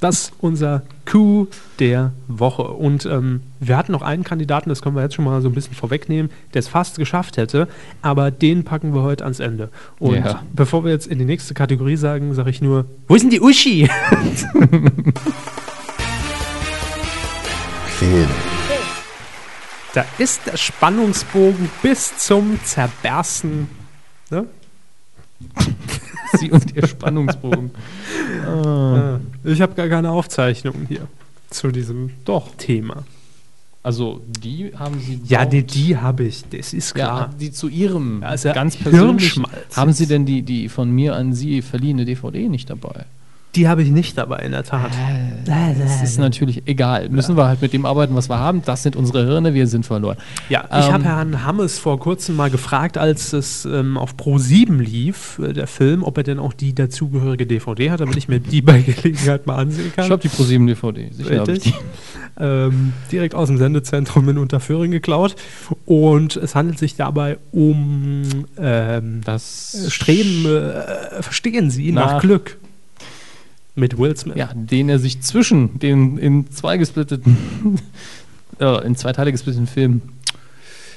[0.00, 1.46] Das ist unser Coup
[1.78, 2.62] der Woche.
[2.62, 5.54] Und ähm, wir hatten noch einen Kandidaten, das können wir jetzt schon mal so ein
[5.54, 7.68] bisschen vorwegnehmen, der es fast geschafft hätte,
[8.02, 9.68] aber den packen wir heute ans Ende.
[10.00, 10.42] Und Ja.
[10.52, 13.40] bevor wir jetzt in die nächste Kategorie sagen, sage ich nur, wo ist denn die
[13.40, 13.88] Uschi?
[17.98, 18.28] Film.
[19.94, 23.68] Da ist der Spannungsbogen bis zum Zerbersten.
[24.30, 24.46] Ne?
[26.32, 27.70] Sie und ihr Spannungsbogen.
[28.46, 29.20] Ah.
[29.44, 31.06] Ich habe gar keine Aufzeichnungen hier
[31.50, 32.48] zu diesem Doch.
[32.56, 33.04] Thema.
[33.84, 35.20] Also, die haben sie.
[35.24, 37.30] Ja, die, die habe ich, das ist Ja, klar.
[37.40, 39.40] die zu ihrem Ja, ist ja ganz persönlich.
[39.74, 43.06] Haben Sie denn die, die von mir an Sie verliehene DVD nicht dabei?
[43.54, 44.92] Die habe ich nicht dabei, in der Tat.
[45.44, 47.10] Das ist natürlich egal.
[47.10, 48.62] Müssen wir halt mit dem arbeiten, was wir haben.
[48.64, 50.16] Das sind unsere Hirne, wir sind verloren.
[50.48, 54.38] Ja, ich Ähm, habe Herrn Hammes vor kurzem mal gefragt, als es ähm, auf Pro
[54.38, 58.26] 7 lief, äh, der Film, ob er denn auch die dazugehörige DVD hat, damit ich
[58.26, 60.06] mir die bei Gelegenheit mal ansehen kann.
[60.06, 61.10] Ich habe die ProSieben DVD.
[61.12, 61.74] Sicher die.
[62.40, 65.36] ähm, direkt aus dem Sendezentrum in Unterföhring geklaut.
[65.84, 68.22] Und es handelt sich dabei um
[68.58, 72.56] ähm, Das Streben, äh, verstehen Sie, nach, Nach- Glück.
[73.74, 74.36] Mit Will Smith.
[74.36, 77.36] Ja, den er sich zwischen den in zwei gesplitteten,
[78.60, 80.02] äh, in zwei Teile gesplitteten Filmen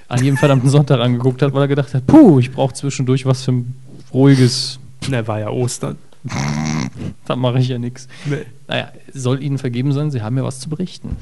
[0.07, 3.43] an jedem verdammten Sonntag angeguckt hat, weil er gedacht hat, puh, ich brauche zwischendurch was
[3.43, 3.75] für ein
[4.13, 5.97] ruhiges, Ne, war ja Ostern.
[7.25, 8.07] da mache ich ja nichts.
[8.25, 8.45] Nee.
[8.67, 11.17] Naja, soll Ihnen vergeben sein, Sie haben ja was zu berichten.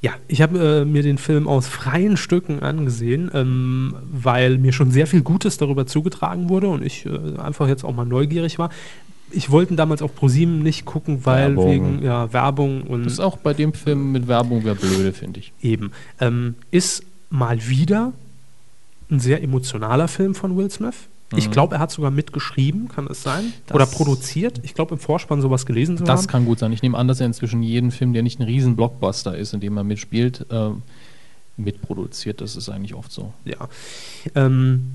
[0.00, 4.90] Ja, ich habe äh, mir den Film aus freien Stücken angesehen, ähm, weil mir schon
[4.90, 8.70] sehr viel Gutes darüber zugetragen wurde und ich äh, einfach jetzt auch mal neugierig war.
[9.34, 11.70] Ich wollte damals auf ProSieben nicht gucken, weil Werbung.
[11.70, 15.40] wegen ja, Werbung und Das ist auch bei dem Film mit Werbung wäre blöde, finde
[15.40, 15.52] ich.
[15.62, 15.92] eben.
[16.20, 18.12] Ähm, ist mal wieder
[19.10, 20.94] ein sehr emotionaler Film von Will Smith.
[21.34, 21.52] Ich Mhm.
[21.52, 23.52] glaube, er hat sogar mitgeschrieben, kann es sein?
[23.66, 24.60] Das- Oder produziert.
[24.64, 26.26] Ich glaube, im Vorspann sowas gelesen zu Das haben.
[26.26, 26.72] kann gut sein.
[26.72, 29.60] Ich nehme an, dass er inzwischen jeden Film, der nicht ein riesen Blockbuster ist, in
[29.60, 30.70] dem er mitspielt, äh,
[31.56, 32.40] mitproduziert.
[32.40, 33.32] Das ist eigentlich oft so.
[33.44, 33.68] Ja.
[34.34, 34.92] Ähm,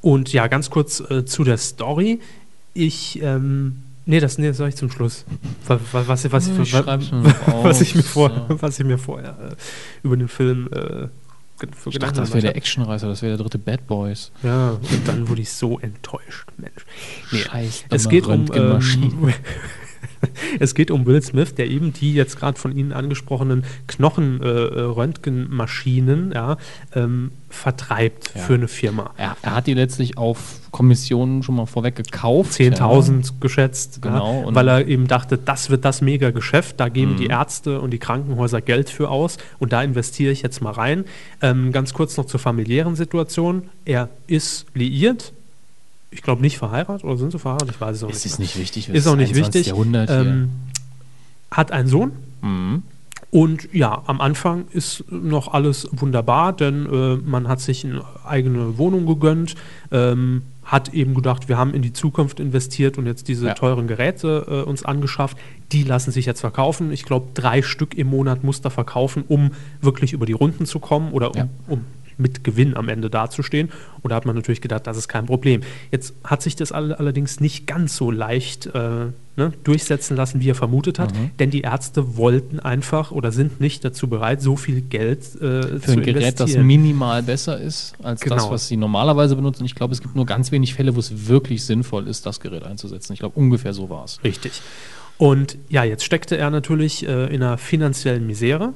[0.00, 2.20] und ja, ganz kurz äh, zu der Story.
[2.74, 5.24] Ich, ähm, nee, das, nee, das sage ich zum Schluss.
[5.66, 8.62] Was, was, was, was, Ich was, noch was, ich mir auf, vor, so.
[8.62, 9.54] was ich mir vorher äh,
[10.02, 11.08] über den Film äh,
[11.70, 12.56] für Ich dachte, das wäre der.
[12.56, 14.32] Actionreißer, das wäre der dritte Bad Boys.
[14.42, 16.84] Ja, und dann wurde ich so enttäuscht, Mensch.
[17.30, 18.50] Nee, Scheiß es geht um.
[18.54, 19.32] Ähm.
[20.60, 26.56] es geht um Will Smith, der eben die jetzt gerade von Ihnen angesprochenen Knochenröntgenmaschinen ja,
[26.94, 28.40] ähm, vertreibt Ja.
[28.42, 29.10] für eine Firma.
[29.16, 32.52] Er, er hat die letztlich auf Kommissionen schon mal vorweg gekauft.
[32.52, 37.12] 10.000 geschätzt, Genau, ja, weil er eben dachte, das wird das mega Geschäft, da geben
[37.12, 37.16] Mhm.
[37.18, 41.04] die Ärzte und die Krankenhäuser Geld für aus und da investiere ich jetzt mal rein.
[41.42, 43.64] Ähm, ganz kurz noch zur familiären Situation.
[43.84, 45.32] Er ist liiert,
[46.12, 47.70] ich glaube nicht verheiratet oder sind sie verheiratet?
[47.74, 48.10] Ich weiß es auch.
[48.10, 48.26] Es nicht.
[48.26, 48.88] ist nicht wichtig.
[48.88, 49.54] Ist auch nicht 21.
[49.54, 49.66] wichtig.
[49.68, 50.10] Jahrhundert.
[50.10, 50.50] Ähm,
[51.50, 52.82] hat einen Sohn, Mhm.
[53.30, 58.78] und ja, am Anfang ist noch alles wunderbar, denn äh, man hat sich eine eigene
[58.78, 59.54] Wohnung gegönnt,
[59.90, 63.54] ähm, hat eben gedacht, wir haben in die Zukunft investiert und jetzt diese Ja.
[63.54, 65.36] teuren Geräte äh, uns angeschafft.
[65.72, 66.92] Die lassen sich jetzt verkaufen.
[66.92, 69.50] Ich glaube, drei Stück im Monat muss er verkaufen, um
[69.80, 71.48] wirklich über die Runden zu kommen oder um, Ja.
[71.68, 71.84] um
[72.18, 73.70] mit Gewinn am Ende dazustehen.
[74.02, 75.62] Und da hat man natürlich gedacht, das ist kein Problem.
[75.90, 79.06] Jetzt hat sich das all allerdings nicht ganz so leicht äh,
[79.36, 81.30] ne, durchsetzen lassen, wie er vermutet hat, Mhm.
[81.38, 85.80] denn die Ärzte wollten einfach oder sind nicht dazu bereit, so viel Geld äh, Für
[85.80, 86.66] zu ein Gerät, das investieren.
[86.66, 88.50] minimal besser ist als das, Genau.
[88.50, 89.64] was sie normalerweise benutzen.
[89.64, 92.64] Ich glaube, es gibt nur ganz wenig Fälle, wo es wirklich sinnvoll ist, das Gerät
[92.64, 93.12] einzusetzen.
[93.14, 94.18] Ich glaube, ungefähr so war es.
[94.22, 94.60] Richtig.
[95.18, 98.74] Und ja, jetzt steckte er natürlich äh, in einer finanziellen Misere.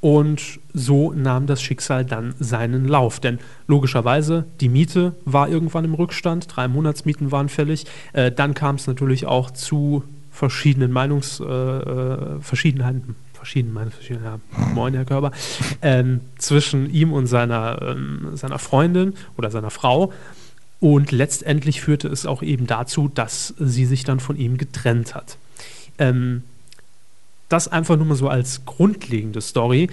[0.00, 3.20] Und so nahm das Schicksal dann seinen Lauf.
[3.20, 7.84] Denn logischerweise, die Miete war irgendwann im Rückstand, drei Monatsmieten waren fällig.
[8.12, 14.40] Äh, dann kam es natürlich auch zu verschiedenen Meinungs, äh, äh, verschiedenen Meinungsverschiedenheiten, ja,
[14.74, 15.32] moin Herr Körber,
[15.82, 20.12] ähm, zwischen ihm und seiner, ähm, seiner Freundin oder seiner Frau.
[20.78, 25.36] Und letztendlich führte es auch eben dazu, dass sie sich dann von ihm getrennt hat.
[25.98, 26.42] Ähm,
[27.50, 29.90] das einfach nur mal so als grundlegende Story.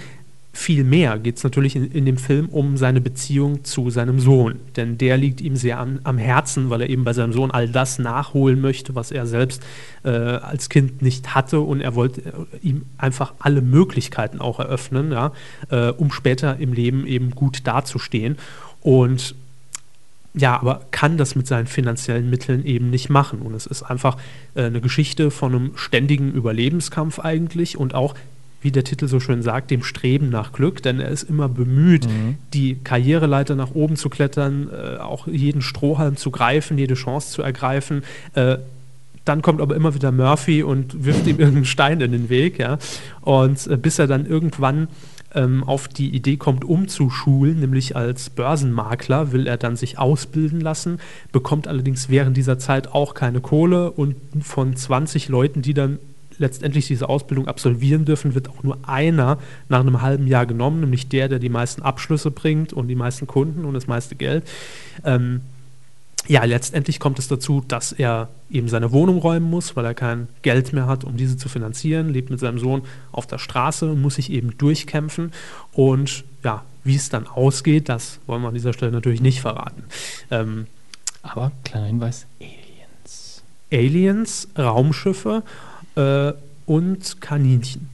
[0.54, 4.60] Viel mehr geht es natürlich in, in dem Film um seine Beziehung zu seinem Sohn.
[4.76, 7.68] Denn der liegt ihm sehr am, am Herzen, weil er eben bei seinem Sohn all
[7.68, 9.62] das nachholen möchte, was er selbst
[10.04, 11.60] äh, als Kind nicht hatte.
[11.60, 15.32] Und er wollte äh, ihm einfach alle Möglichkeiten auch eröffnen, ja,
[15.70, 18.38] äh, um später im Leben eben gut dazustehen.
[18.80, 19.34] Und
[20.34, 23.40] ja, aber kann das mit seinen finanziellen Mitteln eben nicht machen.
[23.40, 24.16] Und es ist einfach
[24.54, 28.14] äh, eine Geschichte von einem ständigen Überlebenskampf eigentlich und auch,
[28.60, 32.08] wie der Titel so schön sagt, dem Streben nach Glück, denn er ist immer bemüht,
[32.54, 37.42] die Karriereleiter nach oben zu klettern, äh, auch jeden Strohhalm zu greifen, jede Chance zu
[37.42, 38.02] ergreifen.
[38.34, 38.58] Äh,
[39.24, 42.78] dann kommt aber immer wieder Murphy und wirft ihm irgendeinen Stein in den Weg, ja.
[43.20, 44.88] Und äh, bis er dann irgendwann
[45.34, 50.98] ähm, auf die Idee kommt, umzuschulen, nämlich als Börsenmakler, will er dann sich ausbilden lassen,
[51.32, 55.98] bekommt allerdings während dieser Zeit auch keine Kohle und von 20 Leuten, die dann
[56.38, 61.08] letztendlich diese Ausbildung absolvieren dürfen, wird auch nur einer nach einem halben Jahr genommen, nämlich
[61.08, 64.44] der, der die meisten Abschlüsse bringt und die meisten Kunden und das meiste Geld.
[65.04, 65.40] Ähm,
[66.28, 70.28] ja, letztendlich kommt es dazu, dass er eben seine Wohnung räumen muss, weil er kein
[70.42, 74.02] Geld mehr hat, um diese zu finanzieren, lebt mit seinem Sohn auf der Straße und
[74.02, 75.32] muss sich eben durchkämpfen.
[75.72, 79.84] Und ja, wie es dann ausgeht, das wollen wir an dieser Stelle natürlich nicht verraten.
[80.30, 80.66] Ähm,
[81.22, 83.42] Aber kleiner Hinweis: Aliens.
[83.72, 85.42] Aliens, Raumschiffe
[85.96, 86.32] äh,
[86.66, 87.88] und Kaninchen.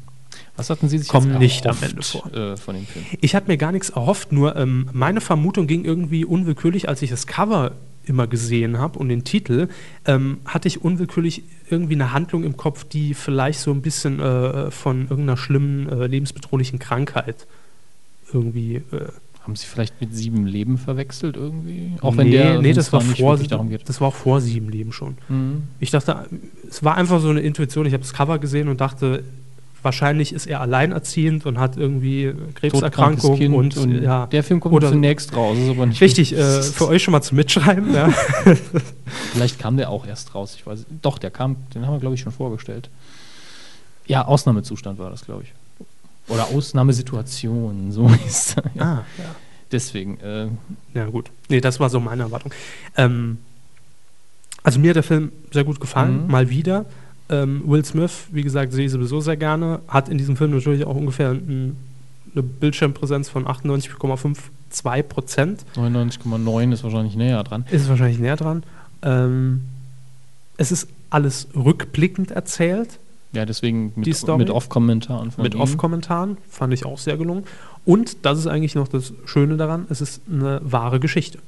[0.57, 2.33] Was hatten Sie sich Kommen nicht am Ende vor.
[2.33, 3.05] Äh, von dem Film?
[3.21, 7.11] Ich hatte mir gar nichts erhofft, nur ähm, meine Vermutung ging irgendwie unwillkürlich, als ich
[7.11, 7.73] das Cover
[8.07, 9.69] immer gesehen habe und den Titel,
[10.05, 14.71] ähm, hatte ich unwillkürlich irgendwie eine Handlung im Kopf, die vielleicht so ein bisschen äh,
[14.71, 17.47] von irgendeiner schlimmen, äh, lebensbedrohlichen Krankheit
[18.33, 18.77] irgendwie.
[18.77, 19.09] Äh,
[19.43, 21.93] Haben Sie vielleicht mit sieben Leben verwechselt irgendwie?
[22.01, 23.89] Auch nee, wenn der nee, das war, nicht vor, darum geht.
[23.89, 25.17] das war auch vor sieben Leben schon.
[25.29, 25.65] Mhm.
[25.81, 26.27] Ich dachte,
[26.69, 27.87] es war einfach so eine Intuition.
[27.87, 29.25] Ich habe das Cover gesehen und dachte,
[29.85, 34.27] wahrscheinlich ist er alleinerziehend und hat irgendwie Krebserkrankung und, und ja.
[34.27, 35.57] der Film kommt Oder- zunächst raus.
[36.01, 37.95] Richtig, äh, für euch schon mal zum Mitschreiben.
[37.95, 38.09] Ja.
[39.33, 40.55] Vielleicht kam der auch erst raus.
[40.57, 40.87] Ich weiß.
[41.03, 41.57] Doch, der kam.
[41.75, 42.91] Den haben wir glaube ich schon vorgestellt.
[44.07, 45.53] Ja, Ausnahmezustand war das, glaube ich.
[46.29, 48.57] Oder Ausnahmesituation, so ist.
[48.75, 48.83] Ja.
[48.83, 49.25] Ah, ja.
[49.73, 50.19] Deswegen.
[50.21, 50.49] Äh,
[50.95, 51.31] Ja, gut.
[51.49, 52.53] Nee, das war so meine Erwartung.
[52.97, 53.39] Ähm,
[54.63, 56.31] also mir hat der Film sehr gut gefallen, Mhm.
[56.31, 56.87] mal wieder.
[57.31, 60.85] Ähm, Will Smith, wie gesagt, sehe ich sowieso sehr gerne, hat in diesem Film natürlich
[60.85, 61.77] auch ungefähr ein,
[62.35, 65.65] eine Bildschirmpräsenz von 98,52 Prozent.
[65.77, 67.65] 99,9 ist wahrscheinlich näher dran.
[67.71, 68.63] Ist wahrscheinlich näher dran.
[69.03, 69.63] Ähm,
[70.57, 72.99] es ist alles rückblickend erzählt,
[73.33, 74.07] Ja, deswegen mit,
[74.37, 75.55] mit Off-Kommentaren mit.
[75.55, 76.37] Off-Kommentaren.
[76.49, 77.45] Fand ich auch sehr gelungen.
[77.85, 81.39] Und das ist eigentlich noch das Schöne daran, es ist eine wahre Geschichte.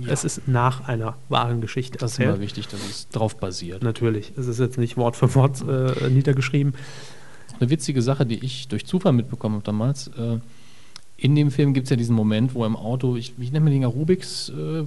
[0.00, 2.36] Ja, Es ist nach einer wahren Geschichte das ist erzählt.
[2.36, 3.82] immer wichtig, dass es drauf basiert.
[3.82, 6.74] Natürlich, es ist jetzt nicht Wort für Wort äh, niedergeschrieben.
[7.60, 10.08] Eine witzige Sache, die ich durch Zufall mitbekommen habe damals.
[10.08, 10.38] Äh,
[11.16, 13.72] in dem Film gibt es ja diesen Moment, wo im Auto, ich, wie nennt man
[13.72, 14.82] den, Rubiks äh?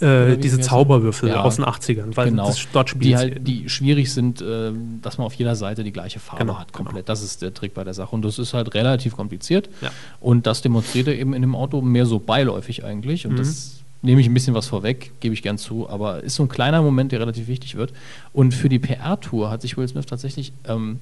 [0.00, 1.42] Äh, diese Zauberwürfel Ja.
[1.44, 2.48] aus den 80ern, weil Genau.
[2.48, 4.72] das dort spielt die halt, die schwierig sind, äh,
[5.02, 7.08] dass man auf jeder Seite die gleiche Farbe Genau, hat, komplett.
[7.08, 8.12] Das ist der Trick bei der Sache.
[8.14, 9.70] Und das ist halt relativ kompliziert.
[9.80, 9.92] Ja.
[10.20, 13.24] Und das demonstriert er eben in dem Auto mehr so beiläufig eigentlich.
[13.24, 13.38] Und Mhm.
[13.38, 16.48] das nehme ich ein bisschen was vorweg, gebe ich gern zu, aber ist so ein
[16.48, 17.92] kleiner Moment, der relativ wichtig wird.
[18.32, 21.00] Und für die PR-Tour hat sich Will Smith tatsächlich ähm,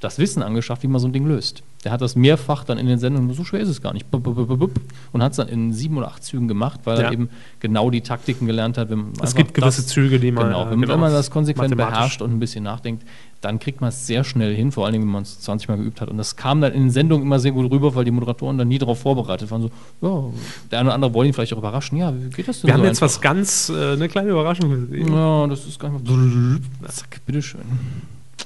[0.00, 1.62] das Wissen angeschafft, wie man so ein Ding löst.
[1.84, 5.22] Der hat das mehrfach dann in den Sendungen, so schwer ist es gar nicht, und
[5.22, 7.04] hat es dann in sieben oder acht Zügen gemacht, weil Ja.
[7.06, 7.28] er eben
[7.60, 8.90] genau die Taktiken gelernt hat.
[8.90, 10.46] Wenn man Es gibt gewisse das- Züge, die man.
[10.46, 13.02] Genau, äh, wenn, wenn man das konsequent beherrscht und ein bisschen nachdenkt,
[13.44, 15.76] dann kriegt man es sehr schnell hin, vor allen Dingen, wenn man es 20 Mal
[15.76, 16.08] geübt hat.
[16.08, 18.68] Und das kam dann in den Sendungen immer sehr gut rüber, weil die Moderatoren dann
[18.68, 19.62] nie darauf vorbereitet waren.
[19.62, 19.70] So,
[20.00, 20.30] ja,
[20.70, 21.98] der eine oder andere wollte ihn vielleicht auch überraschen.
[21.98, 23.14] Ja, wie geht das denn Wir so haben jetzt einfach?
[23.14, 24.98] was ganz, äh, eine kleine Überraschung Sie.
[25.00, 26.60] Ja, das ist gar nicht mal.
[26.88, 27.60] Zack, bitteschön.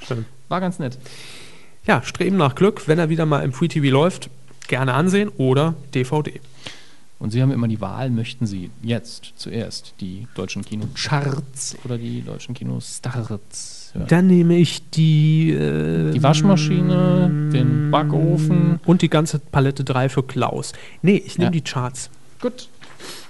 [0.06, 0.24] Schön.
[0.48, 0.98] War ganz nett.
[1.86, 4.30] Ja, Streben nach Glück, wenn er wieder mal im Free TV läuft,
[4.66, 6.40] gerne ansehen oder DVD.
[7.18, 12.22] Und Sie haben immer die Wahl, möchten Sie jetzt zuerst die deutschen Kinocharts oder die
[12.22, 15.50] deutschen Kinostarts Dann nehme ich die.
[15.50, 18.80] Äh, Die Waschmaschine, den Backofen.
[18.86, 20.72] Und die ganze Palette 3 für Klaus.
[21.02, 21.50] Nee, ich nehme Ja.
[21.52, 22.10] die Charts.
[22.40, 22.68] Gut.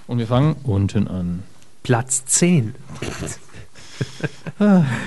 [0.07, 1.43] Und wir fangen unten an.
[1.83, 2.75] Platz 10.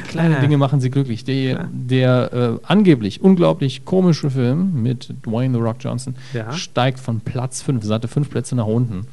[0.09, 0.41] Kleine Ja.
[0.41, 1.25] Dinge machen sie glücklich.
[1.25, 6.53] Der, der äh, angeblich unglaublich komische Film mit Dwayne The Rock Johnson Ja.
[6.53, 9.07] steigt von Platz 5, sagte fünf Plätze nach unten.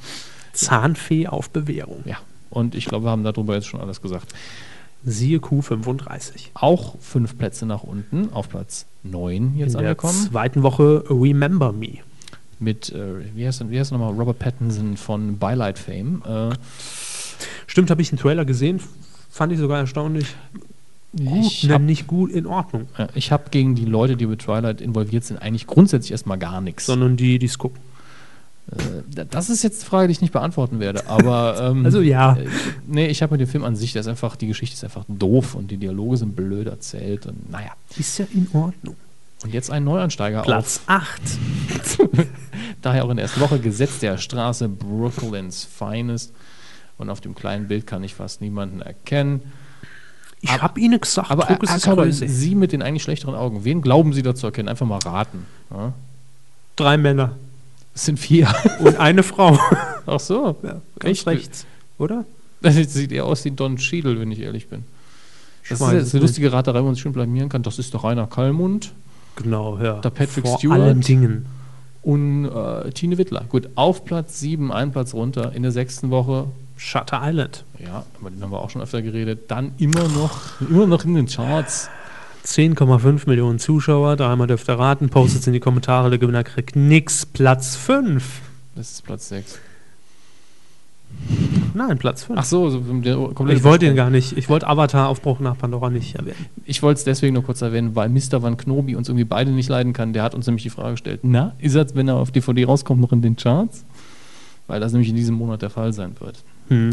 [0.53, 2.03] Zahnfee auf Bewährung.
[2.05, 2.17] Ja.
[2.49, 4.33] Und ich glaube, wir haben darüber jetzt schon alles gesagt.
[5.05, 6.49] Siehe Q35.
[6.55, 10.13] Auch fünf Plätze nach unten, auf Platz 9 jetzt In der angekommen.
[10.29, 11.99] zweiten Woche Remember Me.
[12.59, 16.21] Mit, äh, wie heißt, er- wie heißt nochmal, Robert Pattinson von Bylight Fame.
[16.25, 16.49] Äh,
[17.67, 18.81] Stimmt, habe ich einen Trailer gesehen.
[19.29, 20.35] Fand ich sogar erstaunlich
[21.15, 21.45] gut.
[21.45, 22.87] ich ne, habe nicht gut, in Ordnung.
[23.15, 26.85] ich hab gegen die Leute, die mit Twilight involviert sind, eigentlich grundsätzlich erstmal gar nichts.
[26.87, 27.79] Sondern die, die es gucken.
[28.71, 31.07] Äh, Das ist jetzt eine Frage, die ich nicht beantworten werde.
[31.07, 32.35] Aber ähm, Also ja.
[32.37, 32.47] äh,
[32.87, 35.05] nee, ich habe mit dem Film an sich, der ist einfach, die Geschichte ist einfach
[35.07, 37.71] doof und die Dialoge sind blöd erzählt und naja.
[37.97, 38.95] Ist ja in Ordnung.
[39.43, 41.21] Und jetzt ein Neuansteiger Platz 8.
[41.99, 42.09] auf,
[42.81, 46.33] daher auch in der ersten Woche, Gesetz der Straße, Brooklyns Finest.
[46.97, 49.41] Und auf dem kleinen Bild kann ich fast niemanden erkennen.
[50.41, 52.27] Ich habe Ihnen gesagt, Aber druck ist Größe.
[52.27, 54.67] Sie mit den eigentlich schlechteren Augen, wen glauben Sie da zu erkennen?
[54.69, 55.45] Einfach mal raten.
[55.71, 55.93] Ja?
[56.75, 57.37] Drei Männer
[57.99, 58.47] Es sind vier.
[58.79, 59.59] und eine Frau.
[60.05, 60.55] Ach so.
[60.63, 61.27] Ja, ganz Echt?
[61.27, 61.65] rechts,
[61.97, 62.23] oder?
[62.61, 64.85] Das sieht eher aus wie Don Cheadle, wenn ich ehrlich bin.
[65.67, 67.61] Das ist jetzt es eine lustige Raterei, wo man sich schön blamieren kann.
[67.61, 68.93] Das ist doch Rainer Kallmund
[69.35, 69.95] Genau, ja.
[69.99, 70.79] Der Patrick Vor Stewart.
[70.79, 71.45] allen Dingen.
[72.01, 73.43] und äh, Tine Wittler.
[73.49, 75.51] Gut, auf Platz 7, ein Platz runter.
[75.51, 76.45] In der sechsten Woche,
[76.77, 77.65] Shutter Island.
[77.79, 79.51] ja, über den haben wir auch schon öfter geredet.
[79.51, 81.89] Dann immer noch, immer noch in den Charts.
[82.45, 87.25] 10,5 Millionen Zuschauer, dreimal dürft ihr raten, postet in die Kommentare, der Gewinner kriegt nix.
[87.25, 88.41] Platz 5.
[88.75, 89.59] Das ist Platz 6.
[91.73, 92.39] Nein, Platz 5.
[92.39, 92.83] Ach so, so
[93.47, 94.37] ich wollte ihn gar nicht.
[94.37, 96.45] Ich wollte Avatar Aufbruch nach Pandora nicht erwähnen.
[96.65, 98.41] Ich wollte es deswegen nur kurz erwähnen, weil Mr.
[98.41, 100.13] Van Knobi uns irgendwie beide nicht leiden kann.
[100.13, 103.01] Der hat uns nämlich die Frage gestellt: Na, ist er, wenn er auf DVD rauskommt,
[103.01, 103.85] noch in den Charts?
[104.67, 106.43] Weil das nämlich in diesem Monat der Fall sein wird.
[106.69, 106.91] Hm.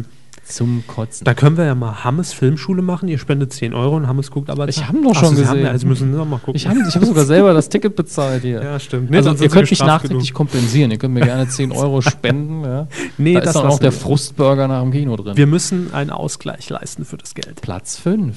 [0.48, 1.24] Zum Kotzen.
[1.24, 3.08] Da können wir ja mal Hammes Filmschule machen.
[3.08, 4.68] Ihr spendet 10 Euro und Hammes guckt aber.
[4.68, 5.64] Ich hab ihn doch schon so, haben gesehen.
[5.64, 6.54] ja, also müssen wir noch mal gucken.
[6.54, 8.62] ich habe hab sogar selber das Ticket bezahlt hier.
[8.62, 9.14] ja, stimmt.
[9.14, 10.34] also, sonst ihr könnt mich nachträglich genug.
[10.34, 10.90] kompensieren.
[10.92, 12.64] Ihr könnt mir gerne 10 Euro spenden.
[12.64, 12.86] Ja.
[13.18, 13.98] Nee, da das ist dann auch der wir.
[13.98, 15.36] Frustburger nach dem Kino drin.
[15.36, 17.60] Wir müssen einen Ausgleich leisten für das Geld.
[17.62, 18.36] Platz 5.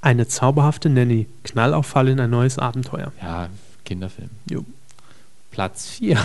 [0.00, 1.26] Eine zauberhafte Nanny.
[1.44, 3.12] Knallauffall in ein neues Abenteuer.
[3.20, 3.48] Ja,
[3.84, 4.30] Kinderfilm.
[4.48, 4.64] Jo.
[5.50, 6.16] Platz 4.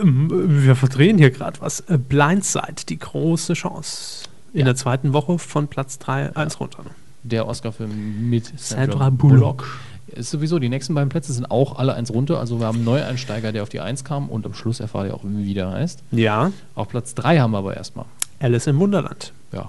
[0.00, 0.28] Ähm,
[0.64, 1.80] Wir verdrehen hier gerade was.
[1.80, 4.24] Äh, Blindside, die große Chance.
[4.52, 4.64] In Ja.
[4.66, 6.84] der zweiten Woche von Platz 3, 1 runter.
[7.22, 9.66] Der Oscar-Film mit Sandra Bullock.
[10.08, 12.40] Ist sowieso, die nächsten beiden Plätze sind auch alle eins runter.
[12.40, 15.14] Also wir haben einen Neueinsteiger, der auf die 1 kam und am Schluss erfahrt ihr
[15.14, 16.02] auch, wie der heißt.
[16.10, 18.06] Ja, Auf Platz 3 haben wir aber erstmal.
[18.40, 19.32] Alice im Wunderland.
[19.52, 19.68] Ja.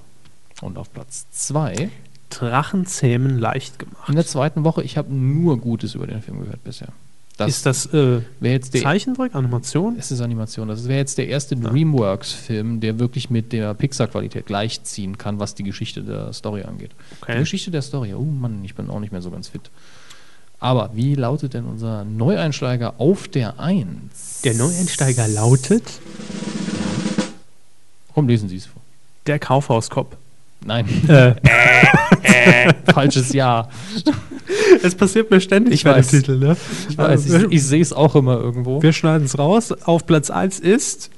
[0.61, 1.89] Und auf Platz 2
[2.31, 4.07] Drachen zähmen leicht gemacht.
[4.07, 6.87] in der zweiten Woche, ich habe nur Gutes über den Film gehört bisher.
[7.38, 9.95] Das ist das äh, jetzt der Zeichentrick, Animation?
[9.97, 10.67] Es ist Animation.
[10.67, 15.63] Das wäre jetzt der erste Dreamworks-Film, der wirklich mit der Pixar-Qualität gleichziehen kann, was die
[15.63, 16.91] Geschichte der Story angeht.
[16.91, 17.39] Die Okay.
[17.39, 19.71] Geschichte der Story, oh Mann, ich bin auch nicht mehr so ganz fit.
[20.59, 24.41] Aber wie lautet denn unser Neueinsteiger auf der 1?
[24.43, 25.84] Der Neueinsteiger lautet
[28.13, 28.82] Komm, lesen Sie es vor.
[29.25, 30.15] der Kaufhauskopf.
[30.63, 31.34] Nein, Äh,
[32.93, 33.69] falsches Jahr.
[34.83, 36.09] es passiert mir ständig Ich weiß.
[36.09, 36.55] Titel, ne?
[36.89, 38.81] Ich weiß, Also, ich, ich sehe es auch immer irgendwo.
[38.81, 39.71] Wir schneiden es raus.
[39.85, 41.09] Auf Platz 1 ist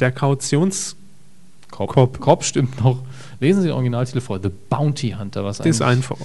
[0.00, 0.96] der Kautions...
[1.70, 1.92] Kopf.
[1.92, 2.20] Kopf.
[2.20, 3.02] Kopf stimmt noch.
[3.40, 4.40] Lesen Sie den Originaltitel vor.
[4.42, 6.16] The Bounty Hunter, was Das ist einfach.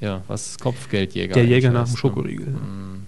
[0.00, 1.98] ja, was Kopfgeldjäger Der Jäger nach dem ne?
[1.98, 2.46] Schokoriegel.
[2.48, 3.06] Mm.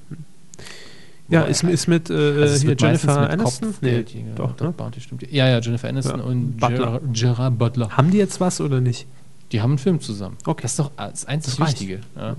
[1.29, 3.69] Ja, ist, ist mit äh, Also wird meistens Jennifer mit Aniston?
[3.69, 4.31] Kopfgeldjäger.
[4.37, 4.73] doch, Doch, ne?
[4.73, 5.31] Bounty stimmt.
[5.31, 6.25] Ja, ja, Jennifer Aniston Ja.
[6.27, 7.01] und Butler.
[7.13, 7.91] Gerard Butler.
[7.91, 9.07] Haben die jetzt was oder nicht?
[9.53, 10.37] Die haben einen Film zusammen.
[10.45, 10.63] Okay.
[10.63, 11.69] Das ist doch das einzig Das.
[11.69, 12.01] Wichtige.
[12.17, 12.37] Ja.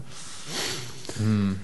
[1.17, 1.57] Hm.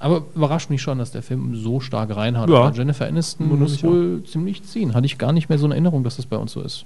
[0.00, 2.48] Aber überrascht mich schon, dass der Film so stark reinhaut.
[2.48, 2.70] Ja.
[2.70, 3.82] Jennifer Aniston Wundert muss auch.
[3.84, 4.94] wohl ziemlich ziehen.
[4.94, 6.84] Hatte ich gar nicht mehr so in Erinnerung, dass das bei uns so ist.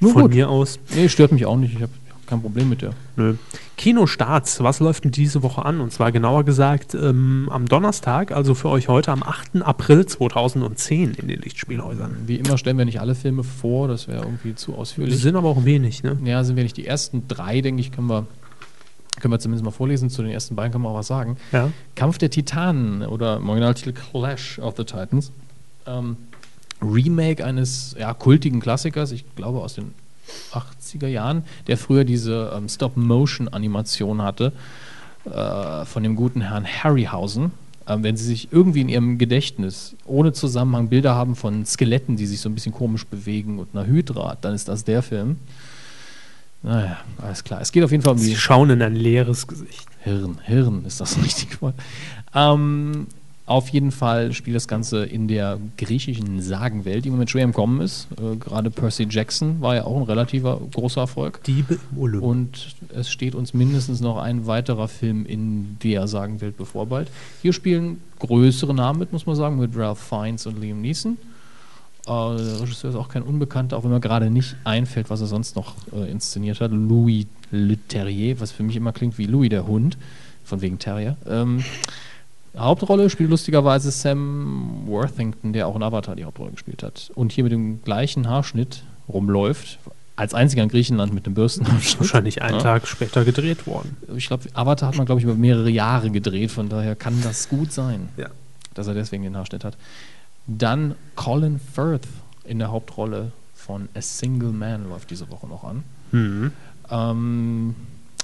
[0.00, 0.34] Nur Von gut.
[0.34, 0.78] mir aus.
[0.94, 1.74] Nee, stört mich auch nicht.
[1.74, 1.92] Ich habe
[2.30, 2.92] kein Problem mit der.
[3.16, 3.34] Nö.
[3.76, 5.80] Kinostarts, was läuft denn diese Woche an?
[5.80, 9.62] Und zwar genauer gesagt ähm, am Donnerstag, also für euch heute am 8.
[9.62, 12.16] April 2010 in den Lichtspielhäusern.
[12.26, 15.20] Wie immer stellen wir nicht alle Filme vor, das wäre irgendwie zu ausführlich.
[15.20, 16.16] Sind aber auch wenig, ne?
[16.24, 18.26] Ja, sind wir nicht die ersten drei, denke ich, können wir,
[19.20, 20.08] können wir zumindest mal vorlesen.
[20.08, 21.36] Zu den ersten beiden können wir auch was sagen.
[21.52, 21.70] Ja.
[21.96, 25.32] Kampf der Titanen oder im Originaltitel Clash of the Titans.
[25.86, 26.16] Ähm,
[26.80, 29.92] Remake eines ja, kultigen Klassikers, ich glaube aus den
[30.52, 34.52] 80er Jahren, der früher diese ähm, Stop-Motion-Animation hatte,
[35.24, 37.52] äh, von dem guten Herrn Harryhausen.
[37.86, 42.26] Ähm, wenn Sie sich irgendwie in Ihrem Gedächtnis ohne Zusammenhang Bilder haben von Skeletten, die
[42.26, 45.36] sich so ein bisschen komisch bewegen und einer Hydra, dann ist das der Film.
[46.62, 47.60] Naja, alles klar.
[47.60, 49.86] Es geht auf jeden Fall um die Sie schauen in ein leeres Gesicht.
[50.00, 51.74] Hirn, Hirn ist das richtige Wort.
[52.34, 53.06] Ähm,
[53.50, 57.52] auf jeden Fall spielt das Ganze in der griechischen Sagenwelt, die im Moment schwer im
[57.52, 58.06] Kommen ist.
[58.12, 61.42] Äh, Gerade Percy Jackson war ja auch ein relativer großer Erfolg.
[61.42, 62.22] Diebe im Olymp.
[62.22, 67.10] Und es steht uns mindestens noch ein weiterer Film in der Sagenwelt bevor bald.
[67.42, 71.18] Hier spielen größere Namen mit, muss man sagen, mit Ralph Fiennes und Liam Neeson.
[72.06, 75.26] Äh, der Regisseur ist auch kein Unbekannter, auch wenn mir gerade nicht einfällt, was er
[75.26, 76.70] sonst noch äh, inszeniert hat.
[76.70, 79.98] Louis Leterrier, was für mich immer klingt wie Louis der Hund,
[80.44, 81.16] von wegen Terrier.
[81.28, 81.64] Ähm,
[82.56, 87.10] Hauptrolle spielt lustigerweise Sam Worthington, der auch in Avatar die Hauptrolle gespielt hat.
[87.14, 89.78] Und hier mit dem gleichen Haarschnitt rumläuft.
[90.16, 92.00] Als einziger in Griechenland mit dem Bürstenhaarschnitt.
[92.00, 92.62] Wahrscheinlich einen Ja.
[92.62, 93.96] Tag später gedreht worden.
[94.16, 97.48] Ich glaube, Avatar hat man, glaube ich, über mehrere Jahre gedreht, von daher kann das
[97.48, 98.28] gut sein, Ja.
[98.74, 99.78] dass er deswegen den Haarschnitt hat.
[100.46, 102.06] Dann Colin Firth
[102.44, 105.84] in der Hauptrolle von A Single Man läuft diese Woche noch an.
[106.12, 106.52] Mhm.
[106.90, 107.74] Ähm,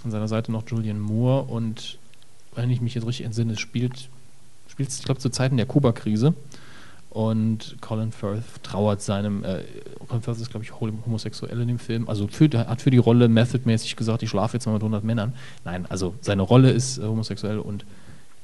[0.05, 1.99] an seiner Seite noch Julian Moore und
[2.55, 3.61] wenn ich mich jetzt richtig entsinne, es
[4.77, 6.35] spielt, spielt ich glaube, zu Zeiten der Kuba-Krise.
[7.11, 9.63] Und Colin Firth trauert seinem, äh,
[10.07, 12.09] Colin Firth ist, glaube ich, hom- homosexuell in dem Film.
[12.11, 15.33] Also für, hat für die Rolle methodmäßig gesagt, ich schlafe jetzt mal mit 100 Männern.
[15.65, 17.87] Nein, also seine Rolle ist äh, homosexuell und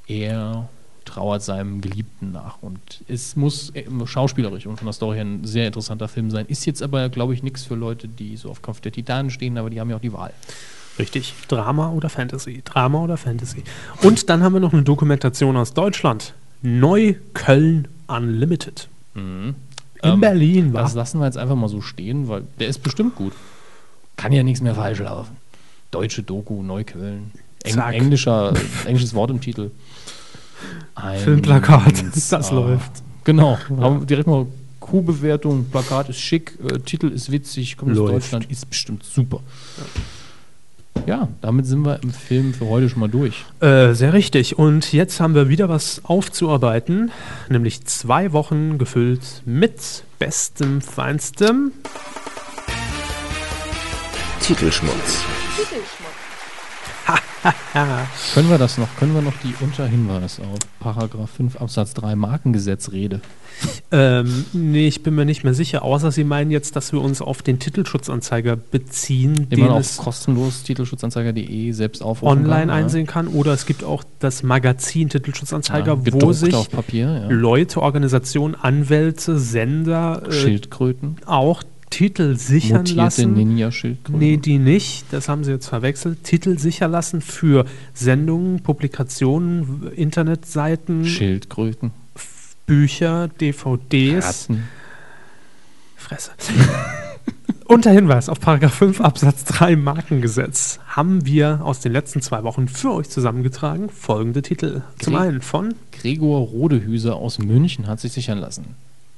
[0.07, 0.69] er
[1.05, 2.63] trauert seinem Geliebten nach.
[2.63, 2.79] Und
[3.09, 6.47] es muss äh, schauspielerisch und von der Story her ein sehr interessanter Film sein.
[6.47, 9.59] Ist jetzt aber, glaube ich, nichts für Leute, die so auf Kampf der Titanen stehen,
[9.59, 10.33] aber die haben ja auch die Wahl.
[10.99, 11.35] Richtig.
[11.49, 12.63] Drama oder Fantasy?
[12.65, 13.63] Drama oder Fantasy?
[14.03, 16.35] Und dann haben wir noch eine Dokumentation aus Deutschland.
[16.63, 18.89] Neukölln Unlimited.
[19.15, 19.55] In
[20.03, 20.83] Ähm, Berlin war.
[20.83, 23.33] Das lassen wir jetzt einfach mal so stehen, weil der ist bestimmt gut.
[24.17, 25.37] Kann ja nichts mehr falsch laufen.
[25.91, 27.31] Deutsche Doku, Neukölln.
[27.65, 27.95] Eng, Zack.
[27.95, 28.53] englischer,
[28.87, 29.71] englisches Wort im Titel.
[31.25, 32.91] Filmplakat, das Ah, läuft.
[33.25, 33.59] Genau.
[33.79, 34.47] Haben direkt mal
[34.81, 38.11] Q-Bewertung, Plakat ist schick, äh, Titel ist witzig, kommt aus.
[38.11, 39.41] Deutschland, ist bestimmt super.
[39.79, 39.85] Ja,
[41.41, 43.45] damit sind wir im Film für heute schon mal durch.
[43.61, 44.59] Äh, sehr richtig.
[44.59, 47.11] Und jetzt haben wir wieder was aufzuarbeiten,
[47.49, 51.73] nämlich zwei Wochen gefüllt mit bestem, feinstem.
[54.41, 55.25] Titelschmutz.
[58.35, 58.89] Können wir das noch?
[58.97, 63.21] Können wir noch die Unterhinweis auf Paragraph 5 Absatz 3 Markengesetz Rede?
[63.91, 67.21] Ähm, nee, ich bin mir nicht mehr sicher, außer Sie meinen jetzt, dass wir uns
[67.21, 72.71] auf den Titelschutzanzeiger beziehen, Den man auf kostenlos titelschutzanzeiger.de selbst aufrufen online kann.
[72.71, 73.29] einsehen kann.
[73.29, 75.09] Oder es gibt auch das Magazin.
[75.09, 77.29] Titelschutzanzeiger, Ja, wo sich Papier, ja.
[77.29, 81.17] Leute, Organisationen, Anwälte, Sender äh, Schildkröten.
[81.27, 83.35] auch Titel sichern Mutierte lassen.
[83.35, 84.19] Ninja-Schildkröten.
[84.19, 85.05] Nee, die nicht.
[85.13, 86.25] Das haben sie jetzt verwechselt.
[86.25, 87.65] Titel sichern lassen für
[87.95, 91.91] Sendungen, Publikationen, Internetseiten, Schildkröten.
[92.67, 94.49] Bücher, DVDs.
[94.49, 94.63] Ratten.
[95.97, 96.31] Fresse.
[97.67, 102.69] Unter Hinweis auf Paragraph 5 Absatz 3 Markengesetz haben wir aus den letzten zwei Wochen
[102.69, 104.83] für euch zusammengetragen folgende Titel.
[104.99, 108.75] Zum Krieg- einen von Gregor Rodehüser aus München hat sich sichern lassen.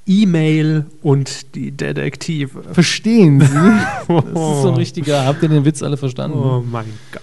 [0.06, 2.62] E-Mail und die Detektive.
[2.72, 3.46] Verstehen Sie?
[4.08, 5.24] Das ist so ein richtiger.
[5.24, 6.38] Habt ihr den Witz alle verstanden?
[6.38, 7.22] Oh mein Gott.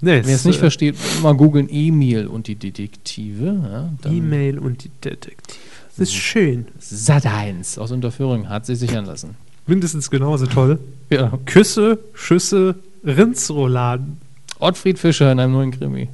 [0.00, 3.92] Nee, Wer es nicht versteht, mal googeln Emil und die Detektive.
[4.04, 5.60] Ja, E-Mail und die Detektive.
[5.90, 6.66] Das ist schön.
[6.80, 9.36] Sat1 aus Unterführung hat sich sichern lassen.
[9.66, 10.78] Mindestens genauso toll.
[11.10, 11.38] Ja.
[11.46, 12.74] Küsse, Schüsse,
[13.04, 14.16] Rindsrouladen.
[14.58, 16.08] Ottfried Fischer in einem neuen Krimi.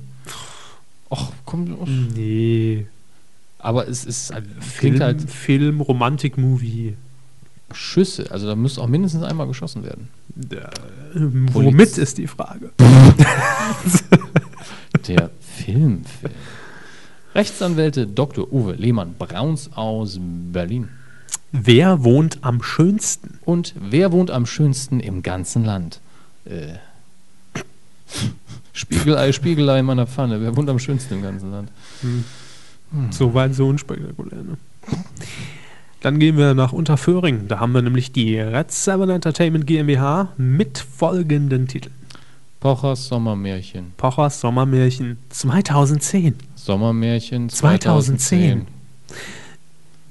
[1.11, 1.75] Och, komm.
[1.81, 1.89] och.
[1.89, 2.87] Nee.
[3.59, 6.97] Aber es ist halt, Film, halt Film, Romantik-Movie.
[7.73, 8.31] Schüsse.
[8.31, 10.09] Also da muss auch mindestens einmal geschossen werden.
[11.53, 12.71] Poliz- womit ist die Frage?
[15.07, 16.33] Der Filmfilm.
[17.35, 18.51] Rechtsanwälte Dr.
[18.53, 20.89] Uwe Lehmann-Brauns aus Berlin.
[21.53, 23.39] Wer wohnt am schönsten?
[23.45, 26.01] Und wer wohnt am schönsten im ganzen Land?
[26.45, 26.75] Äh.
[28.73, 30.41] Spiegelei, Spiegelei in meiner Pfanne.
[30.41, 31.71] Wer wohnt am schönsten im ganzen Land?
[33.11, 34.43] So weit, so unspektakulär.
[34.43, 34.57] Ne?
[36.01, 37.49] Dann gehen wir nach Unterföhring.
[37.49, 41.95] Da haben wir nämlich die Red Seven Entertainment GmbH mit folgenden Titeln.
[42.61, 43.93] Pochers Sommermärchen.
[43.97, 46.35] Pochers Sommermärchen 2010.
[46.57, 48.67] Sommermärchen 2010.
[48.67, 48.67] 2010.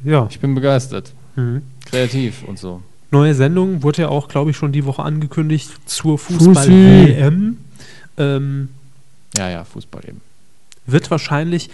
[0.03, 0.27] Ja.
[0.29, 1.13] Ich bin begeistert.
[1.35, 1.61] Mhm.
[1.85, 2.81] Kreativ und so.
[3.11, 6.17] Neue Sendung wurde ja auch, glaube ich, schon die Woche angekündigt zur.
[6.19, 7.57] Fußball-WM.
[8.17, 8.69] Ähm,
[9.37, 10.21] Ja, ja, Fußball eben.
[10.85, 11.69] wird wahrscheinlich,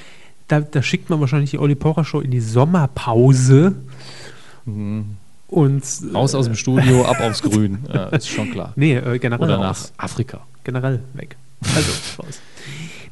[0.47, 3.75] da, da schickt man wahrscheinlich die Olli Pocher Show in die Sommerpause
[4.65, 5.17] Mhm.
[5.47, 5.83] und
[6.13, 7.79] Raus aus dem Studio, ab aufs Grün.
[7.93, 8.73] Ja, ist schon klar.
[8.75, 9.77] nee, äh, generell Oder nach.
[9.97, 10.41] Afrika.
[10.63, 11.35] generell weg.
[11.75, 11.91] Also
[12.23, 12.39] raus.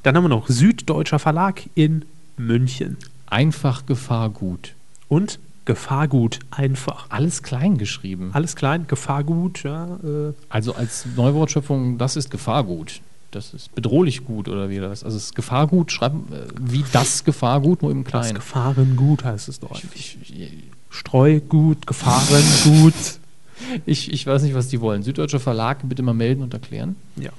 [0.03, 2.05] Dann haben wir noch Süddeutscher Verlag in
[2.37, 4.73] München Einfach Gefahrgut.
[5.07, 7.05] und Gefahrgut einfach.
[7.09, 8.31] Alles klein geschrieben.
[8.33, 9.85] Alles klein, Gefahrgut, ja.
[10.03, 12.99] Äh, Also als Neuwortschöpfung, das ist Gefahrgut.
[13.31, 15.05] Das ist bedrohlich gut oder wie das?
[15.05, 18.35] Also es ist Gefahrgut, schreiben äh, wie das Gefahrgut, nur im das Kleinen.
[18.35, 19.81] Gefahrengut heißt es doch.
[19.95, 20.51] Ich, ich,
[20.89, 22.93] Streugut, Gefahrengut.
[23.85, 25.03] ich, ich weiß nicht, was die wollen.
[25.03, 26.97] Süddeutscher Verlag, bitte mal melden und erklären.
[27.15, 27.31] Ja.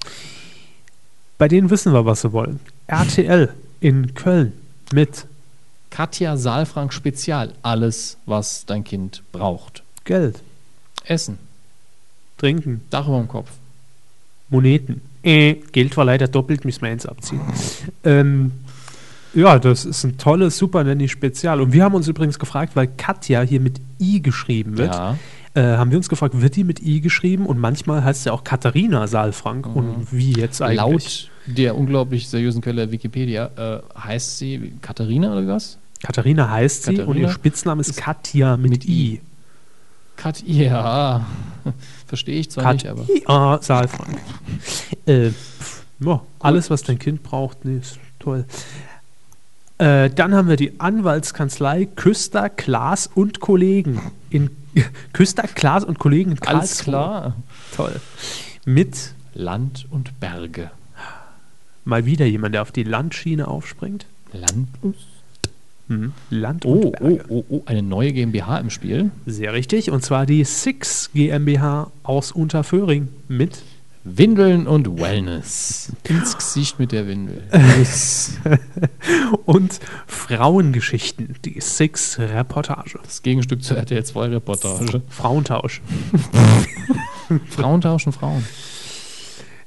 [1.36, 2.59] Bei denen wissen wir, was sie wollen.
[2.86, 4.55] RTL in Köln
[4.93, 5.26] mit
[5.90, 7.53] Katja Saalfrank Spezial.
[7.61, 9.82] Alles, was dein Kind braucht.
[10.05, 10.40] Geld,
[11.05, 11.38] Essen,
[12.38, 13.51] Trinken, Dach über dem Kopf.
[14.49, 15.03] Moneten.
[15.23, 17.41] Äh, Geld war leider doppelt, müssen wir eins abziehen.
[18.05, 18.53] ähm,
[19.35, 21.61] ja, das ist ein tolles Super Nanny Spezial.
[21.61, 25.16] Und wir haben uns übrigens gefragt, weil Katja hier mit I geschrieben wird, Ja.
[25.55, 27.47] äh, haben wir uns gefragt, wird die mit I geschrieben?
[27.47, 29.66] Und manchmal heißt sie auch Katharina Saalfrank.
[29.75, 30.77] Und wie jetzt eigentlich?
[30.77, 35.79] Laut der unglaublich seriösen Quelle Wikipedia äh, heißt sie Katharina oder was?
[36.03, 39.14] Katharina heißt sie und Katharina ihr Spitzname ist Katja mit, mit I.
[39.14, 39.20] I.
[40.23, 41.27] Kat ja.
[42.07, 43.05] Verstehe ich zwar nicht, aber.
[43.05, 44.18] Katja Saalfrank.
[45.07, 45.31] äh,
[46.01, 48.45] ja, alles, was dein Kind braucht, nee, ist toll.
[49.79, 54.01] Äh, dann haben wir die Anwaltskanzlei Küster, Klaas und Kollegen.
[54.31, 54.51] In
[55.12, 56.85] Küster, Klaas und Kollegen in Alles Karlsruhe.
[56.85, 57.37] klar.
[57.75, 58.01] Toll.
[58.64, 60.70] Mit Land und Berge.
[61.85, 64.07] mal wieder jemand, der auf die Landschiene aufspringt.
[64.33, 64.68] Land.
[65.93, 66.12] Mhm.
[66.30, 67.24] Land Oh, und oh, Berge.
[67.28, 69.11] oh, oh, eine neue GmbH im Spiel.
[69.26, 69.90] Sehr richtig.
[69.90, 73.62] Und zwar die Six GmbH aus Unterföhring mit
[74.05, 75.93] Windeln und Wellness.
[76.09, 77.43] Ins Gesicht mit der Windel.
[79.45, 79.78] Und
[80.09, 82.99] Frauengeschichten, die Six Reportage.
[83.01, 85.03] das Gegenstück zur RTL 2 Reportage.
[85.09, 85.82] Frauentausch.
[87.51, 88.45] Frauen tauschen Frauen.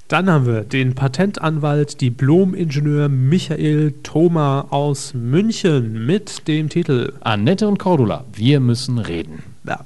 [0.07, 7.13] Dann haben wir den Patentanwalt, Diplom-Ingenieur Michael Thoma aus München mit dem Titel.
[7.21, 9.41] Annette und Cordula, wir müssen reden.
[9.67, 9.83] Ja.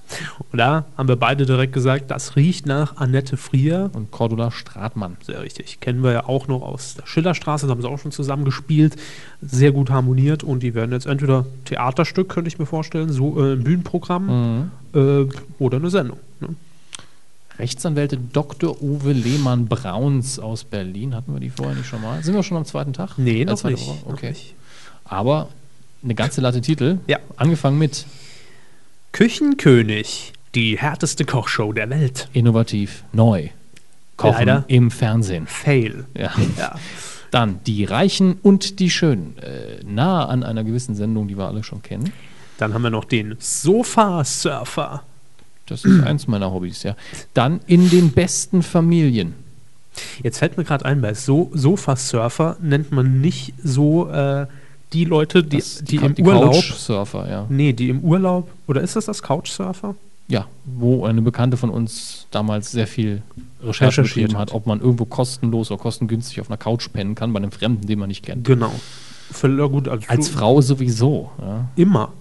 [0.51, 3.91] Und da haben wir beide direkt gesagt, das riecht nach Annette Frier.
[3.93, 5.15] Und Cordula Stratmann.
[5.21, 5.79] Sehr richtig.
[5.79, 8.97] Kennen wir ja auch noch aus der Schillerstraße, da haben sie auch schon zusammen gespielt.
[9.41, 13.53] Sehr gut harmoniert und die werden jetzt entweder Theaterstück, könnte ich mir vorstellen, so äh,
[13.53, 14.25] ein Bühnenprogramm
[14.93, 14.99] Mhm.
[14.99, 15.25] äh,
[15.59, 16.17] oder eine Sendung.
[16.41, 16.49] Ne?
[17.59, 18.81] Rechtsanwälte Dr.
[18.81, 21.13] Uwe Lehmann-Brauns aus Berlin.
[21.13, 22.23] Hatten wir die vorher nicht schon mal?
[22.23, 23.17] Sind wir schon am zweiten Tag?
[23.17, 23.85] Nee, Äh, noch nicht.
[23.85, 23.97] Woche?
[24.05, 24.29] noch Okay.
[24.29, 24.55] nicht.
[25.05, 25.49] Aber
[26.03, 26.99] eine ganze Latte Titel.
[27.07, 27.19] Ja.
[27.35, 28.05] Angefangen mit
[29.11, 32.29] Küchenkönig, die härteste Kochshow der Welt.
[32.33, 33.49] innovativ, neu.
[34.17, 34.63] Kochen Leider.
[34.67, 35.47] im Fernsehen.
[35.47, 36.05] Fail.
[36.17, 36.31] Ja.
[36.57, 36.75] Ja.
[37.31, 39.37] Dann die Reichen und die Schönen.
[39.37, 42.11] Äh, nahe an einer gewissen Sendung, die wir alle schon kennen.
[42.57, 45.03] Dann haben wir noch den Sofa-Surfer.
[45.69, 46.95] Das ist eins meiner Hobbys, ja.
[47.33, 49.33] Dann in den besten Familien.
[50.23, 54.45] Jetzt fällt mir gerade ein, bei so Sofa-Surfer nennt man nicht so äh,
[54.93, 56.53] die Leute, die, Das- die, Cou- im Urlaub.
[56.53, 57.45] Couchsurfer, ja.
[57.49, 58.49] Nee, die im Urlaub.
[58.67, 59.95] Oder ist das das Couchsurfer?
[60.27, 63.23] Ja, wo eine Bekannte von uns damals sehr viel
[63.63, 64.53] Recherche betrieben hat.
[64.53, 67.97] ob man irgendwo kostenlos oder kostengünstig auf einer Couch pennen kann, bei einem Fremden, den
[67.99, 68.45] man nicht kennt.
[68.45, 68.71] Genau.
[69.31, 69.87] Völlig gut.
[69.87, 71.31] Also Als Frau sowieso.
[71.41, 71.67] Ja.
[71.75, 72.13] Immer.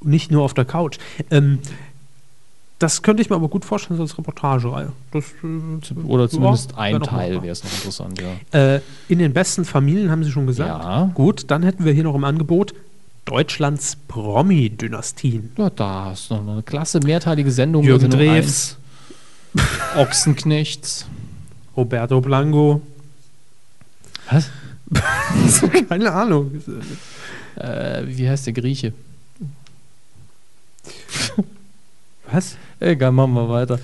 [0.00, 0.98] Nicht nur auf der Couch.
[1.30, 1.58] Ähm,
[2.84, 4.92] das könnte ich mir aber gut vorstellen so als Reportagereihe.
[5.10, 8.74] Das, äh, Oder zumindest ja, ein Teil wäre es noch interessant, ja.
[8.74, 10.68] Äh, in den besten Familien haben Sie schon gesagt.
[10.68, 11.10] Ja.
[11.14, 12.74] Gut, dann hätten wir hier noch im Angebot
[13.24, 15.52] Deutschlands Promi-Dynastien.
[15.56, 17.84] Ja, da ist noch eine klasse mehrteilige Sendung.
[17.84, 18.76] Jürgen Sendung Drews,
[19.54, 19.66] 1,
[19.96, 21.06] Ochsenknechts.
[21.74, 22.82] Roberto Blanco.
[24.30, 24.50] Was?
[25.88, 26.50] Keine Ahnung.
[27.56, 28.92] Äh, wie heißt der Grieche?
[32.34, 32.56] Was?
[32.80, 33.78] Egal, machen wir weiter.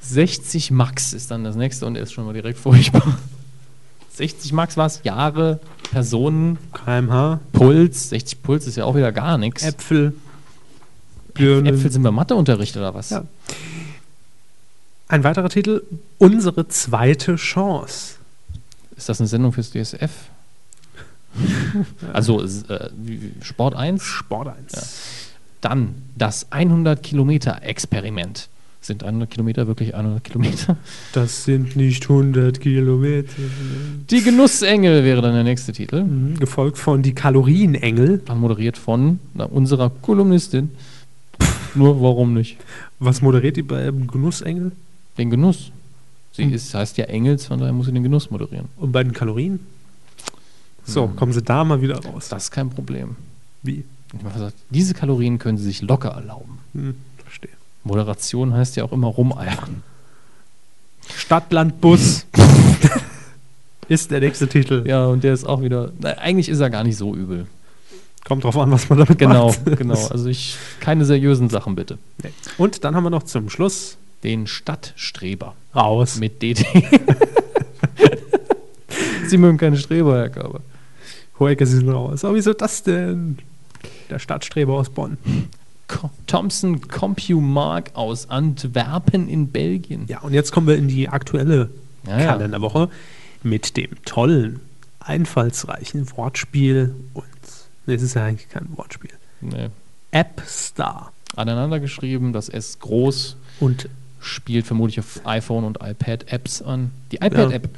[0.00, 3.18] 60 Max ist dann das nächste und er ist schon mal direkt furchtbar.
[4.14, 8.08] 60 Max war es, Jahre, Personen, kmh, Puls.
[8.08, 9.62] 60 Puls ist ja auch wieder gar nichts.
[9.62, 10.14] Äpfel,
[11.34, 11.66] Birnen.
[11.66, 13.10] Äpfel sind wir Matheunterricht oder was?
[13.10, 13.24] Ja.
[15.08, 15.82] Ein weiterer Titel,
[16.18, 18.16] Unsere zweite Chance.
[18.96, 20.10] Ist das eine Sendung fürs DSF?
[22.12, 22.90] also äh,
[23.42, 24.02] Sport 1.
[24.02, 24.72] Sport 1.
[24.72, 25.29] Ja.
[25.60, 28.48] Dann das 100 Kilometer Experiment.
[28.82, 30.76] Sind 100 Kilometer wirklich 100 Kilometer?
[31.12, 33.28] Das sind nicht 100 Kilometer.
[34.10, 36.02] Die Genussengel wäre dann der nächste Titel.
[36.04, 38.22] Mhm, Gefolgt von Die Kalorienengel.
[38.24, 40.70] Dann moderiert von na, unserer Kolumnistin.
[41.74, 42.56] Nur warum nicht?
[42.98, 44.72] Was moderiert die beim Genussengel?
[45.18, 45.72] Den Genuss.
[46.32, 46.52] Sie Hm.
[46.54, 48.66] ist, heißt ja Engels, von daher muss sie den Genuss moderieren.
[48.78, 49.60] Und bei den Kalorien?
[50.84, 51.16] So, Mhm.
[51.16, 52.28] kommen sie da mal wieder raus.
[52.30, 53.16] Das ist kein Problem.
[53.62, 53.84] Wie?
[54.12, 56.58] Ich habe gesagt, diese Kalorien können Sie sich locker erlauben.
[56.74, 57.50] Hm, verstehe.
[57.84, 59.82] Moderation heißt ja auch immer rumeiern.
[61.16, 62.26] Stadt, Land, Bus
[63.88, 64.84] ist der nächste Titel.
[64.86, 65.92] Ja, und der ist auch wieder.
[65.98, 67.46] Na, eigentlich ist er gar nicht so übel.
[68.26, 69.64] Kommt drauf an, was man damit Genau, macht.
[69.78, 70.06] genau.
[70.08, 71.98] Also ich keine seriösen Sachen bitte.
[72.22, 72.30] Nee.
[72.58, 76.16] Und dann haben wir noch zum Schluss Den Stadtstreber raus.
[76.16, 76.66] mit DT.
[79.26, 80.60] Sie mögen keine Streber, Herr Körber.
[81.38, 82.24] Hoecke, sie sind raus.
[82.24, 83.38] Aber wieso das denn?
[84.10, 85.18] Der Stadtstreber aus Bonn.
[86.26, 90.06] Thompson Compumark aus Antwerpen in Belgien.
[90.08, 91.70] Ja, und jetzt kommen wir in die aktuelle
[92.06, 92.26] Ja, ja.
[92.26, 92.88] Kalenderwoche
[93.42, 94.60] mit dem tollen,
[95.00, 97.24] einfallsreichen Wortspiel und
[97.86, 99.10] nee, es ist ja eigentlich kein Wortspiel.
[99.40, 99.68] Nee.
[100.10, 101.12] App Star.
[101.36, 103.88] Aneinander geschrieben, das S groß, Und
[104.20, 106.90] spielt vermutlich auf iPhone und iPad Apps an.
[107.12, 107.68] Die iPad-App.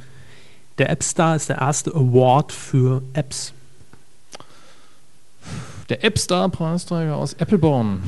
[0.77, 3.53] der App Star ist der erste Award für Apps.
[5.93, 8.01] Der App Star Preisträger aus Appleborn.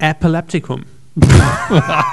[0.00, 0.82] Epilepticum.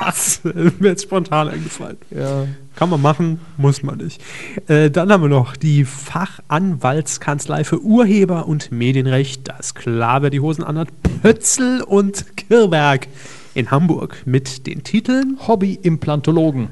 [0.09, 1.97] ist mir jetzt spontan eingefallen.
[2.09, 2.47] Ja.
[2.77, 4.21] Kann man machen, muss man nicht.
[4.69, 9.45] Äh, dann haben wir noch die Fachanwaltskanzlei für Urheber und Medienrecht.
[9.49, 10.87] Das klar, wer die Hosen anhat.
[11.21, 13.09] Pötzl und Kirberg
[13.55, 16.69] in Hamburg mit den Titeln Hobby-Implantologen.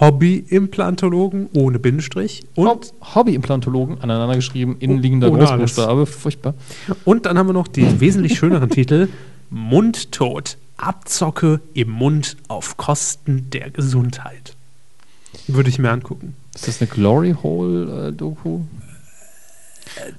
[0.00, 5.50] Hobby-Implantologen ohne Bindestrich und, Hob Hobby-Implantologen, aneinander geschrieben, innenliegender Oh, alles.
[5.50, 6.06] Großbuchstabe.
[6.06, 6.54] Furchtbar.
[7.04, 9.08] und dann haben wir noch den wesentlich schöneren Titel
[9.50, 10.56] Mundtot.
[10.80, 14.54] Abzocke im Mund auf Kosten der Gesundheit.
[15.48, 16.36] Würde ich mir angucken.
[16.54, 18.60] Ist das eine Glory Hole-Doku?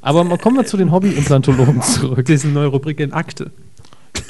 [0.01, 2.25] Aber mal kommen wir zu den Hobby-Implantologen zurück.
[2.25, 3.51] Das ist eine neue Rubrik in Akte.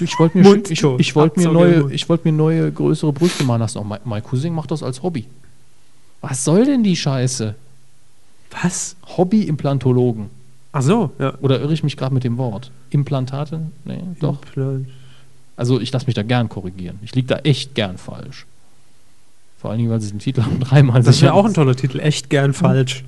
[0.02, 3.60] Ich wollte mir, ich, ich wollte mir, neue, ich wollte mir neue, größere Brüste machen
[3.62, 3.78] lassen.
[3.80, 5.26] Auch mein, mein Cousin macht das als Hobby.
[6.22, 7.56] Was soll denn die Scheiße?
[8.62, 8.96] Was?
[9.18, 10.30] Hobby-Implantologen.
[10.72, 11.34] Ach so, ja.
[11.42, 12.72] Oder irre ich mich gerade mit dem Wort?
[12.92, 13.62] Implantate?
[13.86, 14.40] Nee, doch.
[14.56, 14.86] Implant-
[15.56, 17.00] Also ich lasse mich da gern korrigieren.
[17.04, 18.46] Ich liege da echt gern falsch.
[19.62, 21.76] Vor allen Dingen, weil sie den Titel haben dreimal Das sicher- wäre auch ein toller
[21.76, 22.00] Titel.
[22.00, 23.04] Echt gern falsch.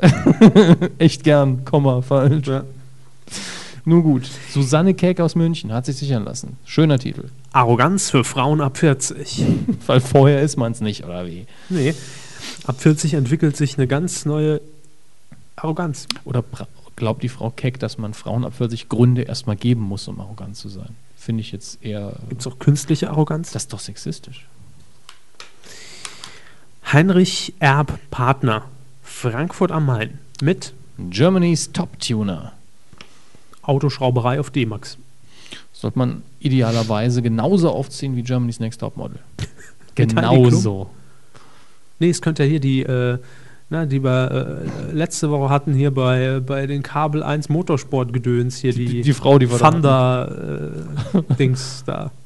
[0.98, 2.46] Echt gern, Komma, falsch.
[2.48, 2.64] Ja.
[3.84, 4.28] Nun gut.
[4.50, 6.58] Susanne Käke aus München hat sich sichern lassen.
[6.64, 7.30] Schöner Titel.
[7.52, 9.44] Arroganz für Frauen ab 40.
[9.86, 11.46] Weil vorher ist man es nicht, oder wie?
[11.68, 11.94] Nee.
[12.66, 14.60] Ab 40 entwickelt sich eine ganz neue
[15.56, 16.06] Arroganz.
[16.24, 16.44] Oder
[16.96, 20.56] glaubt die Frau Keck, dass man Frauen ab 40 Gründe erstmal geben muss, um arrogant
[20.56, 20.94] zu sein?
[21.16, 22.14] Finde ich jetzt eher.
[22.28, 23.52] Gibt es auch künstliche Arroganz?
[23.52, 24.46] Das ist doch sexistisch.
[26.92, 28.64] Heinrich Erb Partner.
[29.02, 30.18] Frankfurt am Main.
[30.40, 32.52] Mit Germany's Top Tuner.
[33.62, 34.98] Autoschrauberei auf D-Max.
[35.72, 39.18] Sollte man idealerweise genauso aufziehen wie Germany's Next Top Model.
[39.94, 40.90] Genauso.
[41.98, 43.18] Nee, es könnte ja hier die, äh,
[43.68, 48.72] na, die wir äh, letzte Woche hatten, hier bei, bei den Kabel 1 Motorsport-Gedöns, hier
[48.72, 49.70] die, Die, die Frau, die wir da.
[49.70, 52.10] Thunder-Dings da.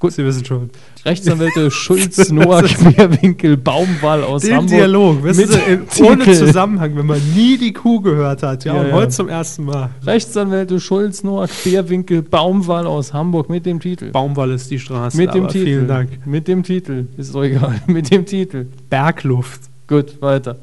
[0.00, 0.12] Gut.
[0.12, 0.70] Sie wissen schon.
[1.04, 4.70] Rechtsanwälte Schulz, Noah, Querwinkel, Baumwall aus Den Hamburg.
[4.78, 6.04] Dialog, in, Titel.
[6.04, 8.64] ohne Zusammenhang, wenn man nie die Kuh gehört hat.
[8.64, 8.92] Ja, Ja, und ja.
[8.94, 9.90] heute zum ersten Mal.
[10.06, 14.10] Rechtsanwälte Schulz, Noah, Querwinkel, Baumwall aus Hamburg mit dem Titel.
[14.12, 15.16] Baumwall ist die Straße.
[15.16, 15.64] mit dem Titel.
[15.64, 16.26] Vielen Dank.
[16.26, 17.06] Mit dem Titel.
[17.16, 17.80] Ist doch egal.
[17.88, 18.66] Mit dem Titel.
[18.88, 19.62] Bergluft.
[19.88, 20.58] Gut, weiter.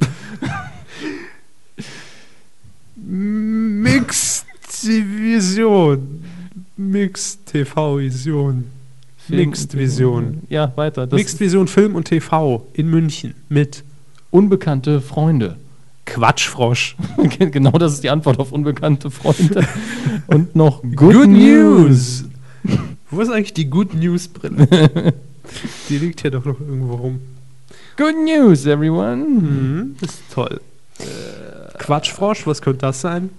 [2.95, 4.45] Mixed
[4.83, 6.23] Vision.
[6.77, 8.65] Mixed TV Vision.
[9.29, 10.43] Mixed Vision.
[10.49, 11.07] Ja, weiter.
[11.07, 13.83] Das Mixed Vision Film und TV in München mit
[14.31, 15.57] Unbekannte Freunde.
[16.05, 16.95] Quatschfrosch.
[17.39, 19.67] genau das ist die Antwort auf unbekannte Freunde.
[20.27, 22.25] Und noch Good, News.
[23.11, 25.13] Wo ist eigentlich die Good News Brille?
[25.89, 27.19] die liegt hier doch noch irgendwo rum.
[27.97, 29.25] Good News, everyone.
[29.25, 30.59] Mhm, ist toll.
[31.77, 33.29] Quatschfrosch, was könnte das sein?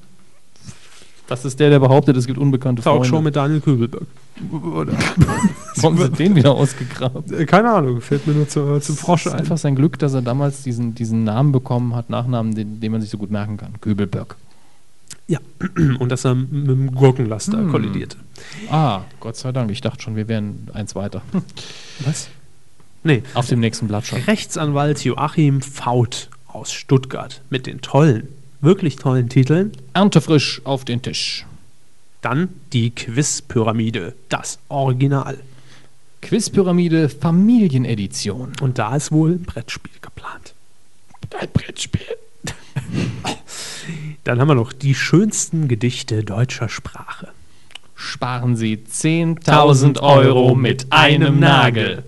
[1.29, 3.25] Das ist der, der behauptet, es gibt unbekannte Talkshow Freunde.
[3.25, 4.07] mit Daniel Kübelberg.
[4.53, 4.93] Oder,
[5.77, 7.25] Warum sind den wieder ausgegraben?
[7.33, 9.41] äh, keine Ahnung, fällt mir nur zu, zum Frosch Es ist ein.
[9.41, 13.01] einfach sein Glück, dass er damals diesen, diesen Namen bekommen hat, Nachnamen, den, den man
[13.01, 13.75] sich so gut merken kann.
[13.81, 14.37] Göbelberg.
[15.27, 15.41] Ja,
[15.99, 17.71] und dass er mit dem Gurkenlaster Hm.
[17.73, 18.19] kollidierte.
[18.71, 19.71] Ah, Gott sei Dank.
[19.73, 21.23] Ich dachte schon, wir wären eins weiter.
[22.05, 22.29] Was?
[23.03, 24.21] Nee, Auf dem nächsten Blatt schon.
[24.21, 28.29] Rechtsanwalt Joachim Faut aus Stuttgart mit den tollen,
[28.61, 29.73] wirklich tollen Titeln.
[29.93, 31.47] Erntefrisch auf den Tisch.
[32.23, 35.39] Dann die Quizpyramide, das Original.
[36.23, 38.53] Quizpyramide Familienedition.
[38.61, 40.55] Und da ist wohl ein Brettspiel geplant.
[41.39, 42.01] Ein Brettspiel.
[44.25, 47.29] Dann haben wir noch die schönsten Gedichte deutscher Sprache.
[47.95, 52.03] Sparen Sie 10.000 Euro mit einem Nagel.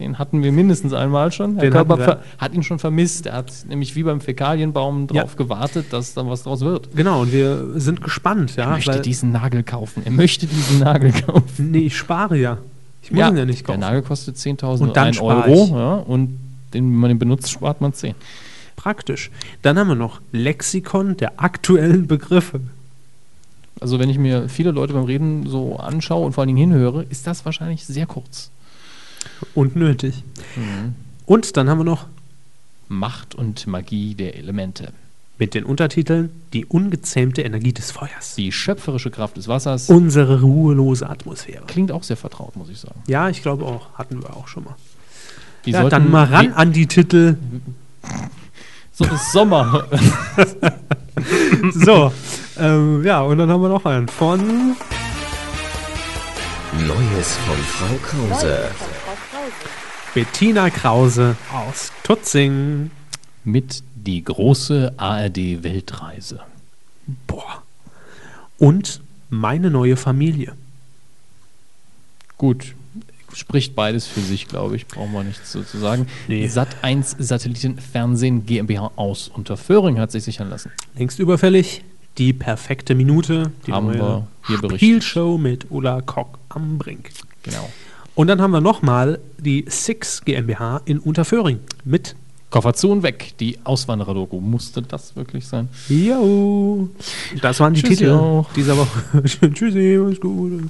[0.00, 1.54] Den hatten wir mindestens einmal schon.
[1.54, 3.26] Herr Den Körper hat ihn schon vermisst.
[3.26, 5.06] Er hat nämlich wie beim Fäkalienbaum Ja.
[5.14, 6.88] darauf gewartet, dass dann was draus wird.
[6.96, 8.64] Genau, und wir sind gespannt, ja.
[8.64, 10.02] er möchte diesen Nagel kaufen.
[10.04, 11.70] Er möchte diesen Nagel kaufen.
[11.70, 12.58] nee, ich spare ja.
[13.02, 13.80] Ich muss ihn ja nicht Der kaufen.
[13.80, 15.64] Nagel kostet 10.000 Und dann ein spar Euro.
[15.64, 15.70] ich.
[15.70, 16.38] Ja, und
[16.74, 18.14] den, wenn man den benutzt, spart man 10.
[18.76, 19.30] Praktisch.
[19.62, 22.60] Dann haben wir noch Lexikon der aktuellen Begriffe.
[23.80, 27.04] Also wenn ich mir viele Leute beim Reden so anschaue und vor allen Dingen hinhöre,
[27.10, 28.50] ist das wahrscheinlich sehr kurz.
[29.54, 30.22] Und nötig.
[30.56, 30.94] Mhm.
[31.26, 32.06] Und dann haben wir noch
[32.88, 34.92] Macht und Magie der Elemente.
[35.38, 38.34] mit den Untertiteln Die ungezähmte Energie des Feuers.
[38.36, 39.88] Die schöpferische Kraft des Wassers.
[39.88, 41.64] Unsere ruhelose Atmosphäre.
[41.66, 43.00] Klingt auch sehr vertraut, muss ich sagen.
[43.06, 43.94] Ja, ich glaube auch.
[43.94, 44.74] Hatten wir auch schon mal.
[45.64, 47.36] Die ja, dann mal ran an die Titel.
[48.92, 49.86] So ist Sommer.
[51.72, 52.12] So,
[52.58, 54.76] ähm, ja, und dann haben wir noch einen von
[56.86, 58.70] Neues von Frau Krause.
[60.14, 62.90] Bettina Krause aus Tutzing.
[63.44, 66.40] Mit die große ARD-Weltreise.
[67.26, 67.62] Boah.
[68.58, 70.54] Und meine neue Familie.
[72.36, 72.74] Gut.
[73.32, 74.88] Spricht beides für sich, glaube ich.
[74.88, 76.06] Brauchen wir nichts so zu sagen.
[76.26, 76.48] Nee.
[76.48, 80.72] Sat 1 Satellitenfernsehen GmbH aus Unterföhring hat sich sichern lassen.
[80.96, 81.84] Längst überfällig.
[82.18, 83.52] Die perfekte Minute.
[83.66, 84.80] Die Haben neue wir hier berichtet.
[84.80, 87.10] Spielshow mit Ulla Kock am Brink.
[87.44, 87.70] Genau.
[88.20, 92.16] Und dann haben wir nochmal die Six GmbH in Unterföhring mit
[92.50, 93.32] Koffer zu und weg.
[93.40, 94.40] Die Auswanderer-Doku.
[94.40, 95.70] Musste das wirklich sein?
[95.88, 96.90] Jo.
[97.40, 98.52] Das waren die Tschüssi Titel auch.
[98.54, 99.22] dieser Woche.
[99.54, 100.64] Tschüssi, alles gut.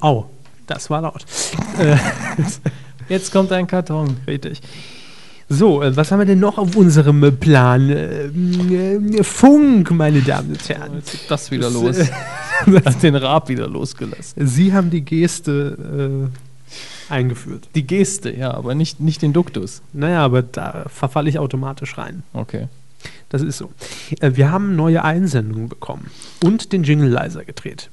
[0.00, 0.24] Au,
[0.66, 1.24] das war laut.
[3.08, 4.16] Jetzt kommt ein Karton.
[4.26, 4.60] richtig.
[5.48, 7.88] So, äh, was haben wir denn noch auf unserem Plan?
[7.88, 10.96] Ähm, äh, Funk, meine Damen und Herren.
[10.96, 11.98] Jetzt geht das wieder los.
[12.84, 14.46] Hat den Raab wieder losgelassen.
[14.46, 16.30] Sie haben die Geste
[17.10, 17.68] äh, eingeführt.
[17.74, 19.82] Die Geste, ja, aber nicht, nicht den Duktus.
[19.92, 22.22] Naja, aber da verfalle ich automatisch rein.
[22.32, 22.68] Okay.
[23.28, 23.70] Das ist so.
[24.20, 26.10] Äh, wir haben neue Einsendungen bekommen
[26.44, 27.90] und den Jingle leiser gedreht.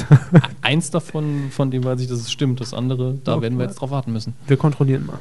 [0.62, 2.60] Eins davon, von dem weiß ich, dass es stimmt.
[2.60, 3.42] Das andere, da Okay.
[3.42, 4.34] werden wir jetzt drauf warten müssen.
[4.46, 5.18] Wir kontrollieren mal.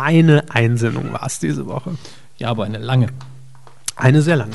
[0.00, 1.96] Eine Einsendung war es diese Woche.
[2.36, 3.08] Ja, aber eine lange.
[3.96, 4.54] Eine sehr lange.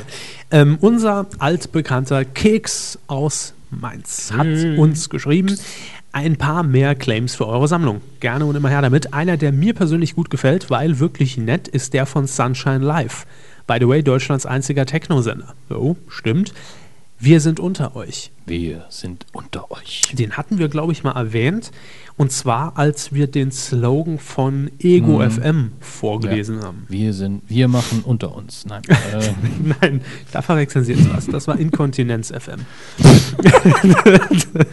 [0.50, 5.58] Ähm, unser altbekannter Keks aus Mainz hat uns geschrieben,
[6.12, 8.00] ein paar mehr Claims für eure Sammlung.
[8.20, 9.12] Gerne und immer her damit.
[9.12, 13.26] Einer, der mir persönlich gut gefällt, weil wirklich nett, ist der von Sunshine Live.
[13.66, 15.54] By the way, Deutschlands einziger Techno-Sender.
[15.68, 16.54] So, stimmt.
[17.24, 18.32] Wir sind unter euch.
[18.44, 20.02] Wir sind unter euch.
[20.12, 21.70] Den hatten wir, glaube ich, mal erwähnt.
[22.18, 26.84] Und zwar, als wir den Slogan von Ego FM vorgelesen haben.
[26.90, 28.66] Wir sind, wir machen unter uns.
[28.66, 28.82] Nein.
[28.88, 29.32] äh,
[29.80, 30.02] Nein,
[30.32, 31.26] da verwechseln Sie jetzt was.
[31.26, 32.60] Das war Inkontinenz FM.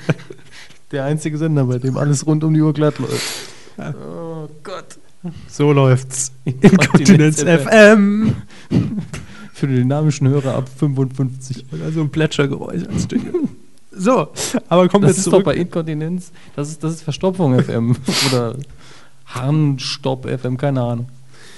[0.91, 3.47] der einzige Sender, bei dem alles rund um die Uhr glatt läuft.
[3.77, 4.99] Oh Gott.
[5.47, 6.33] So läuft's.
[6.43, 8.35] Inkontinenz Inkontinenz FM.
[9.61, 11.65] Für den dynamischen Hörer ab 55.
[11.71, 13.07] Oder so ein Plätschergeräusch als.
[13.93, 14.29] So,
[14.69, 15.45] aber kommen Das wir ist doch zurück.
[15.45, 16.31] bei Inkontinenz.
[16.55, 17.95] Das ist, das ist Verstopfung FM.
[18.31, 18.55] Oder
[19.27, 21.09] Harnstopp FM, keine Ahnung.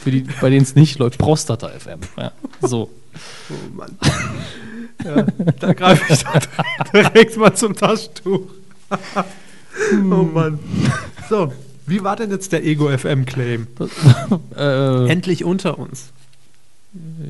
[0.04, 2.00] Für die, bei denen es nicht läuft, Prostata FM.
[2.18, 2.32] Ja,
[2.62, 2.90] so.
[3.50, 3.98] Oh Mann.
[5.06, 5.26] Ja,
[5.60, 6.24] da greife ich
[6.92, 8.42] direkt mal zum Taschentuch.
[10.12, 10.60] oh Mann.
[11.30, 11.54] So,
[11.86, 13.68] wie war denn jetzt der Ego FM Claim?
[14.58, 16.12] Äh, Endlich unter uns.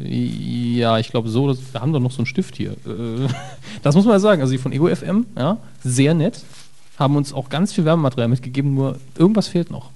[0.03, 2.72] Ja, ich glaube so, wir haben doch noch so einen Stift hier.
[2.72, 3.27] Äh,
[3.81, 4.41] Das muss man ja sagen.
[4.41, 6.41] Also die von Ego FM, ja, sehr nett.
[6.98, 9.90] Haben uns auch ganz viel Werbematerial mitgegeben, nur irgendwas fehlt noch.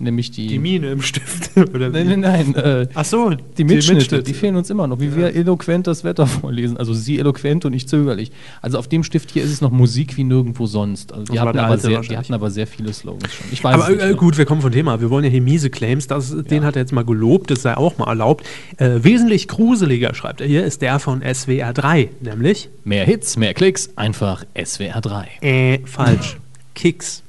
[0.00, 0.46] Nämlich die.
[0.46, 1.56] Die Mine im Stift.
[1.74, 2.54] Oder nein, nein, nein.
[2.54, 6.26] Äh, Ach so, die Mitschnitte, die fehlen uns immer noch, wie wir eloquent das Wetter
[6.40, 6.76] vorlesen.
[6.76, 8.32] Also Sie eloquent und ich zögerlich.
[8.62, 11.12] Also auf dem Stift hier ist es noch Musik wie nirgendwo sonst.
[11.12, 13.46] Also die, hatten aber, sehr, die hatten aber sehr viele Slogans schon.
[13.52, 14.14] Ich weiß Aber nicht äh, mehr.
[14.14, 15.00] gut, wir kommen vom Thema.
[15.00, 17.76] Wir wollen ja hier miese Claims, das, den hat er jetzt mal gelobt, das sei
[17.76, 18.46] auch mal erlaubt.
[18.78, 23.54] Äh, wesentlich gruseliger, schreibt er hier, ist der von SWR 3, nämlich Mehr Hits, mehr
[23.54, 25.28] Klicks, einfach SWR 3.
[25.42, 26.38] äh, falsch.
[26.74, 27.22] Kicks.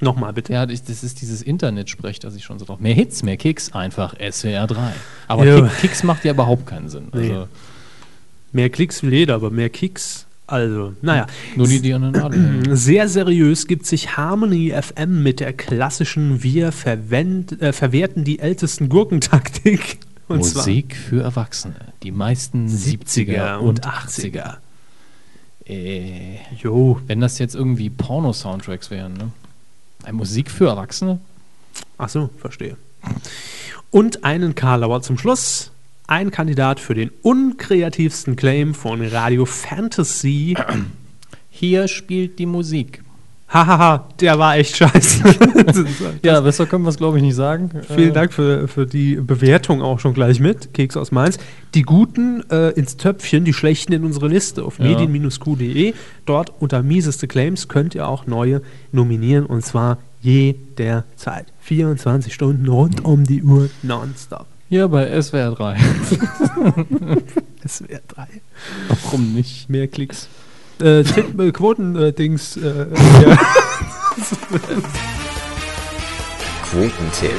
[0.00, 0.52] Nochmal bitte.
[0.54, 2.80] Ja, das ist dieses Internet-Sprech, das ich schon so drauf.
[2.80, 4.92] Mehr Hits, mehr Kicks, einfach SWR 3.
[5.28, 5.60] Aber Ja.
[5.62, 7.08] Kick, Kicks macht ja überhaupt keinen Sinn.
[7.12, 7.46] Also Nee.
[8.52, 10.26] Mehr Klicks will jeder, aber mehr Kicks.
[10.46, 11.28] Also, naja.
[11.54, 12.62] nur die, die an der Nadel.
[12.76, 18.88] Sehr seriös gibt sich Harmony FM mit der klassischen Wir verwend, äh, verwerten die ältesten
[18.88, 19.98] Gurkentaktik.
[20.26, 21.74] Und zwar Musik für Erwachsene.
[22.04, 24.58] Die meisten 70er und 80er.
[25.66, 29.32] Äh, Jo, wenn das jetzt irgendwie Porno-Soundtracks wären, ne?
[30.02, 31.20] Eine Musik für Erwachsene?
[31.98, 32.76] ach so, verstehe.
[33.90, 35.70] Und einen Karlauer zum Schluss.
[36.06, 40.56] Ein Kandidat für den unkreativsten Claim von Radio Fantasy.
[41.50, 43.04] Hier spielt die Musik.
[43.52, 45.24] Hahaha, der war echt scheiße.
[46.22, 47.70] Ja, besser können wir es, glaube ich, nicht sagen.
[47.94, 50.72] Vielen Äh, Dank für, für die Bewertung auch schon gleich mit.
[50.72, 51.38] Keks aus Mainz.
[51.74, 54.84] Die Guten äh, ins Töpfchen, die Schlechten in unsere Liste auf Ja.
[54.86, 55.94] medien-q.de.
[56.26, 58.62] Dort unter mieseste Claims könnt ihr auch neue
[58.92, 61.46] nominieren und zwar jederzeit.
[61.62, 64.46] 24 Stunden rund um die Uhr nonstop.
[64.68, 65.76] Hier bei SWR 3.
[67.64, 68.28] Es wäre drei.
[68.88, 69.68] Warum nicht?
[69.68, 70.28] Mehr Klicks.
[70.80, 72.56] Äh, äh, Quoten-Dings.
[72.56, 72.86] Äh, äh,
[73.22, 73.38] ja.
[76.70, 77.30] Quotentipp.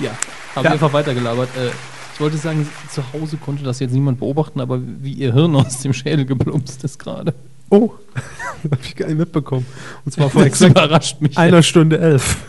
[0.00, 0.18] Ja, haben
[0.56, 0.62] Ja.
[0.64, 1.48] wir einfach weitergelabert.
[1.56, 1.70] Äh,
[2.14, 5.80] ich wollte sagen, zu Hause konnte das jetzt niemand beobachten, aber wie ihr Hirn aus
[5.80, 7.34] dem Schädel geplumpst ist gerade.
[7.70, 7.90] Oh,
[8.70, 9.66] habe ich gar nicht mitbekommen.
[10.04, 11.36] Und zwar vor Das exakt überrascht mich.
[11.38, 12.36] einer Stunde elf.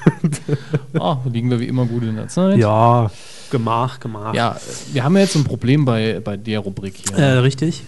[0.99, 2.57] Ah, liegen wir wie immer gut in der Zeit.
[2.57, 3.11] ja,
[3.51, 4.33] Gemach, Gemach.
[4.33, 4.55] Ja,
[4.93, 7.17] wir haben ja jetzt ein Problem bei, bei der Rubrik hier.
[7.17, 7.83] Äh, richtig.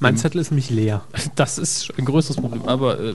[0.00, 1.02] Mein Ähm, Zettel ist nämlich leer.
[1.36, 3.14] Das ist ein größeres Problem, aber äh,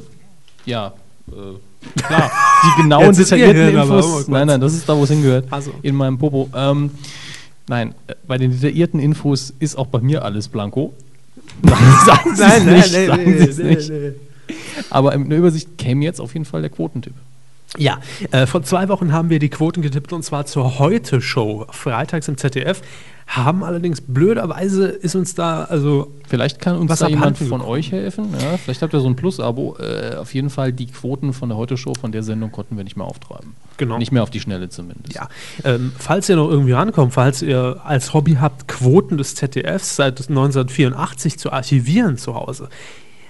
[0.65, 0.93] ja,
[1.27, 2.31] äh, klar,
[2.63, 4.27] die genauen detaillierten Infos.
[4.27, 5.45] nein, nein, das ist da, wo es hingehört.
[5.51, 5.71] Also.
[5.81, 6.49] In meinem Popo.
[6.55, 6.91] Ähm,
[7.67, 10.93] nein, äh, bei den detaillierten Infos ist auch bei mir alles blanko.
[11.61, 13.89] Nein, sagen Sie es nicht.
[13.89, 14.15] nicht.
[14.89, 17.13] Aber in der Übersicht käme jetzt auf jeden Fall der Quotentipp.
[17.77, 17.99] Ja,
[18.31, 22.37] äh, vor zwei Wochen haben wir die Quoten getippt und zwar zur Heute-Show, freitags im
[22.37, 22.81] ZDF.
[23.27, 27.65] Haben allerdings blöderweise ist uns da, also Vielleicht kann uns da jemand von gekommen.
[27.65, 28.27] euch helfen.
[28.39, 29.77] Ja, vielleicht habt ihr so ein Plus-Abo.
[29.79, 32.97] Äh, auf jeden Fall die Quoten von der Heute-Show, von der Sendung konnten wir nicht
[32.97, 33.55] mehr auftreiben.
[33.77, 33.97] Genau.
[33.97, 35.15] Nicht mehr auf die Schnelle zumindest.
[35.15, 35.27] ja,
[35.63, 40.19] ähm, falls ihr noch irgendwie rankommt, falls ihr als Hobby habt, Quoten des ZDFs seit
[40.29, 42.69] 1984 zu archivieren zu Hause,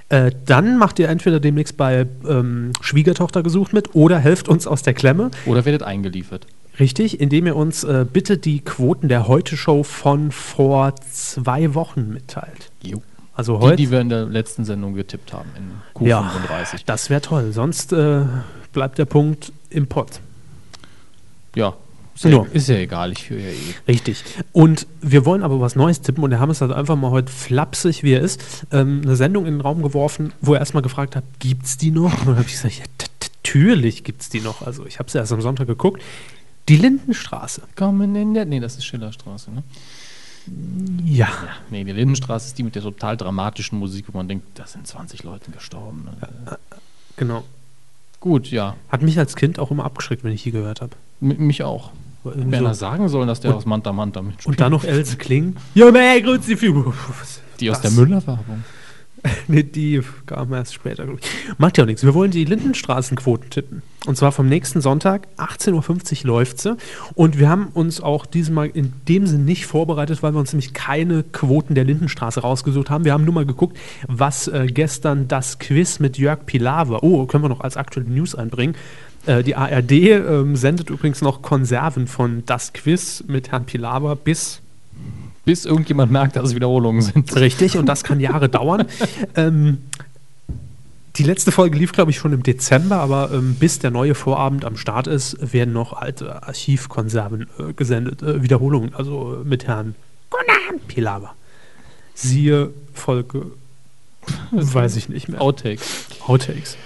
[0.10, 4.82] äh, dann macht ihr entweder demnächst bei ähm, Schwiegertochter gesucht mit oder helft uns aus
[4.84, 5.32] der Klemme.
[5.45, 6.45] Oder werdet eingeliefert.
[6.80, 12.72] Richtig, indem ihr uns äh, bitte die Quoten der Heute-Show von vor zwei Wochen mitteilt.
[12.84, 13.02] Jo.
[13.34, 13.76] Also Die, heute.
[13.77, 16.07] die wir in der letzten Sendung getippt haben, in Q35.
[16.07, 17.52] Ja, das wäre toll.
[17.52, 18.22] Sonst äh,
[18.72, 20.19] bleibt der Punkt im Pott.
[21.56, 21.73] Ja,
[22.15, 22.45] ist ja, Ja.
[22.53, 23.75] ist ja egal, ich führe ja eh.
[23.87, 24.23] Richtig.
[24.53, 28.01] Und wir wollen aber was Neues tippen und der Hammes hat einfach mal heute flapsig,
[28.03, 31.23] wie er ist, ähm, eine Sendung in den Raum geworfen, wo er erstmal gefragt hat,
[31.39, 32.13] gibt's die noch?
[32.21, 32.85] Und dann habe ich gesagt, ja,
[33.45, 34.61] natürlich gibt's die noch.
[34.61, 36.01] Also ich habe sie erst am Sonntag geguckt.
[36.67, 37.61] Die Lindenstraße.
[37.75, 38.45] Kommen in der.
[38.45, 39.63] Nee, das ist Schillerstraße, ne?
[41.03, 41.27] Ja.
[41.69, 44.87] Nee, die Lindenstraße ist die mit der total dramatischen Musik, wo man denkt, da sind
[44.87, 46.05] 20 Leute gestorben.
[46.05, 46.57] Ne?
[47.17, 47.43] Genau.
[48.19, 48.75] Gut, ja.
[48.89, 50.91] Hat mich als Kind auch immer abgeschreckt, wenn ich die gehört habe.
[51.19, 51.91] Mich auch.
[52.34, 52.65] Wer so.
[52.65, 54.47] das sagen soll, dass der Und- aus Manta Manta mitspielt.
[54.47, 55.56] Und dann noch Else Kling.
[55.73, 56.93] Ja, mehr grüß die Figur.
[57.60, 58.64] die aus der Müller-Werbung.
[59.47, 61.26] Nee, die kam erst später, ich.
[61.57, 62.03] Macht ja auch nichts.
[62.03, 63.81] Wir wollen die Lindenstraßenquoten tippen.
[64.06, 66.77] Und zwar vom nächsten Sonntag, 18.50 Uhr läuft sie.
[67.15, 70.76] Und wir haben uns auch diesmal in dem Sinn nicht vorbereitet, weil wir uns nämlich
[70.76, 73.03] keine Quoten der Lindenstraße rausgesucht haben.
[73.03, 73.77] Wir haben nur mal geguckt,
[74.07, 78.35] was äh, gestern das Quiz mit Jörg Pilawa, oh, können wir noch als aktuelle News
[78.35, 78.76] einbringen.
[79.26, 84.61] Äh, die ARD ähm, sendet übrigens noch Konserven von das Quiz mit Herrn Pilawa bis
[85.45, 87.35] Bis irgendjemand merkt, dass es Wiederholungen sind.
[87.35, 88.85] Richtig, und das kann Jahre dauern.
[89.35, 89.80] Ähm,
[91.18, 94.65] die letzte Folge lief, glaube ich, schon im Dezember, aber ähm, bis der neue Vorabend
[94.65, 98.22] am Start ist, werden noch alte Archivkonserven äh, gesendet.
[98.22, 99.95] Äh, Wiederholungen, also äh, mit Herrn
[100.30, 101.35] Gunnar Pilawa.
[102.14, 103.45] Siehe Folge,
[104.52, 105.41] weiß ich nicht mehr.
[105.41, 106.06] Outtakes.
[106.27, 106.77] Outtakes.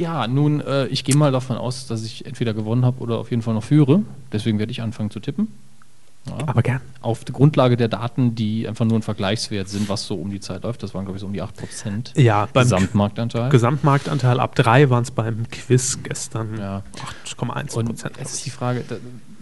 [0.00, 3.30] Ja, nun, äh, ich gehe mal davon aus, dass ich entweder gewonnen habe oder auf
[3.30, 4.02] jeden Fall noch führe.
[4.32, 5.48] Deswegen werde ich anfangen zu tippen.
[6.26, 6.36] Ja.
[6.48, 6.80] Aber gern.
[7.02, 10.40] Auf der Grundlage der Daten, die einfach nur ein Vergleichswert sind, was so um die
[10.40, 10.82] Zeit läuft.
[10.82, 13.50] Das waren, glaube ich, so um die 8% Ja, beim Gesamtmarktanteil.
[13.50, 16.82] Gesamtmarktanteil ab 3 waren es beim Quiz gestern Ja.
[17.26, 18.16] 8,1 Und Prozent.
[18.18, 18.96] jetzt ist die Frage, da,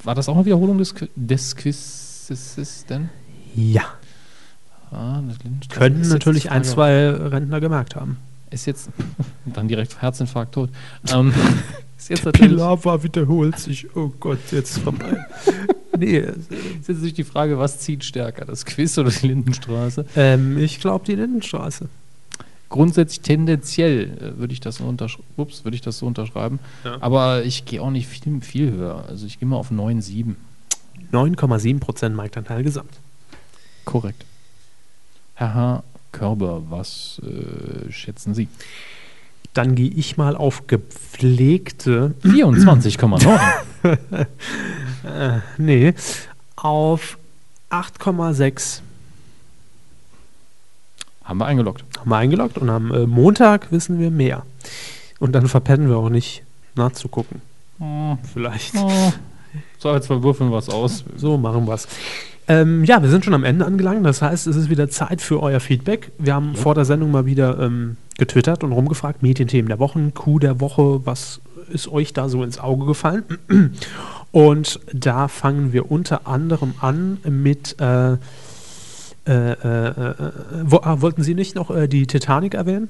[0.05, 3.10] war das auch eine Wiederholung des, des Quizzes denn?
[3.55, 3.82] Ja,
[4.90, 5.20] Ah,
[5.68, 8.16] können natürlich ein, zwei Rentner gemerkt haben.
[8.50, 8.90] Ist jetzt
[9.44, 10.70] dann direkt Herzinfarkt tot.
[11.12, 11.32] Ähm,
[11.98, 13.94] ist jetzt natürlich Pilava wiederholt sich.
[13.96, 15.24] Oh Gott, jetzt vorbei.
[15.98, 20.06] nee, ist jetzt natürlich die Frage, was zieht stärker, das Quiz oder die Lindenstraße?
[20.16, 21.88] ähm, ich glaube die Lindenstraße.
[22.70, 24.94] Grundsätzlich tendenziell äh, würde ich das so
[25.36, 26.58] ups, würde ich das so unterschreiben.
[26.84, 26.98] Ja.
[27.00, 29.04] Aber ich gehe auch nicht viel, viel höher.
[29.08, 30.34] Also ich gehe mal auf 9,7.
[31.12, 32.92] 9,7 Prozent Marktanteil gesamt.
[33.86, 34.26] Korrekt.
[35.34, 35.82] Herr
[36.18, 38.48] Körber, was äh, schätzen Sie?
[39.54, 43.38] Dann gehe ich mal auf gepflegte, 24,9.
[45.04, 45.94] äh, nee,
[46.56, 47.18] auf
[47.70, 48.80] 8,6.
[51.24, 51.84] Haben wir eingeloggt.
[51.98, 54.44] Haben wir eingeloggt und am äh, Montag wissen wir mehr.
[55.18, 56.42] Und dann verpennen wir auch nicht
[56.74, 57.42] nachzugucken.
[58.32, 58.74] Vielleicht.
[58.74, 59.12] Oh,
[59.78, 61.04] so, jetzt würfeln wir es aus.
[61.16, 61.86] So machen wir es.
[62.48, 64.04] Ähm, ja, wir sind schon am Ende angelangt.
[64.06, 66.12] Das heißt, es ist wieder Zeit für euer Feedback.
[66.18, 70.40] Wir haben vor der Sendung mal wieder ähm, getwittert und rumgefragt, Medienthemen der Wochen, Coup
[70.40, 73.24] der Woche, was ist euch da so ins Auge gefallen?
[74.30, 78.16] Und da fangen wir unter anderem an mit, äh, äh,
[79.26, 80.14] äh, äh,
[80.64, 82.88] wo, ah, wollten Sie nicht noch äh, die Titanic erwähnen?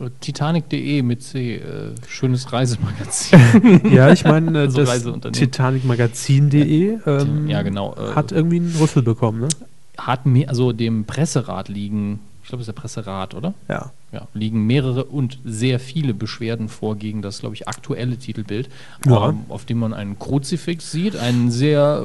[0.00, 3.40] Äh, Titanic.de mit C, äh, schönes Reisemagazin.
[3.92, 5.32] Ja, ich meine, äh, Also das.
[5.32, 7.94] Titanicmagazin.de ähm, ja, genau.
[7.94, 9.48] Äh, hat irgendwie einen Rüffel bekommen, ne?
[9.98, 13.54] hat mir, also dem Presserat liegen, ich glaube, das ist der Presserat, oder?
[13.68, 13.92] Ja.
[14.12, 18.68] Ja, liegen mehrere und sehr viele Beschwerden vor gegen das, glaube ich, aktuelle Titelbild,
[19.06, 19.30] Ja.
[19.30, 22.04] ähm, auf dem man einen Kruzifix sieht, einen sehr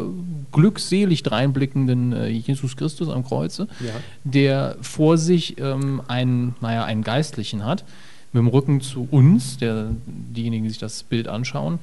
[0.53, 3.91] glückselig dreinblickenden äh, Jesus Christus am Kreuze, Ja.
[4.23, 7.83] der vor sich ähm, einen, naja, einen Geistlichen hat,
[8.31, 11.79] mit dem Rücken zu uns, der, diejenigen, die sich das Bild anschauen,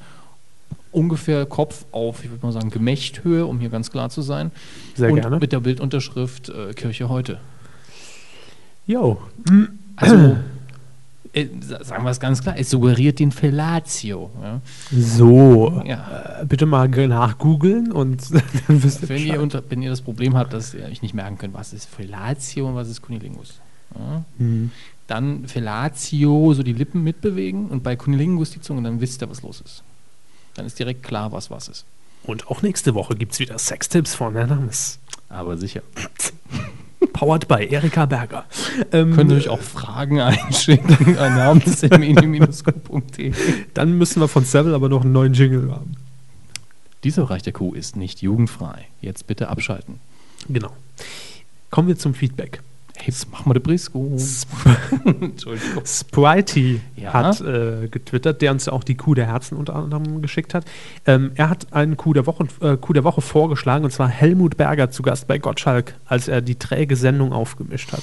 [0.92, 4.52] ungefähr Kopf auf, ich würde mal sagen, Gemächthöhe, um hier ganz klar zu sein.
[4.94, 5.38] Sehr und gerne.
[5.38, 7.38] mit der Bildunterschrift äh, Kirche heute.
[8.86, 9.20] Jo.
[9.96, 10.36] Also,
[11.32, 14.30] äh, sa- sagen wir es ganz klar, es suggeriert den Fellatio.
[14.42, 14.60] Ja?
[14.92, 15.82] So.
[15.86, 16.40] Ja.
[16.42, 18.22] Äh, bitte mal ge- nachgoogeln und
[18.68, 19.38] dann wisst ihr Wenn, ihr Bescheid.
[19.40, 22.68] unter, wenn ihr das Problem habt, dass ihr euch nicht merken könnt, was ist Fellatio
[22.68, 23.60] und was ist Cunilingus,
[23.98, 24.24] ja?
[24.38, 24.70] Mhm.
[25.06, 29.42] dann Fellatio, so die Lippen mitbewegen und bei Cunilingus die Zunge, dann wisst ihr, was
[29.42, 29.82] los ist.
[30.54, 31.84] Dann ist direkt klar, was was ist.
[32.22, 34.98] Und auch nächste Woche gibt es wieder Sextipps von Herrn Hammes.
[35.28, 35.82] Aber sicher.
[37.12, 38.44] Powered by Erika Berger.
[38.92, 43.32] Ähm, Könnt ihr euch auch Fragen einschicken an namens.de.
[43.74, 45.96] Dann müssen wir von Seville aber noch einen neuen Jingle haben.
[47.04, 48.86] Dieser Bereich der Kuh ist nicht jugendfrei.
[49.00, 50.00] Jetzt bitte abschalten.
[50.48, 50.70] Genau.
[51.70, 52.62] Kommen wir zum Feedback.
[52.96, 54.16] Hey, jetzt mach mal den Brisco.
[55.84, 57.12] Spritey Ja.
[57.12, 60.64] hat äh, getwittert, der uns ja auch die Kuh der Herzen unter anderem geschickt hat.
[61.06, 64.56] Ähm, er hat einen Kuh der, Woche, äh, Kuh der Woche vorgeschlagen, und zwar Helmut
[64.56, 68.02] Berger zu Gast bei Gottschalk, als er die träge Sendung aufgemischt hat.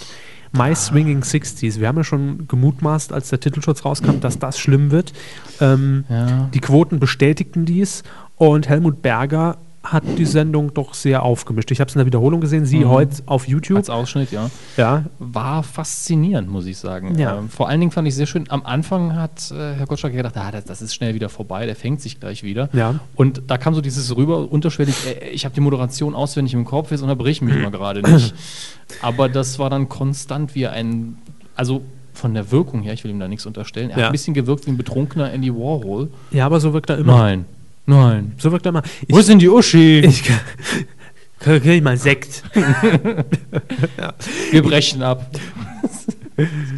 [0.54, 1.80] My Swinging Sixties.
[1.80, 5.14] Wir haben ja schon gemutmaßt, als der Titelschutz rauskam, dass das schlimm wird.
[5.62, 6.50] Ähm, Ja.
[6.54, 8.04] Die Quoten bestätigten dies
[8.36, 11.72] und Helmut Berger hat die Sendung doch sehr aufgemischt.
[11.72, 12.90] Ich habe es in der Wiederholung gesehen, sie Mhm.
[12.90, 13.78] heute auf YouTube.
[13.78, 14.52] Als Ausschnitt, ja.
[14.78, 17.18] Ja, War faszinierend, muss ich sagen.
[17.18, 17.40] Ja.
[17.40, 20.38] Ähm, vor allen Dingen fand ich sehr schön, am Anfang hat äh, Herr Gottschalk gedacht,
[20.38, 22.70] ah, das, das ist schnell wieder vorbei, der fängt sich gleich wieder.
[22.74, 23.00] Ja.
[23.16, 26.92] Und da kam so dieses rüber, unterschwellig, äh, ich habe die Moderation auswendig im Kopf,
[26.92, 28.36] jetzt unterbrich mich mal gerade nicht.
[29.02, 31.18] Aber das war dann konstant wie ein,
[31.56, 31.82] also
[32.14, 34.04] von der Wirkung her, ich will ihm da nichts unterstellen, er Ja.
[34.04, 36.10] hat ein bisschen gewirkt wie ein betrunkener Andy Warhol.
[36.30, 37.18] ja, aber so wirkt er immer.
[37.18, 37.46] Nein,
[37.86, 38.34] nein.
[38.38, 38.84] So wirkt er immer.
[39.10, 40.00] Wo ist denn die Uschi?
[40.00, 40.40] Ich kann,
[41.40, 42.44] kann ich mal Sekt.
[44.52, 45.30] Wir brechen ab.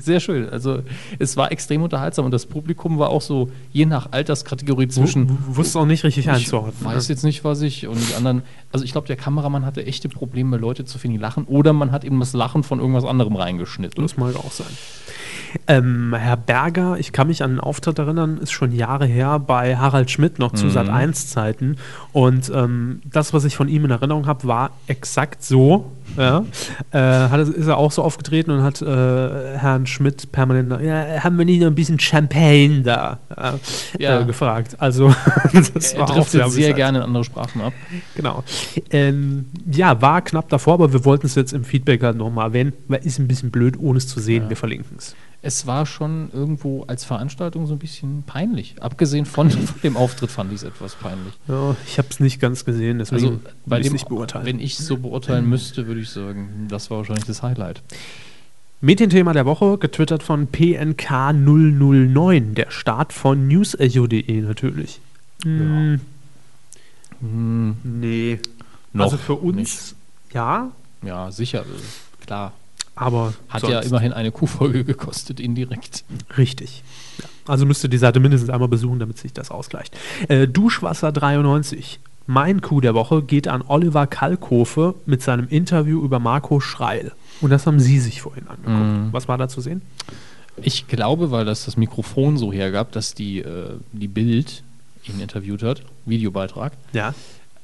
[0.01, 0.49] Sehr schön.
[0.49, 0.81] Also
[1.19, 5.29] es war extrem unterhaltsam und das Publikum war auch so je nach Alterskategorie zwischen.
[5.29, 6.83] W- wusste auch nicht richtig Ich einzuordnen.
[6.83, 8.41] weiß jetzt nicht, was ich und die anderen.
[8.73, 11.45] Also ich glaube, der Kameramann hatte echte Probleme, Leute zu finden, die lachen.
[11.45, 14.03] Oder man hat eben das Lachen von irgendwas anderem reingeschnitten.
[14.03, 14.67] Das mag auch sein.
[15.67, 19.77] Ähm, Herr Berger, ich kann mich an einen Auftritt erinnern, ist schon Jahre her bei
[19.77, 20.69] Harald Schmidt noch zu Mhm.
[20.71, 21.77] Sat 1 Zeiten.
[22.11, 26.45] Und ähm, das, was ich von ihm in Erinnerung habe, war exakt so, Ja,
[26.91, 31.37] äh, hat, ist er auch so aufgetreten und hat äh, Herrn Schmidt permanent, ja, haben
[31.37, 33.59] wir nicht noch ein bisschen Champagne da ja,
[33.99, 34.21] Ja.
[34.21, 34.75] Äh, gefragt.
[34.79, 35.13] Also,
[35.53, 37.73] das er war auch driftet sehr gerne in andere Sprachen ab.
[38.15, 38.43] Genau.
[38.91, 42.73] Ähm, ja, war knapp davor, aber wir wollten es jetzt im Feedback halt nochmal erwähnen,
[42.87, 44.43] weil ist ein bisschen blöd, ohne es zu sehen.
[44.43, 44.49] Ja.
[44.49, 45.15] Wir verlinken es.
[45.45, 48.75] Es war schon irgendwo als Veranstaltung so ein bisschen peinlich.
[48.79, 49.51] Abgesehen von
[49.83, 51.33] dem Auftritt fand ich es etwas peinlich.
[51.49, 54.45] Ja, ich habe es nicht ganz gesehen, deswegen Also bei dem, nicht beurteilen.
[54.45, 57.81] wenn ich es so beurteilen müsste, würde ich sagen, das war wahrscheinlich das Highlight.
[58.81, 64.99] Medienthema der Woche, getwittert von PNK009, der Start von newsecho.de natürlich.
[65.43, 66.01] Hm,
[67.21, 68.39] Hm, nee.
[68.91, 69.95] noch also für uns, nicht.
[70.33, 70.71] ja,
[71.01, 71.63] Ja, sicher,
[72.25, 72.51] klar.
[72.95, 76.03] aber Hat ja sonst immerhin eine Kuhfolge gekostet, indirekt.
[76.37, 76.83] Richtig.
[77.19, 77.25] Ja.
[77.47, 79.97] Also müsst ihr die Seite mindestens einmal besuchen, damit sich das ausgleicht.
[80.27, 81.99] Äh, Duschwasser 93.
[82.25, 87.11] Mein Coup der Woche geht an Oliver Kalkofe mit seinem Interview über Marco Schreil.
[87.41, 88.77] Und das haben Sie sich vorhin angeguckt.
[88.77, 89.09] Mhm.
[89.11, 89.81] Was war da zu sehen?
[90.61, 94.63] Ich glaube, weil das das Mikrofon so hergab, dass die, äh, die Bild
[95.05, 96.73] ihn interviewt hat, Videobeitrag.
[96.93, 97.13] Ja.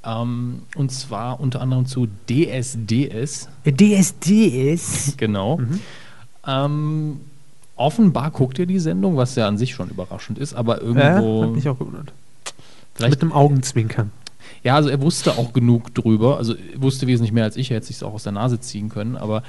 [0.03, 5.13] Ähm, und zwar unter anderem zu DSDS, DSDS.
[5.17, 5.57] genau.
[5.57, 5.79] Mhm.
[6.47, 7.21] Ähm,
[7.75, 10.87] offenbar guckt ihr die Sendung, was ja an sich schon überraschend ist, aber Ja,
[11.19, 11.43] irgendwo.
[11.43, 12.11] hat mich auch gewundert.
[12.95, 14.11] vielleicht, Mit einem Augenzwinkern.
[14.63, 17.77] Ja, also er wusste auch genug drüber, also er wusste wesentlich mehr als ich, er
[17.77, 19.43] hätte sich auch aus der Nase ziehen können, aber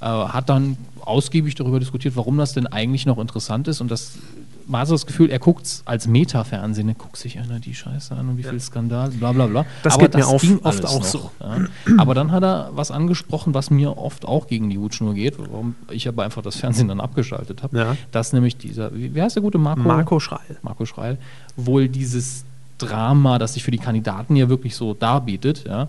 [0.00, 4.18] äh, hat dann ausgiebig darüber diskutiert, warum das denn eigentlich noch interessant ist und das
[4.66, 7.74] man hat so das Gefühl, er guckt es als Meta-Fernsehen, er guckt sich einer die
[7.74, 9.66] Scheiße an und wie viel Skandal, bla bla bla.
[9.82, 11.30] Das Aber geht mir auf- ging oft auch noch, so.
[11.40, 11.66] Ja.
[11.98, 15.74] Aber dann hat er was angesprochen, was mir oft auch gegen die Hutschnur geht, warum
[15.90, 17.76] ich aber einfach das Fernsehen dann abgeschaltet habe.
[17.76, 17.96] Ja.
[18.12, 19.80] Dass nämlich dieser, wie, wie heißt der gute Marco?
[19.82, 20.58] Marco Schreil.
[20.62, 21.18] Marco Schreil,
[21.56, 22.44] wohl dieses
[22.86, 25.88] Drama, das sich für die Kandidaten ja wirklich so darbietet, ja,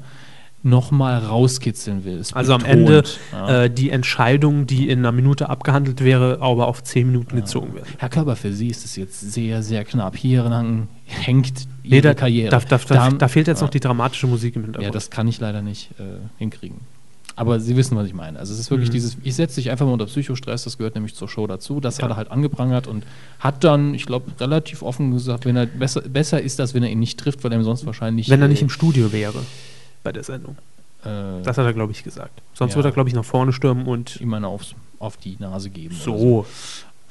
[0.63, 2.23] nochmal rauskitzeln will.
[2.33, 3.03] Also am betont, Ende
[3.33, 3.63] ja.
[3.63, 7.85] äh, die Entscheidung, die in einer Minute abgehandelt wäre, aber auf zehn Minuten gezogen wird.
[7.97, 10.15] Herr Körber, für Sie ist es jetzt sehr, sehr knapp.
[10.15, 10.43] Hier
[11.05, 12.49] hängt Nee, Ihre da, Karriere.
[12.49, 13.65] da, da, da, fehlt jetzt ja.
[13.65, 14.85] noch die dramatische Musik im Hintergrund.
[14.85, 16.03] Ja, das kann ich leider nicht äh,
[16.37, 16.79] hinkriegen.
[17.35, 18.37] Aber Sie wissen, was ich meine.
[18.37, 18.93] Also es ist wirklich Mhm.
[18.93, 21.79] dieses, ich setze dich einfach mal unter Psychostress, das gehört nämlich zur Show dazu.
[21.79, 22.03] Das Ja.
[22.03, 23.03] hat er halt angeprangert und
[23.39, 26.89] hat dann, ich glaube, relativ offen gesagt, wenn er besser, besser ist das, wenn er
[26.91, 28.29] ihn nicht trifft, weil er ihm sonst wahrscheinlich.
[28.29, 29.39] Wenn er nicht im Studio wäre
[30.03, 30.57] bei der Sendung.
[31.05, 32.41] äh, Das hat er, glaube ich, gesagt.
[32.53, 32.75] Sonst Ja.
[32.77, 35.95] wird er, glaube ich, nach vorne stürmen und ihm eine aufs, auf die Nase geben.
[36.05, 36.45] oder so.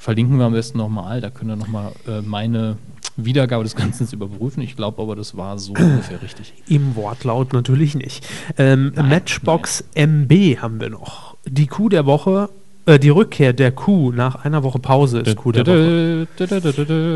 [0.03, 2.75] Verlinken wir am besten nochmal, da könnt ihr nochmal äh, meine
[3.15, 4.61] Wiedergabe des Ganzen überprüfen.
[4.61, 6.53] Ich glaube aber, das war so ungefähr richtig.
[6.67, 8.27] Im Wortlaut natürlich nicht.
[8.57, 11.37] Ähm, Nein, Matchbox MB haben wir noch.
[11.45, 12.49] Die Kuh der Woche,
[12.85, 16.27] äh, die Rückkehr der Kuh nach einer Woche Pause ist Kuh der Woche.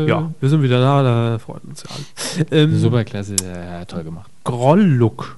[0.08, 2.46] Ja, wir sind wieder da, da freuen uns ja alle.
[2.62, 4.30] Ähm, Super klasse, ja, toll gemacht.
[4.44, 5.36] Groll-Look.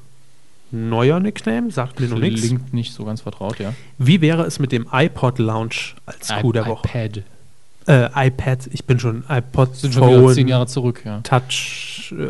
[0.70, 2.42] Neuer Nickname, sagt mir noch nichts.
[2.42, 3.74] Klingt nicht so ganz vertraut, ja.
[3.98, 6.86] Wie wäre es mit dem iPod Lounge als Kuh der Woche?
[6.86, 7.24] iPad.
[7.88, 11.20] Äh, iPad, ich bin schon iPod, Sind schon wieder Phone, zehn Jahre zurück, ja.
[11.22, 12.14] Touch.
[12.16, 12.28] Äh,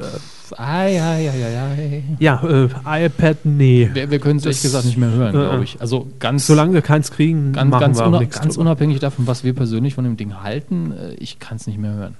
[0.56, 2.02] ei, ei, ei.
[2.18, 3.90] ja, äh, iPad, nee.
[3.92, 5.80] Wir, wir können es ehrlich gesagt nicht mehr hören, äh, glaube ich.
[5.80, 8.62] Also ganz, Solange wir keins kriegen, ganz, machen ganz, wir auch una nichts ganz drüber.
[8.70, 11.92] unabhängig davon, was wir persönlich von dem Ding halten, äh, ich kann es nicht mehr
[11.92, 12.16] hören.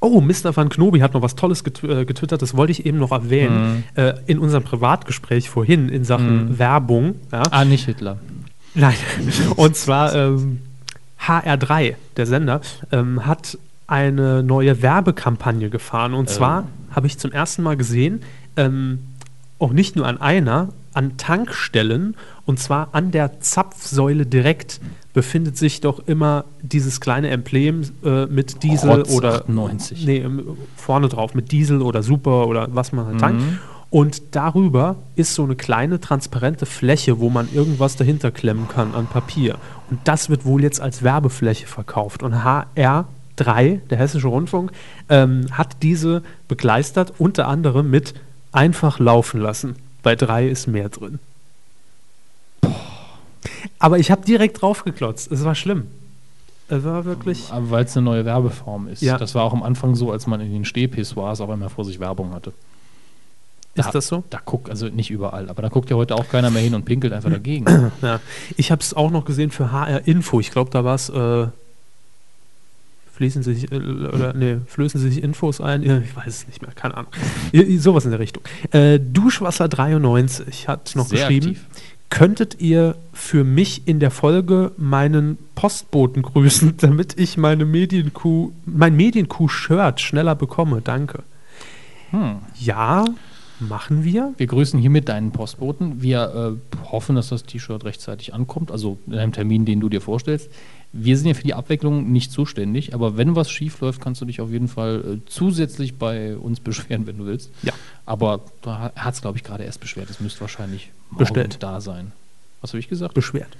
[0.00, 0.56] Oh, Mr.
[0.56, 3.84] Van Knobi hat noch was Tolles äh, getwittert, das wollte ich eben noch erwähnen.
[3.96, 6.58] Äh, in unserem Privatgespräch vorhin in Sachen Mhm.
[6.58, 7.14] Werbung.
[7.30, 7.42] Ja?
[7.50, 8.16] Ah, nicht Hitler.
[8.74, 8.94] Nein.
[9.56, 10.60] Und zwar ähm,
[11.28, 12.60] HR3, der Sender,
[12.92, 16.14] ähm, hat eine neue Werbekampagne gefahren.
[16.14, 16.32] Und Oh.
[16.32, 18.22] zwar habe ich zum ersten Mal gesehen,
[18.56, 19.00] ähm,
[19.58, 24.80] auch nicht nur an einer, an Tankstellen, und zwar an der Zapfsäule direkt
[25.12, 30.06] befindet sich doch immer dieses kleine Emblem äh, mit Diesel Rotz oder 98.
[30.06, 30.42] nee, ähm,
[30.76, 33.40] vorne drauf mit Diesel oder Super oder was man halt tankt.
[33.42, 33.58] Mhm.
[33.90, 39.06] Und darüber ist so eine kleine transparente Fläche, wo man irgendwas dahinter klemmen kann an
[39.06, 39.56] Papier.
[39.90, 42.22] Und das wird wohl jetzt als Werbefläche verkauft.
[42.22, 44.72] Und HR3, der Hessische Rundfunk,
[45.08, 48.14] ähm, hat diese begleistert, unter anderem mit
[48.52, 49.76] einfach laufen lassen.
[50.02, 51.18] Bei drei ist mehr drin.
[53.78, 55.30] Aber ich habe direkt draufgeklotzt.
[55.30, 55.88] Es war schlimm.
[56.68, 57.50] Es war wirklich.
[57.50, 59.02] Aber weil es eine neue Werbeform ist.
[59.02, 59.18] Ja.
[59.18, 62.00] Das war auch am Anfang so, als man in den Stehpissoirs auf einmal vor sich
[62.00, 62.52] Werbung hatte.
[63.76, 64.22] Ist Da- das so?
[64.30, 66.84] Da guckt, also nicht überall, aber da guckt ja heute auch keiner mehr hin und
[66.84, 67.66] pinkelt einfach dagegen.
[68.02, 68.20] Ja.
[68.56, 70.38] Ich habe es auch noch gesehen für HR Info.
[70.40, 71.08] Ich glaube, da war es.
[71.08, 71.46] Äh,
[73.14, 75.82] fließen sich äh, oder nee, flößen sich Infos ein.
[75.84, 77.10] Ich weiß es nicht mehr, keine Ahnung.
[77.78, 78.42] Sowas in der Richtung.
[78.72, 81.46] Äh, Duschwasser 93 hat noch Sehr geschrieben.
[81.50, 81.64] aktiv.
[82.10, 88.96] Könntet ihr für mich in der Folge meinen Postboten grüßen, damit ich meine Medienkuh, mein
[88.96, 90.80] Medienkuh-Shirt schneller bekomme?
[90.82, 91.22] Danke.
[92.10, 92.36] Hm.
[92.58, 93.04] Ja,
[93.60, 94.34] Machen wir.
[94.36, 96.02] Wir grüßen hiermit deinen Postboten.
[96.02, 100.00] Wir äh, hoffen, dass das T-Shirt rechtzeitig ankommt, also in einem Termin, den du dir
[100.00, 100.50] vorstellst.
[100.92, 104.24] Wir sind ja für die Abwicklung nicht zuständig, aber wenn was schief läuft, kannst du
[104.24, 107.50] dich auf jeden Fall äh, zusätzlich bei uns beschweren, wenn du willst.
[107.62, 107.72] Ja.
[108.06, 110.10] Aber da hat es, glaube ich, gerade erst beschwert.
[110.10, 111.62] Es müsste wahrscheinlich morgen Bestellt.
[111.62, 112.12] da sein.
[112.60, 113.14] Was habe ich gesagt?
[113.14, 113.56] Beschwert.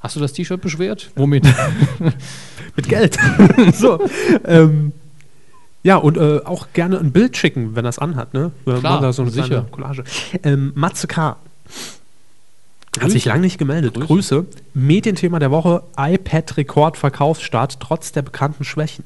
[0.00, 1.10] Hast du das T-Shirt beschwert?
[1.14, 1.44] Womit?
[2.76, 3.18] Mit Geld.
[3.74, 4.00] so.
[4.44, 4.92] Ähm,
[5.82, 8.50] ja, und äh, auch gerne ein Bild schicken, wenn er es anhat, ne?
[8.64, 9.66] Wir Klar, machen da so eine sicher.
[9.70, 10.04] Collage.
[10.42, 11.36] Ähm, Matze K.
[12.96, 13.10] Hat Grüße.
[13.12, 13.94] sich lange nicht gemeldet.
[13.94, 14.06] Grüße.
[14.08, 14.46] Grüße.
[14.74, 19.04] Medienthema der Woche: iPad-Rekordverkaufsstart trotz der bekannten Schwächen.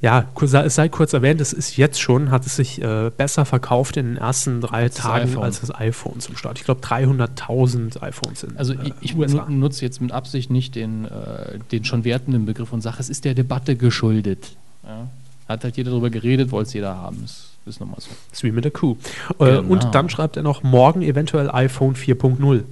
[0.00, 3.96] Ja, es sei kurz erwähnt, es ist jetzt schon, hat es sich äh, besser verkauft
[3.96, 5.42] in den ersten drei das Tagen iPhone.
[5.44, 6.58] als das iPhone zum Start.
[6.58, 9.46] Ich glaube 300.000 iPhones in Also äh, ich, ich USA.
[9.48, 13.08] nu- nutze jetzt mit Absicht nicht den, äh, den schon wertenden Begriff und sage, es
[13.08, 14.56] ist der Debatte geschuldet.
[14.86, 15.08] Ja?
[15.48, 17.20] Hat halt jeder darüber geredet, wollte es jeder haben.
[17.22, 18.08] Das ist nochmal so.
[18.30, 18.96] Das ist wie mit der Kuh.
[19.38, 19.72] Äh, Genau.
[19.72, 22.62] Und dann schreibt er noch, morgen eventuell iPhone 4.0.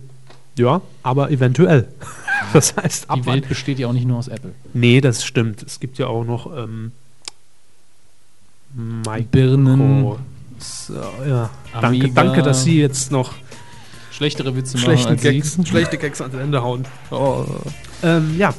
[0.56, 1.88] Ja, aber eventuell.
[2.52, 4.52] Das heißt, Die ab Welt besteht ja auch nicht nur aus Apple.
[4.74, 5.62] Nee, das stimmt.
[5.62, 6.92] Es gibt ja auch noch ähm,
[8.74, 9.22] Micro.
[9.30, 10.16] Birnen,
[10.58, 10.94] So,
[11.26, 11.48] ja.
[11.80, 13.32] Danke, danke, dass Sie jetzt noch
[14.10, 15.66] schlechtere Witze machen schlechten als Gags, sie.
[15.66, 16.84] schlechte Gags ans Ende hauen.
[18.02, 18.52] Ähm, ja.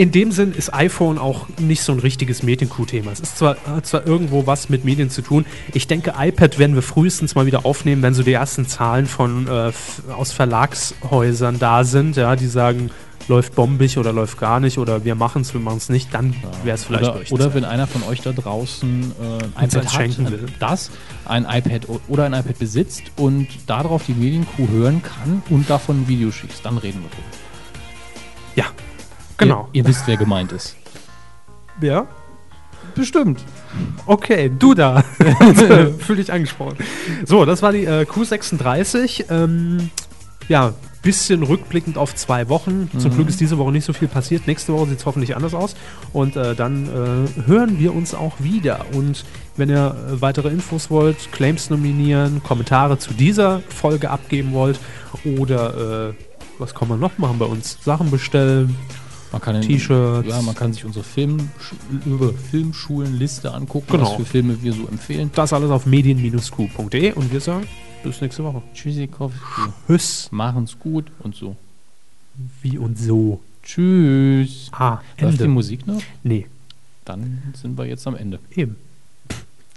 [0.00, 3.12] In dem Sinn ist iPhone auch nicht so ein richtiges Medienkuh-Thema.
[3.12, 5.44] Es ist zwar, hat zwar irgendwo was mit Medien zu tun.
[5.74, 9.46] Ich denke, iPad werden wir frühestens mal wieder aufnehmen, wenn so die ersten Zahlen von
[9.46, 9.72] äh,
[10.10, 12.90] aus Verlagshäusern da sind, ja, die sagen,
[13.28, 16.34] läuft bombig oder läuft gar nicht oder wir machen es, wir machen es nicht, dann
[16.64, 19.76] wäre es vielleicht Oder, oder wenn einer von euch da draußen äh, ein iPad eins
[19.76, 20.46] hat, schenken äh, will.
[20.60, 20.90] das,
[21.26, 26.08] ein iPad oder ein iPad besitzt und darauf die Medienkuh hören kann und davon ein
[26.08, 27.28] Video schießt, dann reden wir drüber.
[28.54, 28.64] ja,
[29.40, 29.68] genau.
[29.72, 30.76] Ihr, ihr wisst, wer gemeint ist.
[31.80, 32.06] ja,
[32.94, 33.44] Bestimmt.
[34.06, 35.02] Okay, du da.
[35.98, 36.76] Fühl dich angesprochen.
[37.24, 39.30] So, das war die äh, Q36.
[39.30, 39.90] Ähm,
[40.48, 42.90] ja, bisschen rückblickend auf zwei Wochen.
[42.98, 44.46] Zum Glück ist diese Woche nicht so viel passiert.
[44.46, 45.74] Nächste Woche sieht es hoffentlich anders aus.
[46.12, 48.84] Und äh, dann äh, hören wir uns auch wieder.
[48.92, 49.24] Und
[49.56, 54.78] wenn ihr äh, weitere Infos wollt, Claims nominieren, Kommentare zu dieser Folge abgeben wollt
[55.38, 56.14] oder äh,
[56.58, 57.78] was kann man noch machen bei uns?
[57.82, 58.76] Sachen bestellen,
[59.32, 60.28] Man kann T-Shirts.
[60.28, 61.50] Ja, man kann sich unsere Film,
[62.04, 64.04] über Filmschulenliste angucken, Genau.
[64.10, 65.30] was für Filme wir so empfehlen.
[65.34, 67.66] Das alles auf medien-q.de und wir sagen
[68.02, 68.62] bis nächste Woche.
[68.74, 69.38] Tschüssikowski.
[69.86, 70.28] Tschüss.
[70.32, 71.54] Machen's gut und so.
[72.62, 73.40] Wie und so.
[73.62, 74.68] Tschüss.
[74.72, 75.48] Ah, Läuft die Ende.
[75.48, 76.00] Musik noch?
[76.22, 76.46] Nee,
[77.04, 78.38] Dann sind wir jetzt am Ende.
[78.56, 78.76] eben.